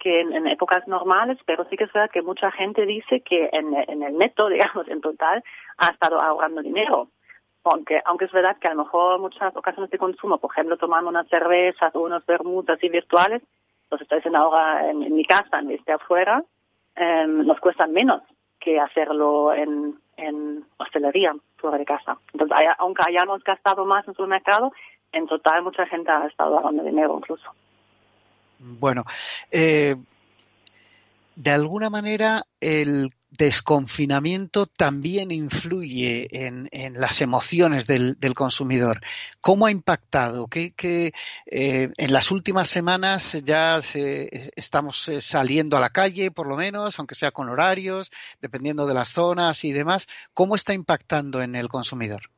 que 0.03 0.19
en, 0.19 0.47
épocas 0.47 0.85
normales, 0.85 1.37
pero 1.45 1.63
sí 1.69 1.77
que 1.77 1.85
es 1.85 1.93
verdad 1.93 2.11
que 2.11 2.21
mucha 2.21 2.51
gente 2.51 2.85
dice 2.85 3.21
que 3.21 3.49
en, 3.53 3.73
en 3.87 4.03
el 4.03 4.17
neto, 4.17 4.49
digamos, 4.49 4.85
en 4.89 4.99
total, 4.99 5.41
ha 5.77 5.91
estado 5.91 6.21
ahorrando 6.21 6.61
dinero. 6.61 7.07
Aunque, 7.63 8.01
aunque 8.03 8.25
es 8.25 8.31
verdad 8.33 8.57
que 8.57 8.67
a 8.67 8.73
lo 8.73 8.83
mejor 8.83 9.19
muchas 9.21 9.55
ocasiones 9.55 9.89
de 9.89 9.97
consumo, 9.97 10.37
por 10.37 10.51
ejemplo, 10.51 10.75
tomando 10.75 11.09
unas 11.09 11.29
cervezas 11.29 11.95
o 11.95 12.01
unos 12.01 12.25
vermuts 12.25 12.69
así 12.69 12.89
virtuales, 12.89 13.41
los 13.89 14.01
estoy 14.01 14.17
haciendo 14.17 14.39
ahora 14.39 14.89
en, 14.89 15.15
mi 15.15 15.23
casa 15.23 15.59
en 15.59 15.69
vez 15.69 15.85
de 15.85 15.93
afuera, 15.93 16.43
em, 16.95 17.45
nos 17.45 17.61
cuestan 17.61 17.93
menos 17.93 18.21
que 18.59 18.81
hacerlo 18.81 19.53
en, 19.53 19.95
en 20.17 20.65
hostelería 20.77 21.33
fuera 21.55 21.77
de 21.77 21.85
casa. 21.85 22.17
Entonces, 22.33 22.57
aunque 22.79 23.03
hayamos 23.07 23.41
gastado 23.45 23.85
más 23.85 24.05
en 24.09 24.15
su 24.15 24.27
mercado, 24.27 24.73
en 25.13 25.27
total 25.27 25.63
mucha 25.63 25.85
gente 25.85 26.11
ha 26.11 26.27
estado 26.27 26.57
ahorrando 26.57 26.83
dinero 26.83 27.15
incluso. 27.17 27.49
Bueno, 28.65 29.03
eh, 29.51 29.95
de 31.35 31.51
alguna 31.51 31.89
manera 31.89 32.45
el 32.61 33.13
desconfinamiento 33.29 34.67
también 34.67 35.31
influye 35.31 36.27
en, 36.31 36.69
las 36.93 37.19
emociones 37.21 37.87
del, 37.87 38.15
consumidor. 38.35 39.01
¿Cómo 39.41 39.65
ha 39.65 39.71
impactado? 39.71 40.47
¿Qué, 40.47 40.73
eh, 41.47 41.91
en 41.97 42.13
las 42.13 42.31
últimas 42.31 42.69
semanas 42.69 43.37
ya 43.43 43.81
estamos 44.55 45.09
eh, 45.09 45.19
saliendo 45.19 45.75
a 45.75 45.81
la 45.81 45.89
calle, 45.89 46.31
por 46.31 46.47
lo 46.47 46.55
menos, 46.55 46.99
aunque 46.99 47.15
sea 47.15 47.31
con 47.31 47.49
horarios, 47.49 48.11
dependiendo 48.39 48.85
de 48.85 48.93
las 48.93 49.09
zonas 49.09 49.65
y 49.65 49.73
demás? 49.73 50.07
¿Cómo 50.33 50.55
está 50.55 50.73
impactando 50.73 51.41
en 51.41 51.55
el 51.55 51.67
consumidor? 51.67 52.29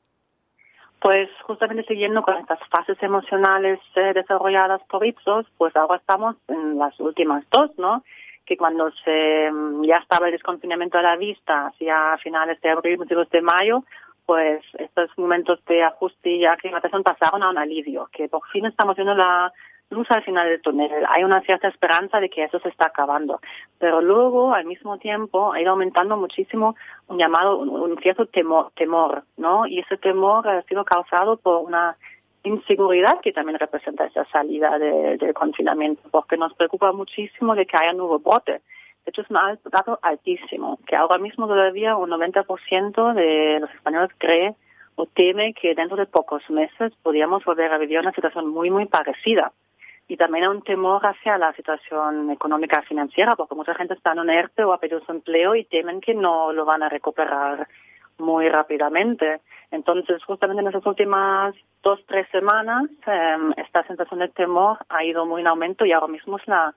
Pues 1.06 1.30
justamente 1.44 1.84
siguiendo 1.84 2.24
con 2.24 2.36
estas 2.38 2.58
fases 2.68 2.98
emocionales 3.04 3.80
eh, 3.94 4.12
desarrolladas 4.16 4.82
por 4.90 5.06
Ipsos, 5.06 5.46
pues 5.56 5.76
ahora 5.76 5.98
estamos 5.98 6.36
en 6.48 6.80
las 6.80 7.00
últimas 7.00 7.46
dos, 7.52 7.70
¿no? 7.78 8.04
Que 8.44 8.58
cuando 8.58 8.90
se, 9.04 9.52
mm, 9.52 9.84
ya 9.84 9.98
estaba 9.98 10.26
el 10.26 10.32
desconfinamiento 10.32 10.98
a 10.98 11.04
la 11.04 11.16
vista, 11.16 11.68
hacia 11.68 12.18
finales 12.24 12.60
de 12.60 12.72
abril, 12.72 12.98
principios 12.98 13.30
de 13.30 13.44
mayo, 13.44 13.84
pues 14.26 14.64
estos 14.80 15.16
momentos 15.16 15.64
de 15.66 15.84
ajuste 15.84 16.38
y 16.38 16.46
aclimatación 16.48 17.04
pasaron 17.04 17.44
a 17.44 17.52
un 17.52 17.60
alivio, 17.60 18.10
que 18.12 18.28
por 18.28 18.42
fin 18.48 18.66
estamos 18.66 18.96
viendo 18.96 19.14
la 19.14 19.54
luz 19.90 20.10
al 20.12 20.24
final 20.24 20.48
del 20.48 20.62
túnel. 20.62 20.92
Hay 21.10 21.24
una 21.24 21.42
cierta 21.42 21.68
esperanza 21.68 22.20
de 22.20 22.30
que 22.30 22.44
eso 22.44 22.60
se 22.60 22.70
está 22.70 22.88
acabando. 22.88 23.40
Pero 23.80 24.02
luego, 24.02 24.54
al 24.54 24.66
mismo 24.66 24.98
tiempo, 24.98 25.54
ha 25.54 25.62
ido 25.62 25.72
aumentando 25.72 26.18
muchísimo 26.18 26.76
un 27.08 27.18
llamado, 27.18 27.58
un, 27.58 27.98
cierto 28.02 28.26
temor, 28.26 28.72
temor, 28.76 29.24
¿no? 29.38 29.68
Y 29.68 29.80
ese 29.80 29.98
temor 29.98 30.48
ha 30.48 30.62
sido 30.64 30.84
causado 30.86 31.38
por 31.38 31.64
una 31.64 31.96
inseguridad 32.44 33.22
que 33.22 33.32
también 33.32 33.58
representa 33.58 34.06
esa 34.06 34.26
salida 34.26 34.78
del 34.78 35.34
confinamiento, 35.34 36.02
porque 36.12 36.38
nos 36.38 36.54
preocupa 36.54 36.92
muchísimo 36.92 37.56
de 37.56 37.66
que 37.66 37.78
haya 37.78 37.92
un 37.92 37.98
nuevo 37.98 38.20
brote. 38.20 38.62
De 39.04 39.10
hecho, 39.10 39.22
es 39.22 39.30
un 39.30 39.38
dato 39.72 40.00
altísimo, 40.02 40.80
que 40.86 40.96
ahora 40.96 41.18
mismo 41.18 41.48
todavía 41.48 41.96
un 41.96 42.10
90% 42.10 43.14
de 43.14 43.60
los 43.60 43.70
españoles 43.72 44.12
cree 44.18 44.56
o 44.96 45.06
teme 45.08 45.54
que 45.54 45.76
dentro 45.76 45.98
de 45.98 46.06
pocos 46.06 46.48
meses 46.50 46.94
podríamos 47.04 47.44
volver 47.44 47.72
a 47.72 47.78
vivir 47.78 48.00
una 48.00 48.14
situación 48.14 48.48
muy, 48.48 48.70
muy 48.70 48.86
parecida 48.86 49.52
y 50.08 50.18
también 50.18 50.48
un 50.48 50.62
temor 50.62 51.06
hacia 51.06 51.38
la 51.38 51.54
situación 51.54 52.30
económica 52.30 52.82
financiera, 52.84 53.36
porque 53.36 53.56
mucha 53.56 53.74
gente 53.74 53.96
está 53.96 54.14
en 54.14 54.30
ERTE 54.30 54.64
o 54.64 54.74
ha 54.74 54.80
perdido 54.80 55.04
su 55.04 55.12
empleo 55.12 55.56
y 55.56 55.66
temen 55.66 56.00
que 56.00 56.14
no 56.14 56.54
lo 56.54 56.66
van 56.66 56.84
a 56.84 56.90
recuperar 56.90 57.68
muy 58.20 58.48
rápidamente. 58.48 59.42
Entonces, 59.72 60.24
justamente 60.24 60.62
en 60.62 60.68
esas 60.70 60.86
últimas 60.86 61.56
dos, 61.82 62.00
tres 62.08 62.28
semanas, 62.32 62.86
em, 63.08 63.52
esta 63.58 63.84
sensación 63.88 64.20
de 64.20 64.30
temor 64.30 64.78
ha 64.90 65.04
ido 65.04 65.26
muy 65.26 65.42
en 65.42 65.48
aumento 65.48 65.86
y 65.86 65.92
ahora 65.92 66.08
mismo 66.08 66.38
es 66.38 66.48
la 66.48 66.74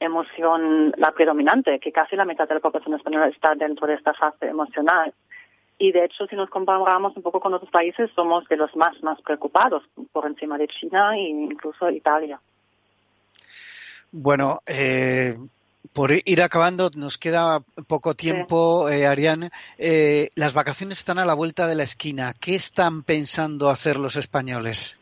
emoción 0.00 0.92
la 0.96 1.12
predominante, 1.12 1.78
que 1.78 1.92
casi 1.92 2.16
la 2.16 2.24
mitad 2.24 2.48
de 2.48 2.54
la 2.54 2.60
población 2.60 2.94
española 2.94 3.28
está 3.28 3.54
dentro 3.54 3.86
de 3.86 3.94
esta 3.94 4.12
fase 4.14 4.48
emocional. 4.48 5.14
Y 5.78 5.92
de 5.92 6.04
hecho, 6.04 6.26
si 6.26 6.36
nos 6.36 6.50
comparamos 6.50 7.16
un 7.16 7.22
poco 7.22 7.40
con 7.40 7.54
otros 7.54 7.70
países, 7.70 8.10
somos 8.14 8.46
de 8.48 8.56
los 8.56 8.74
más, 8.76 9.00
más 9.02 9.20
preocupados, 9.22 9.82
por 10.12 10.26
encima 10.26 10.58
de 10.58 10.68
China 10.68 11.16
e 11.16 11.20
incluso 11.20 11.88
Italia. 11.90 12.40
Bueno, 14.16 14.60
eh, 14.66 15.36
por 15.92 16.12
ir 16.12 16.40
acabando, 16.40 16.88
nos 16.94 17.18
queda 17.18 17.64
poco 17.88 18.14
tiempo, 18.14 18.88
eh, 18.88 19.08
Ariane. 19.08 19.50
Eh, 19.76 20.30
las 20.36 20.54
vacaciones 20.54 20.98
están 20.98 21.18
a 21.18 21.24
la 21.24 21.34
vuelta 21.34 21.66
de 21.66 21.74
la 21.74 21.82
esquina. 21.82 22.32
¿Qué 22.38 22.54
están 22.54 23.02
pensando 23.02 23.70
hacer 23.70 23.96
los 23.96 24.14
españoles? 24.14 24.96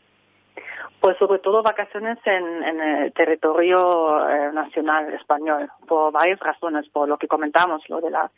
Pues 1.02 1.18
sobre 1.18 1.40
todo 1.40 1.64
vacaciones 1.64 2.16
en, 2.24 2.80
el 2.80 3.12
territorio 3.12 4.24
eh, 4.30 4.52
nacional 4.52 5.12
español, 5.12 5.68
por 5.88 6.12
varias 6.12 6.38
razones, 6.38 6.88
por 6.90 7.08
lo 7.08 7.18
que 7.18 7.26
comentamos, 7.26 7.82
lo 7.88 8.00
de 8.00 8.08
la, 8.08 8.30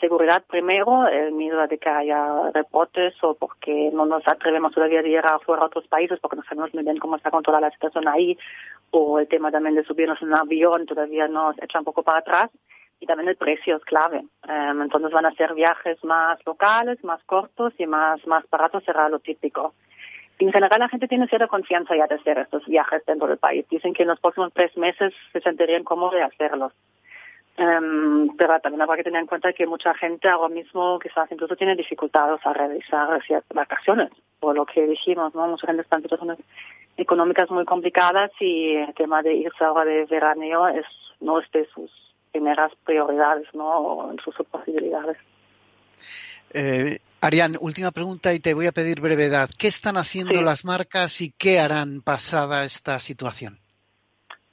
seguridad 0.00 0.42
primero, 0.48 1.06
el 1.06 1.30
miedo 1.30 1.64
de 1.68 1.78
que 1.78 1.88
haya 1.88 2.50
reportes 2.52 3.14
o 3.22 3.34
porque 3.34 3.90
no 3.92 4.06
nos 4.06 4.26
atrevemos 4.26 4.74
todavía 4.74 4.98
a 4.98 5.06
ir 5.06 5.18
afuera 5.18 5.62
a 5.62 5.66
otros 5.66 5.86
países 5.86 6.18
porque 6.18 6.36
no 6.36 6.42
sabemos 6.42 6.74
muy 6.74 6.82
bien 6.82 6.98
cómo 6.98 7.14
está 7.14 7.30
controlada 7.30 7.68
la 7.68 7.72
situación 7.72 8.08
ahí, 8.08 8.36
o 8.90 9.20
el 9.20 9.28
tema 9.28 9.52
también 9.52 9.76
de 9.76 9.84
subirnos 9.84 10.20
en 10.20 10.28
un 10.28 10.34
avión 10.34 10.86
todavía 10.86 11.28
nos 11.28 11.56
echa 11.62 11.78
un 11.78 11.84
poco 11.84 12.02
para 12.02 12.18
atrás 12.18 12.50
y 12.98 13.06
también 13.06 13.28
el 13.28 13.36
precio 13.36 13.76
es 13.76 13.84
clave. 13.84 14.24
Em, 14.48 14.82
entonces 14.82 15.12
van 15.12 15.26
a 15.26 15.34
ser 15.34 15.54
viajes 15.54 16.02
más 16.02 16.44
locales, 16.44 17.04
más 17.04 17.22
cortos 17.22 17.72
y 17.78 17.86
más, 17.86 18.26
más 18.26 18.44
baratos, 18.50 18.82
será 18.82 19.08
lo 19.08 19.20
típico 19.20 19.74
en 20.44 20.52
general 20.52 20.80
la 20.80 20.88
gente 20.88 21.08
tiene 21.08 21.28
cierta 21.28 21.46
confianza 21.46 21.96
ya 21.96 22.06
de 22.06 22.16
hacer 22.16 22.38
estos 22.38 22.66
viajes 22.66 23.04
dentro 23.06 23.28
del 23.28 23.38
país. 23.38 23.66
Dicen 23.68 23.92
que 23.92 24.02
en 24.02 24.08
los 24.08 24.20
próximos 24.20 24.52
tres 24.52 24.76
meses 24.76 25.12
se 25.32 25.40
sentirían 25.40 25.84
cómodos 25.84 26.14
de 26.14 26.22
hacerlos. 26.22 26.72
Um, 27.58 28.36
pero 28.36 28.58
también 28.60 28.80
habrá 28.80 28.96
que 28.96 29.04
tener 29.04 29.20
en 29.20 29.26
cuenta 29.26 29.52
que 29.52 29.66
mucha 29.66 29.92
gente 29.94 30.28
ahora 30.28 30.48
mismo 30.48 30.98
quizás 30.98 31.30
incluso 31.30 31.56
tiene 31.56 31.76
dificultades 31.76 32.40
a 32.46 32.54
realizar 32.54 33.22
ciertas 33.24 33.54
vacaciones, 33.54 34.10
por 34.38 34.56
lo 34.56 34.64
que 34.64 34.86
dijimos, 34.86 35.34
¿no? 35.34 35.46
Mucha 35.46 35.66
gente 35.66 35.82
está 35.82 35.96
en 35.96 36.02
situaciones 36.02 36.38
económicas 36.96 37.50
muy 37.50 37.64
complicadas 37.64 38.30
y 38.40 38.76
el 38.76 38.94
tema 38.94 39.22
de 39.22 39.34
irse 39.34 39.62
ahora 39.62 39.84
de 39.84 40.06
veraneo 40.06 40.68
es 40.68 40.86
no 41.20 41.38
es 41.40 41.50
de 41.52 41.66
sus 41.66 41.90
primeras 42.30 42.72
prioridades, 42.84 43.46
¿no? 43.54 44.10
en 44.10 44.18
sus 44.20 44.34
posibilidades. 44.46 45.18
Eh, 46.52 46.98
Arián, 47.22 47.52
última 47.60 47.90
pregunta 47.90 48.32
y 48.32 48.40
te 48.40 48.54
voy 48.54 48.66
a 48.66 48.72
pedir 48.72 49.02
brevedad. 49.02 49.50
¿Qué 49.58 49.68
están 49.68 49.98
haciendo 49.98 50.40
las 50.40 50.64
marcas 50.64 51.20
y 51.20 51.32
qué 51.32 51.60
harán 51.60 52.00
pasada 52.02 52.64
esta 52.64 52.98
situación? 52.98 53.58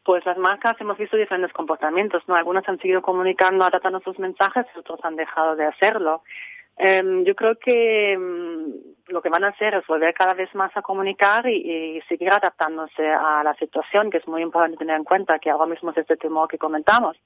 Pues 0.03 0.25
las 0.25 0.37
marcas 0.37 0.75
hemos 0.81 0.97
visto 0.97 1.15
diferentes 1.15 1.53
comportamientos, 1.53 2.23
¿no? 2.27 2.35
Algunas 2.35 2.67
han 2.67 2.77
seguido 2.79 3.01
comunicando, 3.01 3.63
adaptando 3.63 4.01
sus 4.01 4.19
mensajes, 4.19 4.65
otros 4.77 4.99
han 5.03 5.15
dejado 5.15 5.55
de 5.55 5.65
hacerlo. 5.65 6.23
Em, 6.75 7.23
yo 7.23 7.35
creo 7.35 7.55
que 7.57 8.13
em, 8.13 8.73
lo 9.07 9.21
que 9.21 9.29
van 9.29 9.45
a 9.45 9.49
hacer 9.49 9.73
es 9.73 9.87
volver 9.87 10.13
cada 10.13 10.33
vez 10.33 10.53
más 10.53 10.75
a 10.75 10.81
comunicar 10.81 11.47
y, 11.47 12.01
seguir 12.09 12.31
adaptándose 12.31 13.07
a 13.07 13.43
la 13.43 13.53
situación, 13.55 14.11
que 14.11 14.17
es 14.17 14.27
muy 14.27 14.41
importante 14.41 14.77
tener 14.77 14.97
en 14.97 15.05
cuenta 15.05 15.39
que 15.39 15.49
ahora 15.49 15.67
mismo 15.67 15.91
es 15.91 15.97
este 15.97 16.17
temor 16.17 16.49
que 16.49 16.57
comentamos 16.57 17.17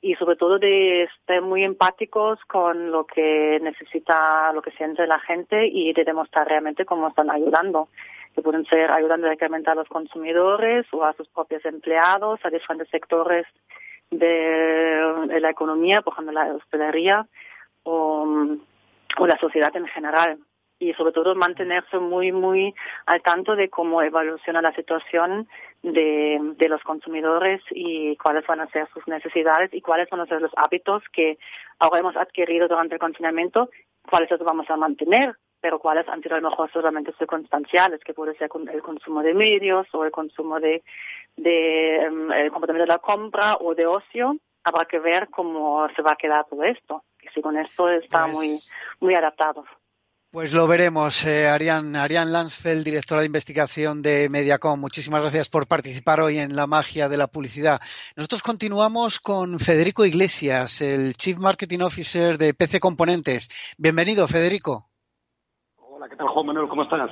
y 0.00 0.14
sobre 0.14 0.36
todo 0.36 0.58
de 0.58 1.04
estar 1.04 1.42
muy 1.42 1.64
empáticos 1.64 2.38
con 2.46 2.90
lo 2.90 3.04
que 3.04 3.58
necesita, 3.62 4.52
lo 4.52 4.62
que 4.62 4.70
siente 4.72 5.06
la 5.06 5.18
gente 5.18 5.66
y 5.66 5.92
de 5.92 6.04
demostrar 6.04 6.46
realmente 6.48 6.84
cómo 6.84 7.08
están 7.08 7.30
ayudando. 7.30 7.88
Que 8.34 8.42
pueden 8.42 8.64
ser 8.66 8.92
ayudando 8.92 9.26
directamente 9.26 9.70
a 9.70 9.74
los 9.74 9.88
consumidores 9.88 10.86
o 10.92 11.04
a 11.04 11.12
sus 11.14 11.28
propios 11.28 11.64
empleados, 11.64 12.38
a 12.44 12.50
diferentes 12.50 12.88
sectores 12.90 13.46
de, 14.10 15.38
la 15.40 15.50
economía, 15.50 16.02
por 16.02 16.12
ejemplo 16.12 16.32
la 16.32 16.54
hostelería 16.54 17.26
o, 17.82 18.56
o 19.18 19.26
la 19.26 19.38
sociedad 19.38 19.74
en 19.76 19.86
general 19.86 20.38
y 20.78 20.92
sobre 20.94 21.12
todo 21.12 21.34
mantenerse 21.34 21.98
muy, 21.98 22.32
muy 22.32 22.74
al 23.06 23.22
tanto 23.22 23.56
de 23.56 23.68
cómo 23.68 24.02
evoluciona 24.02 24.62
la 24.62 24.74
situación 24.74 25.48
de, 25.82 26.38
de 26.56 26.68
los 26.68 26.82
consumidores 26.82 27.60
y 27.70 28.16
cuáles 28.16 28.46
van 28.46 28.60
a 28.60 28.68
ser 28.68 28.88
sus 28.92 29.06
necesidades 29.08 29.72
y 29.72 29.80
cuáles 29.80 30.08
van 30.10 30.20
a 30.20 30.26
ser 30.26 30.40
los 30.40 30.52
hábitos 30.56 31.02
que 31.12 31.38
ahora 31.78 32.00
hemos 32.00 32.16
adquirido 32.16 32.68
durante 32.68 32.94
el 32.94 33.00
confinamiento, 33.00 33.70
cuáles 34.08 34.30
los 34.30 34.40
vamos 34.40 34.70
a 34.70 34.76
mantener, 34.76 35.34
pero 35.60 35.78
cuáles 35.78 36.08
han 36.08 36.22
sido 36.22 36.36
a 36.36 36.40
lo 36.40 36.50
mejor 36.50 36.70
solamente 36.72 37.12
circunstanciales, 37.18 38.00
que 38.04 38.14
puede 38.14 38.34
ser 38.34 38.48
el 38.72 38.82
consumo 38.82 39.22
de 39.22 39.34
medios 39.34 39.86
o 39.92 40.04
el 40.04 40.10
consumo 40.10 40.60
de, 40.60 40.82
de 41.36 41.96
em, 42.04 42.32
el 42.32 42.50
comportamiento 42.50 42.86
de 42.86 42.94
la 42.94 42.98
compra 42.98 43.56
o 43.56 43.74
de 43.74 43.86
ocio. 43.86 44.36
Habrá 44.64 44.84
que 44.84 44.98
ver 44.98 45.28
cómo 45.30 45.88
se 45.96 46.02
va 46.02 46.12
a 46.12 46.16
quedar 46.16 46.46
todo 46.48 46.62
esto. 46.62 47.02
Y 47.22 47.28
si 47.28 47.40
con 47.40 47.56
esto 47.56 47.88
está 47.90 48.24
pues 48.24 48.32
muy, 48.32 48.58
muy 49.00 49.14
adaptado. 49.14 49.64
Pues 50.30 50.52
lo 50.52 50.66
veremos, 50.66 51.24
eh, 51.24 51.48
Arián, 51.48 51.90
Lansfeld, 51.94 52.84
directora 52.84 53.22
de 53.22 53.26
investigación 53.28 54.02
de 54.02 54.28
Mediacom. 54.28 54.78
Muchísimas 54.78 55.22
gracias 55.22 55.48
por 55.48 55.66
participar 55.66 56.20
hoy 56.20 56.38
en 56.38 56.54
la 56.54 56.66
magia 56.66 57.08
de 57.08 57.16
la 57.16 57.28
publicidad. 57.28 57.80
Nosotros 58.14 58.42
continuamos 58.42 59.20
con 59.20 59.58
Federico 59.58 60.04
Iglesias, 60.04 60.82
el 60.82 61.16
Chief 61.16 61.38
Marketing 61.38 61.78
Officer 61.78 62.36
de 62.36 62.52
PC 62.52 62.78
Componentes. 62.78 63.48
Bienvenido, 63.78 64.28
Federico. 64.28 64.90
Hola, 65.76 66.10
¿qué 66.10 66.16
tal, 66.16 66.28
Juan 66.28 66.44
Manuel? 66.44 66.68
¿Cómo 66.68 66.82
estás? 66.82 67.10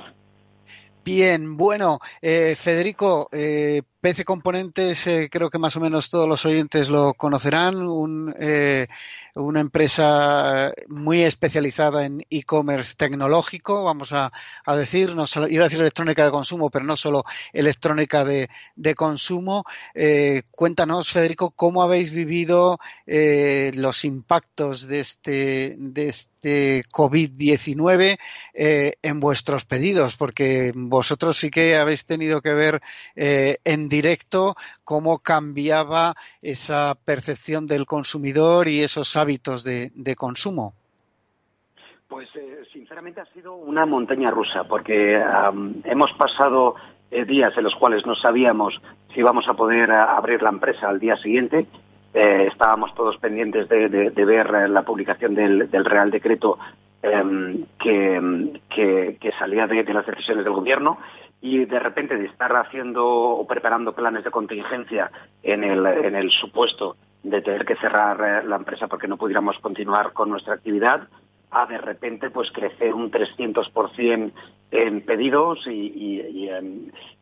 Bien, 1.03 1.57
bueno, 1.57 1.97
eh, 2.21 2.53
Federico, 2.55 3.29
eh, 3.31 3.81
PC 3.99 4.25
Componentes, 4.25 5.07
eh, 5.07 5.27
creo 5.31 5.49
que 5.49 5.57
más 5.57 5.75
o 5.75 5.79
menos 5.79 6.11
todos 6.11 6.29
los 6.29 6.45
oyentes 6.45 6.89
lo 6.89 7.15
conocerán, 7.15 7.77
un, 7.77 8.33
eh, 8.39 8.85
una 9.33 9.59
empresa 9.59 10.71
muy 10.87 11.23
especializada 11.23 12.05
en 12.05 12.23
e-commerce 12.29 12.93
tecnológico, 12.95 13.83
vamos 13.83 14.13
a, 14.13 14.31
decir, 14.77 15.15
no 15.15 15.25
solo, 15.25 15.47
iba 15.49 15.63
a 15.63 15.67
decir 15.67 15.81
electrónica 15.81 16.25
de 16.25 16.31
consumo, 16.31 16.69
pero 16.69 16.85
no 16.85 16.95
solo 16.95 17.23
electrónica 17.51 18.23
de, 18.23 18.49
consumo. 18.95 19.63
Eh, 19.95 20.43
cuéntanos, 20.51 21.11
Federico, 21.11 21.51
cómo 21.51 21.81
habéis 21.81 22.11
vivido 22.11 22.79
los 23.05 24.05
impactos 24.05 24.87
de 24.87 24.99
este, 24.99 25.75
de 25.77 26.07
este 26.07 26.83
COVID-19 26.83 28.17
en 28.53 29.19
vuestros 29.19 29.65
pedidos, 29.65 30.15
porque 30.17 30.71
vosotros 30.75 31.37
sí 31.37 31.49
que 31.49 31.77
habéis 31.77 32.05
tenido 32.05 32.41
que 32.41 32.53
ver 32.53 32.81
en 33.15 33.86
directo 33.89 34.55
cómo 34.83 35.19
cambiaba 35.19 36.15
esa 36.41 36.95
percepción 37.05 37.67
del 37.67 37.85
consumidor 37.85 38.67
y 38.67 38.81
esos 38.81 39.15
hábitos 39.15 39.63
de, 39.63 40.15
consumo. 40.15 40.73
Pues 42.07 42.29
eh, 42.35 42.63
sinceramente 42.71 43.21
ha 43.21 43.25
sido 43.33 43.55
una 43.55 43.85
montaña 43.85 44.31
rusa, 44.31 44.63
porque 44.63 45.21
hemos 45.83 46.11
pasado 46.13 46.75
eh, 47.09 47.25
días 47.25 47.57
en 47.57 47.63
los 47.63 47.75
cuales 47.75 48.05
no 48.05 48.15
sabíamos 48.15 48.81
si 49.13 49.21
íbamos 49.21 49.47
a 49.47 49.53
poder 49.53 49.91
abrir 49.91 50.41
la 50.41 50.49
empresa 50.49 50.89
al 50.89 50.99
día 50.99 51.15
siguiente. 51.17 51.65
Eh, 52.13 52.47
estábamos 52.51 52.93
todos 52.95 53.17
pendientes 53.17 53.69
de, 53.69 54.25
ver 54.25 54.69
la 54.69 54.81
publicación 54.83 55.33
del, 55.35 55.69
Real 55.85 56.11
Decreto 56.11 56.57
em, 57.01 57.65
que, 57.79 59.33
salía 59.37 59.67
de, 59.67 59.83
las 59.93 60.05
decisiones 60.05 60.43
del 60.43 60.53
Gobierno 60.53 60.97
y 61.41 61.65
de 61.65 61.79
repente 61.79 62.17
de 62.17 62.25
estar 62.25 62.55
haciendo 62.55 63.05
o 63.05 63.45
preparando 63.45 63.93
planes 63.93 64.23
de 64.23 64.31
contingencia 64.31 65.11
en 65.43 65.63
el, 65.63 65.85
en 65.85 66.15
el 66.15 66.31
supuesto 66.31 66.97
de 67.23 67.41
tener 67.41 67.65
que 67.65 67.75
cerrar 67.75 68.19
eh, 68.21 68.47
la 68.47 68.55
empresa 68.55 68.87
porque 68.87 69.07
no 69.07 69.17
pudiéramos 69.17 69.57
continuar 69.59 70.13
con 70.13 70.29
nuestra 70.29 70.55
actividad, 70.55 71.07
a 71.51 71.65
de 71.65 71.77
repente 71.77 72.29
pues 72.29 72.51
crecer 72.51 72.93
un 72.93 73.11
300% 73.11 74.31
en 74.69 75.01
pedidos 75.01 75.65
y, 75.67 76.49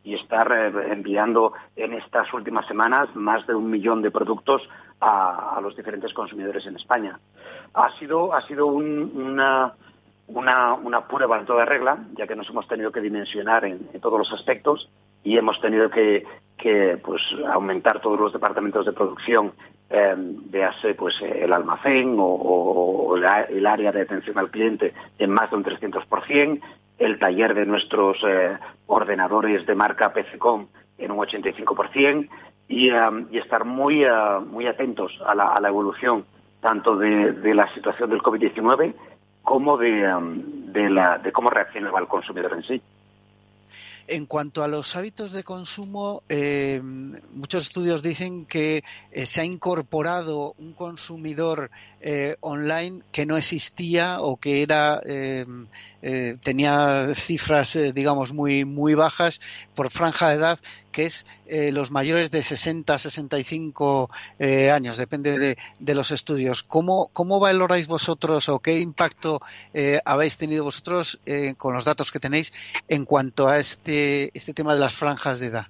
estar 0.04 0.50
eh, 0.52 0.92
enviando 0.92 1.52
en 1.76 1.92
estas 1.94 2.32
últimas 2.32 2.66
semanas 2.66 3.14
más 3.14 3.46
de 3.46 3.54
un 3.54 3.70
millón 3.70 4.02
de 4.02 4.10
productos 4.10 4.62
a, 5.00 5.58
los 5.62 5.76
diferentes 5.76 6.12
consumidores 6.12 6.66
en 6.66 6.76
España. 6.76 7.18
Ha 7.74 7.90
sido, 7.98 8.34
ha 8.34 8.40
sido 8.42 8.66
una, 8.66 9.74
una, 10.28 10.74
una 10.74 11.06
prueba 11.06 11.38
en 11.38 11.46
toda 11.46 11.64
regla, 11.64 11.98
ya 12.16 12.26
que 12.26 12.36
nos 12.36 12.48
hemos 12.48 12.66
tenido 12.68 12.92
que 12.92 13.00
dimensionar 13.00 13.64
en, 13.64 13.88
todos 14.00 14.18
los 14.18 14.32
aspectos 14.32 14.90
y 15.22 15.36
hemos 15.36 15.60
tenido 15.60 15.90
que, 15.90 16.24
que 16.58 16.98
pues, 17.02 17.22
aumentar 17.52 18.00
todos 18.00 18.18
los 18.18 18.32
departamentos 18.32 18.86
de 18.86 18.92
producción, 18.92 19.52
eh, 19.90 20.16
pues, 20.96 21.14
el 21.22 21.52
almacén 21.52 22.16
o, 22.18 23.16
el 23.16 23.66
área 23.66 23.92
de 23.92 24.02
atención 24.02 24.38
al 24.38 24.50
cliente 24.50 24.92
en 25.18 25.30
más 25.30 25.50
de 25.50 25.56
un 25.56 25.64
300%, 25.64 26.60
el 26.98 27.18
taller 27.18 27.54
de 27.54 27.66
nuestros 27.66 28.18
eh, 28.26 28.56
ordenadores 28.86 29.66
de 29.66 29.74
marca 29.74 30.12
PCCom 30.12 30.66
en 30.98 31.10
un 31.10 31.18
85% 31.18 32.28
y, 32.68 32.90
eh, 32.90 33.26
y 33.30 33.38
estar 33.38 33.64
muy, 33.64 34.04
eh, 34.04 34.10
muy 34.46 34.66
atentos 34.66 35.12
a 35.26 35.34
la, 35.34 35.48
a 35.52 35.60
la 35.60 35.68
evolución 35.68 36.24
tanto 36.60 36.96
de, 36.96 37.32
de 37.32 37.54
la 37.54 37.72
situación 37.74 38.10
del 38.10 38.22
COVID-19 38.22 38.94
como 39.46 39.78
de, 39.78 40.12
um, 40.12 40.72
de, 40.72 40.90
la, 40.90 41.18
de 41.18 41.30
cómo 41.30 41.50
reaccionaba 41.50 42.00
el 42.00 42.08
consumidor 42.08 42.52
en 42.54 42.64
sí. 42.64 42.82
En 44.08 44.26
cuanto 44.26 44.64
a 44.64 44.68
los 44.68 44.96
hábitos 44.96 45.30
de 45.30 45.44
consumo, 45.44 46.22
eh, 46.28 46.80
muchos 46.82 47.66
estudios 47.66 48.02
dicen 48.02 48.44
que 48.44 48.82
eh, 49.12 49.26
se 49.26 49.40
ha 49.40 49.44
incorporado 49.44 50.54
un 50.58 50.72
consumidor 50.72 51.70
eh, 52.00 52.36
online 52.40 53.02
que 53.12 53.24
no 53.24 53.36
existía 53.36 54.20
o 54.20 54.36
que 54.36 54.62
era 54.62 55.00
tenía 56.42 57.14
cifras, 57.14 57.78
digamos, 57.94 58.32
muy 58.32 58.64
muy 58.64 58.94
bajas 58.94 59.40
por 59.74 59.90
franja 59.90 60.28
de 60.28 60.36
edad 60.36 60.58
que 60.96 61.04
es 61.04 61.26
los 61.74 61.90
mayores 61.90 62.30
de 62.30 62.42
60, 62.42 62.96
65 62.96 64.10
años, 64.72 64.96
depende 64.96 65.56
de, 65.78 65.94
los 65.94 66.10
estudios. 66.10 66.62
¿Cómo, 66.62 67.10
¿Cómo 67.12 67.38
valoráis 67.38 67.86
vosotros 67.86 68.48
o 68.48 68.60
qué 68.60 68.78
impacto 68.78 69.40
habéis 70.06 70.38
tenido 70.38 70.64
vosotros 70.64 71.20
con 71.58 71.74
los 71.74 71.84
datos 71.84 72.10
que 72.10 72.18
tenéis 72.18 72.52
en 72.88 73.04
cuanto 73.04 73.46
a 73.48 73.58
este, 73.58 74.30
este 74.32 74.54
tema 74.54 74.72
de 74.72 74.80
las 74.80 74.94
franjas 74.94 75.38
de 75.38 75.48
edad? 75.48 75.66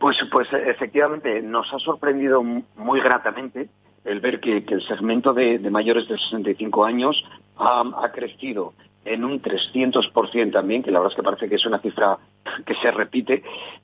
Pues, 0.00 0.16
pues 0.32 0.48
efectivamente 0.52 1.42
nos 1.42 1.70
ha 1.72 1.78
sorprendido 1.78 2.42
muy 2.42 3.00
gratamente 3.00 3.68
el 4.04 4.20
ver 4.20 4.40
que, 4.40 4.64
el 4.68 4.82
segmento 4.86 5.32
de, 5.32 5.58
mayores 5.70 6.08
de 6.08 6.18
65 6.18 6.84
años 6.84 7.24
ha, 7.56 8.10
crecido 8.12 8.74
en 9.04 9.24
un 9.24 9.42
300% 9.42 10.52
también, 10.52 10.82
que 10.82 10.90
la 10.90 10.98
verdad 10.98 11.12
es 11.12 11.16
que 11.16 11.22
parece 11.22 11.48
que 11.48 11.56
es 11.56 11.66
una 11.66 11.80
cifra 11.80 12.18
que 12.64 12.74
se 12.76 12.90
repite, 12.90 13.42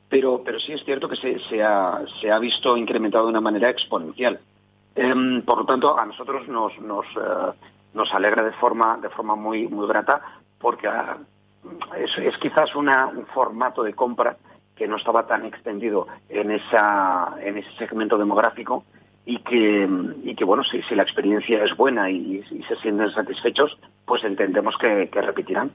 pero, 0.09 0.43
pero 0.45 0.61
sí 0.61 0.73
es 0.73 0.85
cierto 0.85 1.09
que 1.09 1.17
se, 1.17 1.39
se, 1.49 1.63
ha, 1.63 2.03
se 2.21 2.31
ha 2.31 2.39
visto 2.39 2.77
incrementado 2.77 3.25
de 3.25 3.31
una 3.31 3.41
manera 3.41 3.71
exponencial. 3.71 4.39
Em, 4.95 5.43
por 5.43 5.59
lo 5.59 5.65
tanto, 5.65 5.99
a 5.99 6.07
nosotros 6.07 6.49
nos, 6.49 6.79
nos, 6.81 7.07
eh, 7.07 7.53
nos 7.95 8.13
alegra 8.13 8.43
de 8.43 8.53
forma, 8.53 8.99
de 8.99 9.11
forma 9.11 9.35
muy, 9.37 9.69
muy 9.69 9.87
grata 9.87 10.21
porque 10.59 10.89
ah, 10.89 11.19
es, 11.97 12.11
es, 12.19 12.37
quizás 12.39 12.75
una, 12.75 13.07
un 13.07 13.27
formato 13.27 13.83
de 13.83 13.95
compra 13.95 14.37
que 14.77 14.87
no 14.87 14.97
estaba 14.97 15.27
tan 15.27 15.45
extendido 15.45 16.07
en, 16.29 16.53
esa, 16.53 17.35
en 17.41 17.59
ese 17.59 17.71
segmento 17.77 18.17
demográfico 18.17 18.85
y 19.27 19.39
que, 19.41 19.89
y 20.23 20.35
que 20.35 20.45
bueno, 20.45 20.63
si, 20.65 20.81
si 20.83 20.95
la 20.95 21.03
experiencia 21.03 21.63
es 21.63 21.77
buena 21.77 22.11
y, 22.11 22.43
se 22.67 22.77
sienten 22.77 23.11
satisfechos, 23.11 23.79
pues 24.09 24.25
entendemos 24.25 24.75
que, 24.81 25.09
repetirán. 25.21 25.71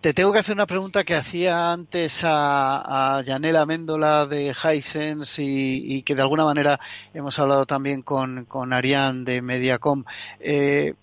Te 0.00 0.14
tengo 0.14 0.32
que 0.32 0.38
hacer 0.38 0.54
una 0.54 0.66
pregunta 0.66 1.02
que 1.02 1.14
hacía 1.14 1.72
antes 1.72 2.22
a, 2.24 3.16
a 3.16 3.22
Yanela 3.22 3.66
Méndola 3.66 4.26
de 4.26 4.52
Hisense 4.54 5.42
y, 5.42 6.02
que 6.02 6.14
de 6.14 6.22
alguna 6.22 6.44
manera 6.44 6.78
hemos 7.14 7.38
hablado 7.38 7.66
también 7.66 8.02
con, 8.02 8.44
con 8.44 8.72
Arián 8.72 9.24
de 9.24 9.40
Mediacom. 9.40 10.04
Eh, 10.40 10.94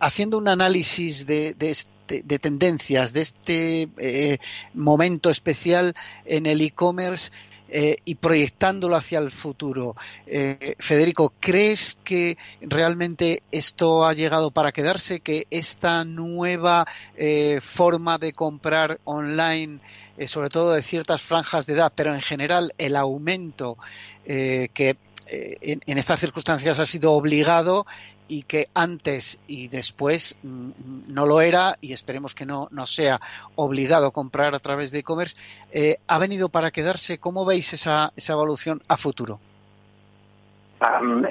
haciendo 0.00 0.38
un 0.38 0.48
análisis 0.48 1.26
de, 1.26 1.54
de, 1.54 2.38
tendencias, 2.38 3.12
de 3.12 3.20
este 3.20 3.88
eh, 3.96 4.38
momento 4.74 5.30
especial 5.30 5.94
en 6.24 6.46
el 6.46 6.60
e-commerce, 6.60 7.30
eh, 7.68 7.96
y 8.04 8.14
proyectándolo 8.16 8.96
hacia 8.96 9.18
el 9.18 9.30
futuro. 9.30 9.96
Eh, 10.26 10.76
Federico, 10.78 11.32
¿crees 11.40 11.98
que 12.04 12.38
realmente 12.60 13.42
esto 13.50 14.06
ha 14.06 14.14
llegado 14.14 14.50
para 14.50 14.72
quedarse? 14.72 15.20
¿Que 15.20 15.46
esta 15.50 16.04
nueva 16.04 16.86
eh, 17.16 17.60
forma 17.62 18.18
de 18.18 18.32
comprar 18.32 19.00
online, 19.04 19.80
sobre 20.26 20.48
todo 20.48 20.72
de 20.72 20.82
ciertas 20.82 21.22
franjas 21.22 21.66
de 21.66 21.74
edad, 21.74 21.92
pero 21.94 22.14
en 22.14 22.22
general 22.22 22.72
el 22.78 22.96
aumento 22.96 23.76
que 24.24 24.96
en, 25.28 25.98
estas 25.98 26.20
circunstancias 26.20 26.78
ha 26.78 26.86
sido 26.86 27.12
obligado 27.12 27.86
y 28.28 28.42
que 28.42 28.66
antes 28.74 29.40
y 29.46 29.68
después 29.68 30.36
mm, 30.42 30.70
no 31.08 31.26
lo 31.26 31.40
era 31.40 31.76
y 31.80 31.92
esperemos 31.92 32.34
que 32.34 32.46
no, 32.46 32.68
no 32.70 32.86
sea 32.86 33.20
obligado 33.54 34.06
a 34.06 34.12
comprar 34.12 34.54
a 34.54 34.60
través 34.60 34.90
de 34.90 35.00
e-commerce, 35.00 35.36
eh, 35.72 35.96
ha 36.06 36.18
venido 36.18 36.48
para 36.48 36.70
quedarse. 36.70 37.18
¿Cómo 37.18 37.44
veis 37.44 37.72
esa, 37.72 38.12
esa 38.16 38.32
evolución 38.32 38.82
a 38.88 38.96
futuro? 38.96 39.40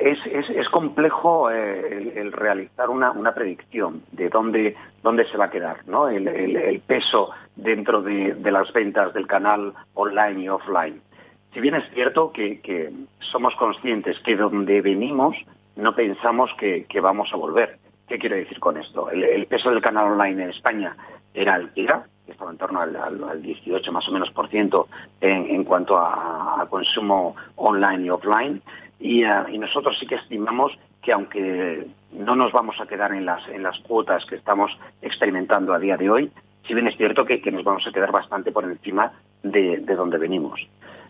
es, 0.02 0.18
es, 0.26 0.50
es, 0.50 0.70
complejo 0.70 1.52
eh, 1.52 2.14
el, 2.16 2.32
realizar 2.32 2.90
una, 2.90 3.12
una, 3.12 3.34
predicción 3.34 4.02
de 4.12 4.30
dónde, 4.30 4.76
dónde 5.04 5.28
se 5.30 5.38
va 5.38 5.46
a 5.46 5.50
quedar 5.52 5.88
¿no? 5.88 6.08
el, 6.08 6.28
el, 6.28 6.80
peso 6.80 7.30
dentro 7.56 8.02
de, 8.02 8.34
de, 8.34 8.52
las 8.52 8.74
ventas 8.74 9.14
del 9.14 9.28
canal 9.28 9.74
online 9.94 10.42
y 10.42 10.50
offline. 10.50 11.02
Si 11.56 11.62
bien 11.62 11.76
es 11.76 11.90
cierto 11.94 12.34
que, 12.34 12.92
somos 13.32 13.56
conscientes 13.56 14.20
que 14.20 14.36
donde 14.36 14.82
venimos 14.82 15.38
no 15.78 15.96
pensamos 15.96 16.52
que, 16.58 16.86
vamos 17.02 17.30
a 17.32 17.38
volver. 17.38 17.78
¿Qué 18.10 18.20
quiero 18.20 18.36
decir 18.36 18.60
con 18.60 18.76
esto? 18.76 19.10
El, 19.10 19.46
peso 19.48 19.72
del 19.72 19.82
canal 19.82 20.12
online 20.12 20.44
en 20.44 20.50
España 20.50 20.98
era 21.34 21.56
el 21.56 21.70
que 21.70 21.84
era, 21.84 22.06
estaba 22.28 22.52
en 22.52 22.58
torno 22.58 22.82
al, 22.82 23.42
18 23.42 23.90
más 23.94 24.06
o 24.10 24.12
menos 24.12 24.32
por 24.32 24.50
ciento 24.50 24.90
en, 25.22 25.64
cuanto 25.64 25.98
a, 25.98 26.68
consumo 26.70 27.38
online 27.56 28.04
y 28.04 28.10
offline. 28.10 28.62
Eh, 29.00 29.24
y, 29.54 29.58
nosotros 29.58 29.98
sí 29.98 30.06
que 30.06 30.16
estimamos 30.16 30.78
que 31.02 31.14
aunque 31.14 31.88
no 32.12 32.36
nos 32.36 32.52
vamos 32.52 32.82
a 32.82 32.86
quedar 32.86 33.14
en 33.14 33.26
las, 33.26 33.48
en 33.48 33.64
las 33.64 33.80
cuotas 33.80 34.26
que 34.26 34.36
estamos 34.36 34.78
experimentando 35.02 35.74
a 35.74 35.80
día 35.80 35.96
de 35.96 36.10
hoy, 36.10 36.32
si 36.68 36.74
bien 36.74 36.88
es 36.88 36.98
cierto 36.98 37.26
que, 37.26 37.40
nos 37.52 37.64
vamos 37.64 37.88
a 37.88 37.92
quedar 37.92 38.12
bastante 38.12 38.52
por 38.52 38.66
encima 38.66 39.14
de, 39.44 39.78
donde 39.78 40.18
venimos. 40.18 40.60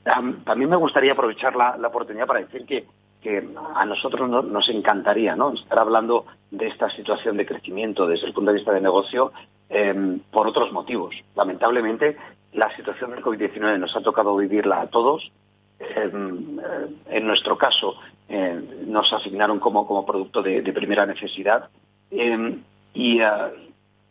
También 0.05 0.69
me 0.69 0.75
gustaría 0.75 1.13
aprovechar 1.13 1.55
la, 1.55 1.75
oportunidad 1.87 2.27
para 2.27 2.41
decir 2.41 2.65
que 2.65 2.85
a 3.75 3.85
nosotros 3.85 4.29
nos 4.29 4.69
encantaría 4.69 5.35
¿no? 5.35 5.53
estar 5.53 5.79
hablando 5.79 6.25
de 6.51 6.67
esta 6.67 6.89
situación 6.91 7.37
de 7.37 7.45
crecimiento 7.45 8.05
desde 8.05 8.27
el 8.27 8.33
punto 8.33 8.51
de 8.51 8.57
vista 8.57 8.71
de 8.71 8.81
negocio 8.81 9.31
em, 9.67 10.19
por 10.31 10.47
otros 10.47 10.71
motivos. 10.71 11.15
Lamentablemente, 11.35 12.17
la 12.53 12.73
situación 12.75 13.11
del 13.11 13.23
COVID-19 13.23 13.79
nos 13.79 13.95
ha 13.95 14.01
tocado 14.01 14.35
vivirla 14.37 14.81
a 14.81 14.87
todos. 14.87 15.31
Em, 15.79 16.59
eh, 16.59 16.63
en 17.09 17.25
nuestro 17.27 17.57
caso, 17.57 17.95
eh, 18.29 18.85
nos 18.85 19.11
asignaron 19.11 19.59
como, 19.59 20.05
producto 20.05 20.43
de, 20.43 20.61
primera 20.71 21.07
necesidad 21.07 21.69
em, 22.11 22.61
y, 22.93 23.21
eh, 23.21 23.64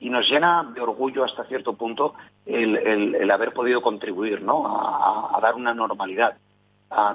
y, 0.05 0.11
nos 0.11 0.29
llena 0.29 0.71
de 0.75 0.81
orgullo 0.81 1.25
hasta 1.25 1.45
cierto 1.45 1.75
punto 1.75 2.15
el, 2.47 3.31
haber 3.31 3.53
podido 3.53 3.83
contribuir 3.83 4.43
¿no? 4.43 4.67
a 4.67 5.39
dar 5.41 5.55
una 5.55 5.75
normalidad 5.75 6.37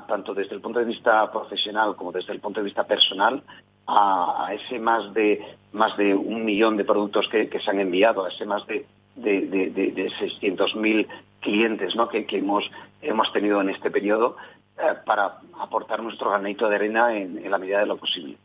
tanto 0.08 0.34
desde 0.34 0.56
el 0.56 0.62
punto 0.62 0.80
de 0.80 0.86
vista 0.86 1.32
profesional 1.32 1.96
como 1.96 2.12
desde 2.12 2.34
el 2.34 2.40
punto 2.40 2.60
de 2.60 2.66
vista 2.66 2.86
personal, 2.86 3.42
a, 3.88 4.50
ese 4.54 4.80
más 4.80 5.14
de 5.14 6.16
un 6.16 6.46
millón 6.46 6.78
de 6.78 6.86
productos 6.86 7.28
que, 7.30 7.50
se 7.60 7.72
han 7.72 7.80
enviado, 7.80 8.26
a 8.26 8.30
ese 8.30 8.46
más 8.46 8.66
de, 8.68 8.86
de, 9.16 9.42
de, 9.48 10.12
600.000 10.20 11.08
clientes 11.40 11.96
¿no? 11.96 12.10
que, 12.10 12.26
hemos, 12.32 12.70
hemos 13.02 13.32
tenido 13.32 13.62
en 13.62 13.70
este 13.70 13.90
periodo 13.90 14.36
eh, 14.78 14.96
para 15.06 15.40
aportar 15.60 16.04
nuestro 16.04 16.30
granito 16.30 16.70
de 16.70 16.76
arena 16.76 17.16
en, 17.16 17.50
la 17.50 17.58
medida 17.58 17.80
de 17.80 17.86
lo 17.86 17.98
posible. 17.98 18.38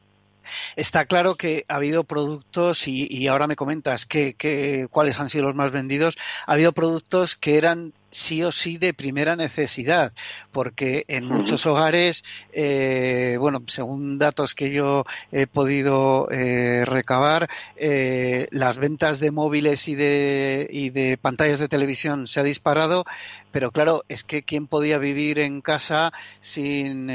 Está 0.76 1.06
claro 1.06 1.36
que 1.36 1.64
ha 1.68 1.76
habido 1.76 2.04
productos, 2.04 2.88
y, 2.88 3.26
ahora 3.28 3.46
me 3.46 3.56
comentas 3.56 4.06
que, 4.06 4.86
cuáles 4.90 5.20
han 5.20 5.30
sido 5.30 5.44
los 5.44 5.54
más 5.54 5.70
vendidos, 5.70 6.16
ha 6.46 6.52
habido 6.52 6.72
productos 6.72 7.36
que 7.36 7.58
eran 7.58 7.92
sí 8.14 8.44
o 8.44 8.52
sí 8.52 8.78
de 8.78 8.94
primera 8.94 9.34
necesidad, 9.34 10.12
porque 10.52 11.04
en 11.08 11.24
muchos 11.24 11.66
hogares, 11.66 12.22
eh, 12.52 13.36
bueno, 13.40 13.64
según 13.66 14.18
datos 14.18 14.54
que 14.54 14.70
yo 14.70 15.04
he 15.32 15.48
podido 15.48 16.28
eh, 16.30 16.84
recabar, 16.84 17.50
eh, 17.74 18.46
las 18.52 18.78
ventas 18.78 19.18
de 19.18 19.32
móviles 19.32 19.88
y 19.88 19.96
de, 19.96 20.68
y 20.70 20.90
de 20.90 21.18
pantallas 21.20 21.58
de 21.58 21.66
televisión 21.66 22.28
se 22.28 22.38
ha 22.38 22.44
disparado, 22.44 23.04
pero 23.50 23.72
claro, 23.72 24.04
es 24.08 24.22
que 24.22 24.44
quién 24.44 24.68
podía 24.68 24.98
vivir 24.98 25.40
en 25.40 25.60
casa 25.60 26.12
sin, 26.40 27.10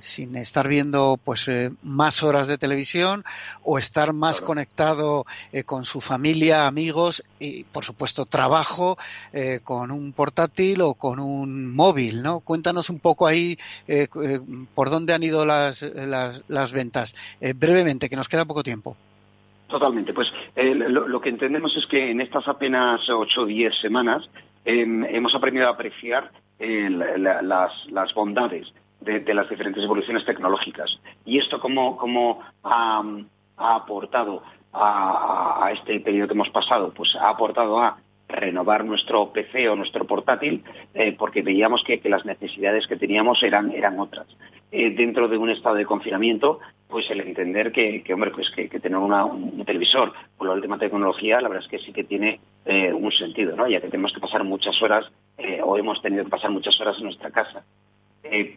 sin 0.00 0.36
estar 0.36 0.68
viendo 0.68 1.18
pues 1.22 1.50
más 1.82 2.22
horas 2.22 2.48
de 2.48 2.58
televisión 2.58 3.24
o 3.62 3.78
estar 3.78 4.12
más 4.12 4.40
conectado 4.42 5.24
con 5.64 5.84
su 5.84 6.02
familia, 6.02 6.66
amigos 6.66 7.24
y 7.38 7.64
por 7.64 7.82
supuesto 7.84 8.26
trabajo 8.26 8.98
con 9.64 9.90
un 9.90 10.13
portátil 10.14 10.80
o 10.80 10.94
con 10.94 11.20
un 11.20 11.74
móvil, 11.74 12.22
¿no? 12.22 12.40
Cuéntanos 12.40 12.90
un 12.90 13.00
poco 13.00 13.26
ahí 13.26 13.56
eh, 13.86 14.08
eh, 14.22 14.40
por 14.74 14.90
dónde 14.90 15.12
han 15.12 15.22
ido 15.22 15.44
las, 15.44 15.82
las, 15.82 16.72
ventas. 16.72 17.14
Eh, 17.40 17.52
brevemente, 17.54 18.08
que 18.08 18.16
nos 18.16 18.28
queda 18.28 18.44
poco 18.44 18.62
tiempo. 18.62 18.96
Totalmente. 19.68 20.12
Pues 20.12 20.28
lo, 20.56 21.20
que 21.20 21.30
entendemos 21.30 21.76
es 21.76 21.86
que 21.86 22.10
en 22.10 22.20
estas 22.20 22.46
apenas 22.48 23.08
ocho 23.08 23.42
o 23.42 23.46
diez 23.46 23.74
semanas 23.80 24.28
em, 24.64 25.04
hemos 25.04 25.34
aprendido 25.34 25.66
a 25.68 25.72
apreciar 25.72 26.30
las, 26.58 28.14
bondades 28.14 28.72
de, 29.00 29.34
las 29.34 29.48
diferentes 29.48 29.82
evoluciones 29.82 30.24
tecnológicas. 30.24 30.98
Y 31.24 31.38
esto 31.38 31.60
cómo, 31.60 31.96
cómo 31.96 32.40
ha, 32.62 33.02
aportado 33.56 34.42
a, 34.72 35.66
a, 35.66 35.72
este 35.72 35.98
periodo 36.00 36.28
que 36.28 36.34
hemos 36.34 36.50
pasado, 36.50 36.92
pues 36.94 37.14
ha 37.16 37.30
aportado 37.30 37.80
a 37.80 37.98
renovar 38.28 38.84
nuestro 38.84 39.32
PC 39.32 39.68
o 39.68 39.76
nuestro 39.76 40.06
portátil 40.06 40.64
eh, 40.94 41.14
porque 41.18 41.42
veíamos 41.42 41.82
que, 41.84 42.00
las 42.08 42.24
necesidades 42.24 42.86
que 42.86 42.96
teníamos 42.96 43.42
eran, 43.42 43.70
eran 43.72 43.98
otras. 43.98 44.26
Eh, 44.70 44.90
dentro 44.90 45.28
de 45.28 45.36
un 45.36 45.50
estado 45.50 45.76
de 45.76 45.86
confinamiento, 45.86 46.60
pues 46.88 47.10
el 47.10 47.20
entender 47.20 47.72
que, 47.72 48.02
hombre, 48.12 48.30
pues 48.30 48.50
que, 48.50 48.68
tener 48.68 48.98
un 48.98 49.64
televisor 49.64 50.12
por 50.36 50.48
la 50.48 50.54
última 50.54 50.78
tecnología, 50.78 51.40
la 51.40 51.48
verdad 51.48 51.64
es 51.64 51.70
que 51.70 51.78
sí 51.78 51.92
que 51.92 52.04
tiene 52.04 52.40
eh, 52.64 52.92
un 52.92 53.12
sentido, 53.12 53.56
¿no? 53.56 53.68
Ya 53.68 53.80
que 53.80 53.88
tenemos 53.88 54.12
que 54.12 54.20
pasar 54.20 54.44
muchas 54.44 54.80
horas 54.82 55.10
o 55.64 55.76
hemos 55.76 56.00
tenido 56.00 56.24
que 56.24 56.30
pasar 56.30 56.50
muchas 56.50 56.80
horas 56.80 56.96
en 56.98 57.04
nuestra 57.04 57.30
casa. 57.30 57.64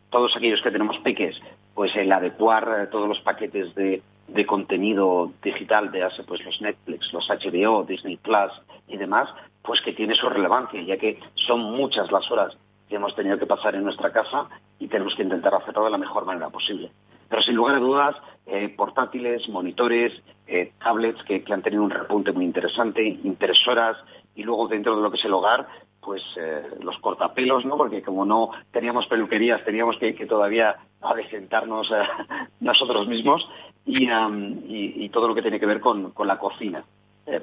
todos 0.10 0.36
aquellos 0.36 0.62
que 0.62 0.72
tenemos 0.72 0.98
peques, 1.00 1.40
pues 1.74 1.96
el 1.96 2.12
adecuar 2.12 2.90
todos 2.92 3.08
los 3.08 3.20
paquetes 3.22 3.74
de, 3.76 4.02
de 4.28 4.46
contenido 4.46 5.32
digital 5.42 5.92
de 5.92 6.04
hace 6.04 6.24
pues 6.24 6.44
los 6.44 6.62
Netflix, 6.62 7.12
los 7.14 7.28
HBO, 7.30 7.84
Disney 7.84 8.18
Plus 8.18 8.52
y 8.88 8.98
demás, 8.98 9.30
pues 9.68 9.82
que 9.82 9.92
tiene 9.92 10.16
su 10.16 10.30
relevancia, 10.30 10.82
ya 10.82 10.98
que 10.98 11.20
son 11.36 11.60
muchas 11.60 12.10
las 12.10 12.32
horas 12.32 12.58
que 12.88 12.96
hemos 12.96 13.14
tenido 13.16 13.38
que 13.38 13.46
pasar 13.46 13.76
en 13.76 13.84
nuestra 13.84 14.14
casa 14.14 14.48
y 14.80 14.88
tenemos 14.88 15.14
que 15.14 15.24
intentar 15.24 15.54
hacerlo 15.54 15.84
de 15.84 15.92
la 15.92 15.98
mejor 15.98 16.26
manera 16.26 16.50
posible. 16.50 16.90
Pero 17.28 17.42
sin 17.42 17.56
lugar 17.56 17.76
a 17.76 17.80
dudas, 17.80 18.16
eh, 18.46 18.70
portátiles, 18.70 19.50
monitores, 19.50 20.14
eh, 20.48 20.72
tablets 20.80 21.22
que, 21.24 21.44
han 21.52 21.62
tenido 21.62 21.84
un 21.84 21.90
repunte 21.90 22.32
muy 22.32 22.46
interesante, 22.46 23.06
impresoras 23.06 23.98
y 24.36 24.44
luego 24.44 24.70
dentro 24.70 24.96
de 24.96 25.02
lo 25.02 25.12
que 25.12 25.18
es 25.18 25.26
el 25.26 25.34
hogar, 25.34 25.68
pues 26.00 26.24
eh, 26.38 26.64
los 26.80 26.98
cortapelos, 27.00 27.66
¿no? 27.66 27.76
Porque 27.76 28.02
como 28.02 28.24
no 28.24 28.52
teníamos 28.72 29.08
peluquerías, 29.08 29.66
teníamos 29.66 29.98
que, 29.98 30.14
todavía 30.26 30.78
adecentarnos 31.02 31.92
nosotros 32.62 33.08
mismos 33.10 33.46
y, 33.86 35.10
todo 35.10 35.28
lo 35.28 35.36
que 35.36 35.42
tiene 35.42 35.60
que 35.60 35.66
ver 35.66 35.82
con, 35.82 36.14
la 36.26 36.40
cocina. 36.40 36.86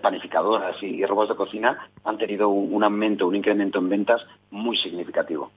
Panificadoras 0.00 0.82
y, 0.82 1.04
robots 1.04 1.30
de 1.30 1.36
cocina 1.36 1.88
han 2.04 2.18
tenido 2.18 2.48
un 2.48 2.82
aumento, 2.82 3.26
un 3.26 3.36
incremento 3.36 3.78
en 3.78 3.88
ventas 3.88 4.22
muy 4.50 4.76
significativo. 4.76 5.50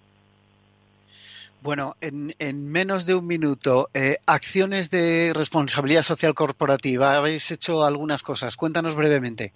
Bueno, 1.61 1.95
en, 2.01 2.71
menos 2.71 3.05
de 3.05 3.15
un 3.15 3.25
minuto, 3.25 3.89
eh, 3.93 4.17
acciones 4.25 4.89
de 4.91 5.33
responsabilidad 5.33 6.03
social 6.03 6.33
corporativa. 6.33 7.17
Habéis 7.17 7.49
hecho 7.51 7.83
algunas 7.83 8.21
cosas. 8.21 8.55
Cuéntanos 8.55 8.95
brevemente. 8.95 9.53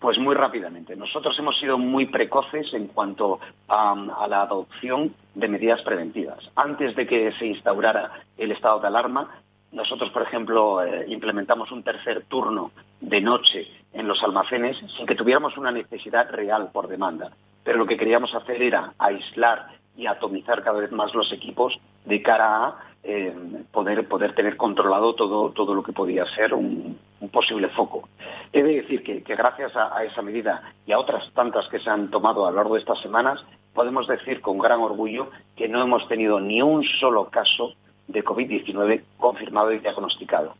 Pues 0.00 0.18
muy 0.18 0.34
rápidamente. 0.34 0.96
Nosotros 0.96 1.38
hemos 1.38 1.58
sido 1.60 1.78
muy 1.78 2.06
precoces 2.06 2.72
en 2.72 2.88
cuanto 2.88 3.38
a, 3.68 4.26
la 4.28 4.42
adopción 4.42 5.14
de 5.34 5.48
medidas 5.48 5.82
preventivas. 5.82 6.50
Antes 6.56 6.96
de 6.96 7.06
que 7.06 7.32
se 7.32 7.46
instaurara 7.46 8.24
el 8.38 8.50
estado 8.50 8.80
de 8.80 8.86
alarma, 8.88 9.42
nosotros, 9.72 10.10
por 10.10 10.22
ejemplo, 10.22 10.82
eh, 10.82 11.04
implementamos 11.08 11.70
un 11.70 11.82
tercer 11.82 12.24
turno 12.24 12.72
de 13.00 13.20
noche 13.20 13.68
en 13.92 14.08
los 14.08 14.22
almacenes 14.22 14.76
sin 14.96 15.06
que 15.06 15.14
tuviéramos 15.14 15.56
una 15.56 15.70
necesidad 15.70 16.28
real 16.30 16.70
por 16.72 16.88
demanda. 16.88 17.30
Pero 17.62 17.78
lo 17.78 17.86
que 17.86 17.96
queríamos 17.96 18.34
hacer 18.34 18.62
era 18.62 18.94
aislar 18.98 19.68
y 19.96 20.06
atomizar 20.06 20.62
cada 20.62 20.80
vez 20.80 20.90
más 20.92 21.14
los 21.14 21.32
equipos 21.32 21.78
de 22.04 22.22
cara 22.22 22.64
a 22.64 22.84
eh, 23.02 23.34
poder, 23.70 24.06
poder 24.08 24.34
tener 24.34 24.56
controlado 24.56 25.14
todo, 25.14 25.50
todo 25.50 25.74
lo 25.74 25.82
que 25.82 25.92
podía 25.92 26.26
ser 26.34 26.54
un, 26.54 26.98
posible 27.32 27.68
foco. 27.68 28.08
He 28.52 28.62
de 28.62 28.82
decir 28.82 29.04
que, 29.04 29.20
gracias 29.20 29.76
a, 29.76 30.02
esa 30.04 30.22
medida 30.22 30.62
y 30.86 30.92
a 30.92 30.98
otras 30.98 31.30
tantas 31.32 31.68
que 31.68 31.78
se 31.78 31.88
han 31.88 32.10
tomado 32.10 32.46
a 32.46 32.50
lo 32.50 32.56
largo 32.56 32.74
de 32.74 32.80
estas 32.80 33.00
semanas, 33.00 33.44
podemos 33.72 34.08
decir 34.08 34.40
con 34.40 34.58
gran 34.58 34.80
orgullo 34.80 35.30
que 35.54 35.68
no 35.68 35.80
hemos 35.82 36.08
tenido 36.08 36.40
ni 36.40 36.60
un 36.60 36.82
solo 36.98 37.26
caso 37.26 37.74
de 38.12 38.24
COVID-19 38.24 39.02
confirmado 39.18 39.72
y 39.72 39.78
diagnosticado. 39.78 40.54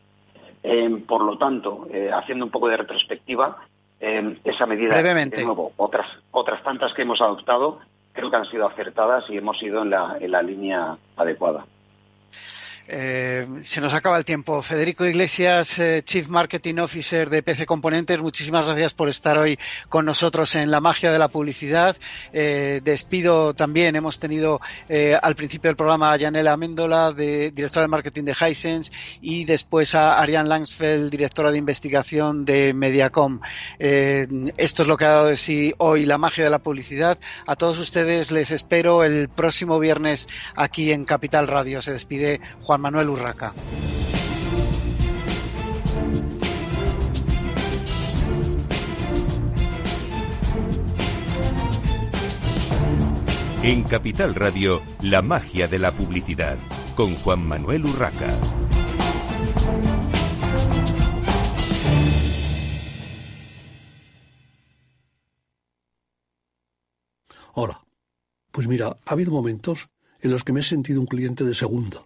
Eh, 0.63 1.03
por 1.07 1.23
lo 1.23 1.37
tanto, 1.37 1.87
eh, 1.91 2.11
haciendo 2.13 2.45
un 2.45 2.51
poco 2.51 2.69
de 2.69 2.77
retrospectiva, 2.77 3.57
esa 3.99 4.65
medida, 4.65 4.99
de 5.03 5.43
nuevo, 5.43 5.73
otras, 5.77 6.07
otras 6.31 6.63
tantas 6.63 6.91
que 6.95 7.03
hemos 7.03 7.21
adoptado, 7.21 7.81
creo 8.13 8.31
que 8.31 8.35
han 8.35 8.45
sido 8.45 8.65
acertadas 8.65 9.29
y 9.29 9.37
hemos 9.37 9.61
ido 9.61 9.83
en 9.83 9.91
la, 9.91 10.17
en 10.19 10.31
la 10.31 10.41
línea 10.41 10.97
adecuada. 11.15 11.65
Eh, 12.87 13.47
se 13.61 13.81
nos 13.81 13.93
acaba 13.93 14.17
el 14.17 14.25
tiempo. 14.25 14.61
Federico 14.61 15.05
Iglesias, 15.05 15.79
eh, 15.79 16.01
Chief 16.03 16.27
Marketing 16.27 16.75
Officer 16.75 17.29
de 17.29 17.43
PC 17.43 17.65
Componentes, 17.65 18.21
muchísimas 18.21 18.65
gracias 18.65 18.93
por 18.93 19.07
estar 19.09 19.37
hoy 19.37 19.57
con 19.87 20.05
nosotros 20.05 20.55
en 20.55 20.71
la 20.71 20.81
magia 20.81 21.11
de 21.11 21.19
la 21.19 21.27
publicidad. 21.27 21.95
Eh, 22.33 22.81
despido 22.83 23.53
también, 23.53 23.95
hemos 23.95 24.19
tenido 24.19 24.59
al 25.21 25.35
principio 25.35 25.69
del 25.69 25.75
programa 25.75 26.11
a 26.11 26.17
Yanela 26.17 26.57
Méndola, 26.57 27.13
de, 27.13 27.51
directora 27.51 27.83
de 27.83 27.87
marketing 27.87 28.23
de 28.23 28.35
Hisense, 28.39 28.91
y 29.21 29.45
después 29.45 29.95
a 29.95 30.19
Ariane 30.19 30.49
Langsfeld, 30.49 31.09
directora 31.09 31.51
de 31.51 31.57
investigación 31.57 32.45
de 32.45 32.73
Mediacom. 32.73 33.39
esto 33.79 34.81
es 34.81 34.87
lo 34.87 34.97
que 34.97 35.05
ha 35.05 35.11
dado 35.11 35.27
de 35.27 35.37
sí 35.37 35.73
hoy 35.77 36.05
la 36.05 36.17
magia 36.17 36.43
de 36.43 36.49
la 36.49 36.59
publicidad. 36.59 37.17
A 37.45 37.55
todos 37.55 37.79
ustedes 37.79 38.31
les 38.31 38.51
espero 38.51 39.03
el 39.03 39.29
próximo 39.29 39.79
viernes 39.79 40.27
aquí 40.55 40.91
en 40.91 41.05
Capital 41.05 41.47
Radio. 41.47 41.81
Se 41.81 41.93
despide 41.93 42.41
Juan 42.71 42.81
Manuel 42.83 43.09
Urraca. 43.09 43.53
En 53.61 53.83
Capital 53.83 54.35
Radio, 54.35 54.81
la 55.01 55.21
magia 55.21 55.67
de 55.67 55.79
la 55.79 55.91
publicidad, 55.91 56.57
con 56.95 57.13
Juan 57.15 57.45
Manuel 57.45 57.87
Urraca. 57.87 58.37
Hola. 67.53 67.83
Pues 68.49 68.69
mira, 68.69 68.95
ha 69.05 69.11
habido 69.11 69.31
momentos 69.31 69.89
en 70.21 70.31
los 70.31 70.45
que 70.45 70.53
me 70.53 70.61
he 70.61 70.63
sentido 70.63 71.01
un 71.01 71.07
cliente 71.07 71.43
de 71.43 71.53
segunda. 71.53 72.05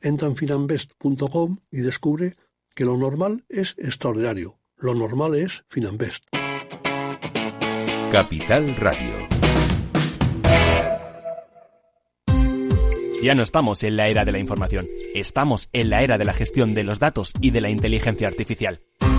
Entra 0.00 0.28
en 0.28 0.36
finambest.com 0.36 1.58
y 1.70 1.78
descubre 1.78 2.36
que 2.74 2.84
lo 2.84 2.96
normal 2.96 3.44
es 3.48 3.74
extraordinario. 3.78 4.58
Lo 4.76 4.94
normal 4.94 5.34
es 5.34 5.64
Finambest. 5.68 6.24
Capital 8.12 8.76
Radio. 8.76 9.28
Ya 13.22 13.34
no 13.34 13.42
estamos 13.42 13.82
en 13.82 13.96
la 13.96 14.08
era 14.08 14.24
de 14.24 14.32
la 14.32 14.38
información, 14.38 14.86
estamos 15.14 15.68
en 15.72 15.90
la 15.90 16.02
era 16.02 16.16
de 16.16 16.24
la 16.24 16.32
gestión 16.32 16.74
de 16.74 16.84
los 16.84 16.98
datos 17.00 17.32
y 17.40 17.50
de 17.50 17.60
la 17.60 17.70
inteligencia 17.70 18.28
artificial. 18.28 18.82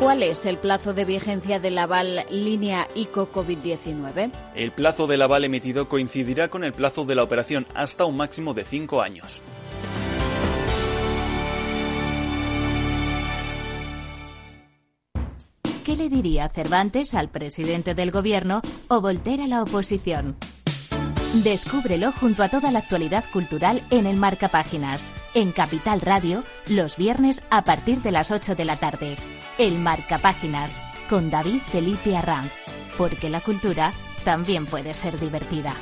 ¿Cuál 0.00 0.22
es 0.22 0.46
el 0.46 0.58
plazo 0.58 0.92
de 0.92 1.04
vigencia 1.04 1.58
del 1.58 1.78
aval 1.78 2.24
línea 2.30 2.86
ICO 2.94 3.32
COVID-19? 3.32 4.30
El 4.54 4.70
plazo 4.70 5.06
del 5.06 5.22
aval 5.22 5.44
emitido 5.44 5.88
coincidirá 5.88 6.48
con 6.48 6.62
el 6.62 6.72
plazo 6.72 7.04
de 7.04 7.14
la 7.14 7.22
operación 7.22 7.66
hasta 7.74 8.04
un 8.04 8.16
máximo 8.16 8.54
de 8.54 8.64
cinco 8.64 9.02
años. 9.02 9.40
¿Qué 15.84 15.96
le 15.96 16.08
diría 16.08 16.48
Cervantes 16.48 17.14
al 17.14 17.28
presidente 17.28 17.94
del 17.94 18.10
gobierno 18.10 18.62
o 18.88 19.00
Voltaire 19.00 19.44
a 19.44 19.48
la 19.48 19.62
oposición? 19.62 20.36
Descúbrelo 21.42 22.12
junto 22.12 22.42
a 22.42 22.48
toda 22.48 22.70
la 22.70 22.78
actualidad 22.78 23.24
cultural 23.32 23.82
en 23.90 24.06
el 24.06 24.16
Marca 24.16 24.48
Páginas, 24.48 25.12
en 25.34 25.50
Capital 25.50 26.00
Radio, 26.00 26.44
los 26.68 26.96
viernes 26.96 27.42
a 27.50 27.64
partir 27.64 28.00
de 28.02 28.12
las 28.12 28.30
8 28.30 28.54
de 28.54 28.64
la 28.64 28.76
tarde. 28.76 29.16
El 29.56 29.78
Marcapáginas 29.78 30.82
con 31.08 31.30
David 31.30 31.60
Felipe 31.60 32.16
Arranz, 32.16 32.50
porque 32.98 33.28
la 33.28 33.40
cultura 33.40 33.92
también 34.24 34.66
puede 34.66 34.94
ser 34.94 35.20
divertida. 35.20 35.72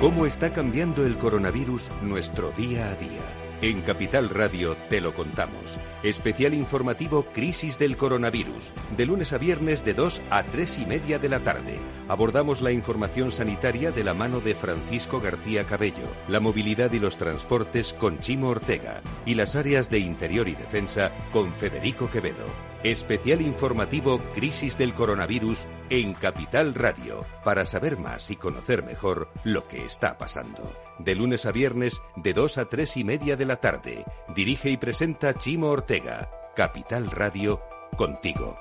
¿Cómo 0.00 0.26
está 0.26 0.52
cambiando 0.52 1.06
el 1.06 1.16
coronavirus 1.16 1.92
nuestro 2.02 2.50
día 2.50 2.88
a 2.88 2.94
día? 2.96 3.39
En 3.62 3.82
Capital 3.82 4.30
Radio 4.30 4.74
te 4.88 5.02
lo 5.02 5.12
contamos. 5.12 5.78
Especial 6.02 6.54
informativo 6.54 7.26
Crisis 7.26 7.78
del 7.78 7.98
Coronavirus. 7.98 8.72
De 8.96 9.04
lunes 9.04 9.34
a 9.34 9.38
viernes 9.38 9.84
de 9.84 9.92
2 9.92 10.22
a 10.30 10.44
3 10.44 10.78
y 10.78 10.86
media 10.86 11.18
de 11.18 11.28
la 11.28 11.40
tarde. 11.40 11.78
Abordamos 12.08 12.62
la 12.62 12.72
información 12.72 13.32
sanitaria 13.32 13.92
de 13.92 14.02
la 14.02 14.14
mano 14.14 14.40
de 14.40 14.54
Francisco 14.54 15.20
García 15.20 15.66
Cabello, 15.66 16.08
la 16.26 16.40
movilidad 16.40 16.90
y 16.92 17.00
los 17.00 17.18
transportes 17.18 17.92
con 17.92 18.18
Chimo 18.20 18.48
Ortega 18.48 19.02
y 19.26 19.34
las 19.34 19.54
áreas 19.56 19.90
de 19.90 19.98
interior 19.98 20.48
y 20.48 20.54
defensa 20.54 21.12
con 21.30 21.52
Federico 21.52 22.10
Quevedo. 22.10 22.69
Especial 22.82 23.42
informativo 23.42 24.22
Crisis 24.34 24.78
del 24.78 24.94
Coronavirus 24.94 25.66
en 25.90 26.14
Capital 26.14 26.74
Radio, 26.74 27.26
para 27.44 27.66
saber 27.66 27.98
más 27.98 28.30
y 28.30 28.36
conocer 28.36 28.82
mejor 28.82 29.30
lo 29.44 29.68
que 29.68 29.84
está 29.84 30.16
pasando. 30.16 30.72
De 30.98 31.14
lunes 31.14 31.44
a 31.44 31.52
viernes, 31.52 32.00
de 32.16 32.32
2 32.32 32.56
a 32.56 32.64
3 32.64 32.96
y 32.96 33.04
media 33.04 33.36
de 33.36 33.44
la 33.44 33.56
tarde. 33.56 34.04
Dirige 34.34 34.70
y 34.70 34.78
presenta 34.78 35.34
Chimo 35.34 35.68
Ortega. 35.68 36.30
Capital 36.56 37.10
Radio, 37.10 37.60
contigo. 37.98 38.58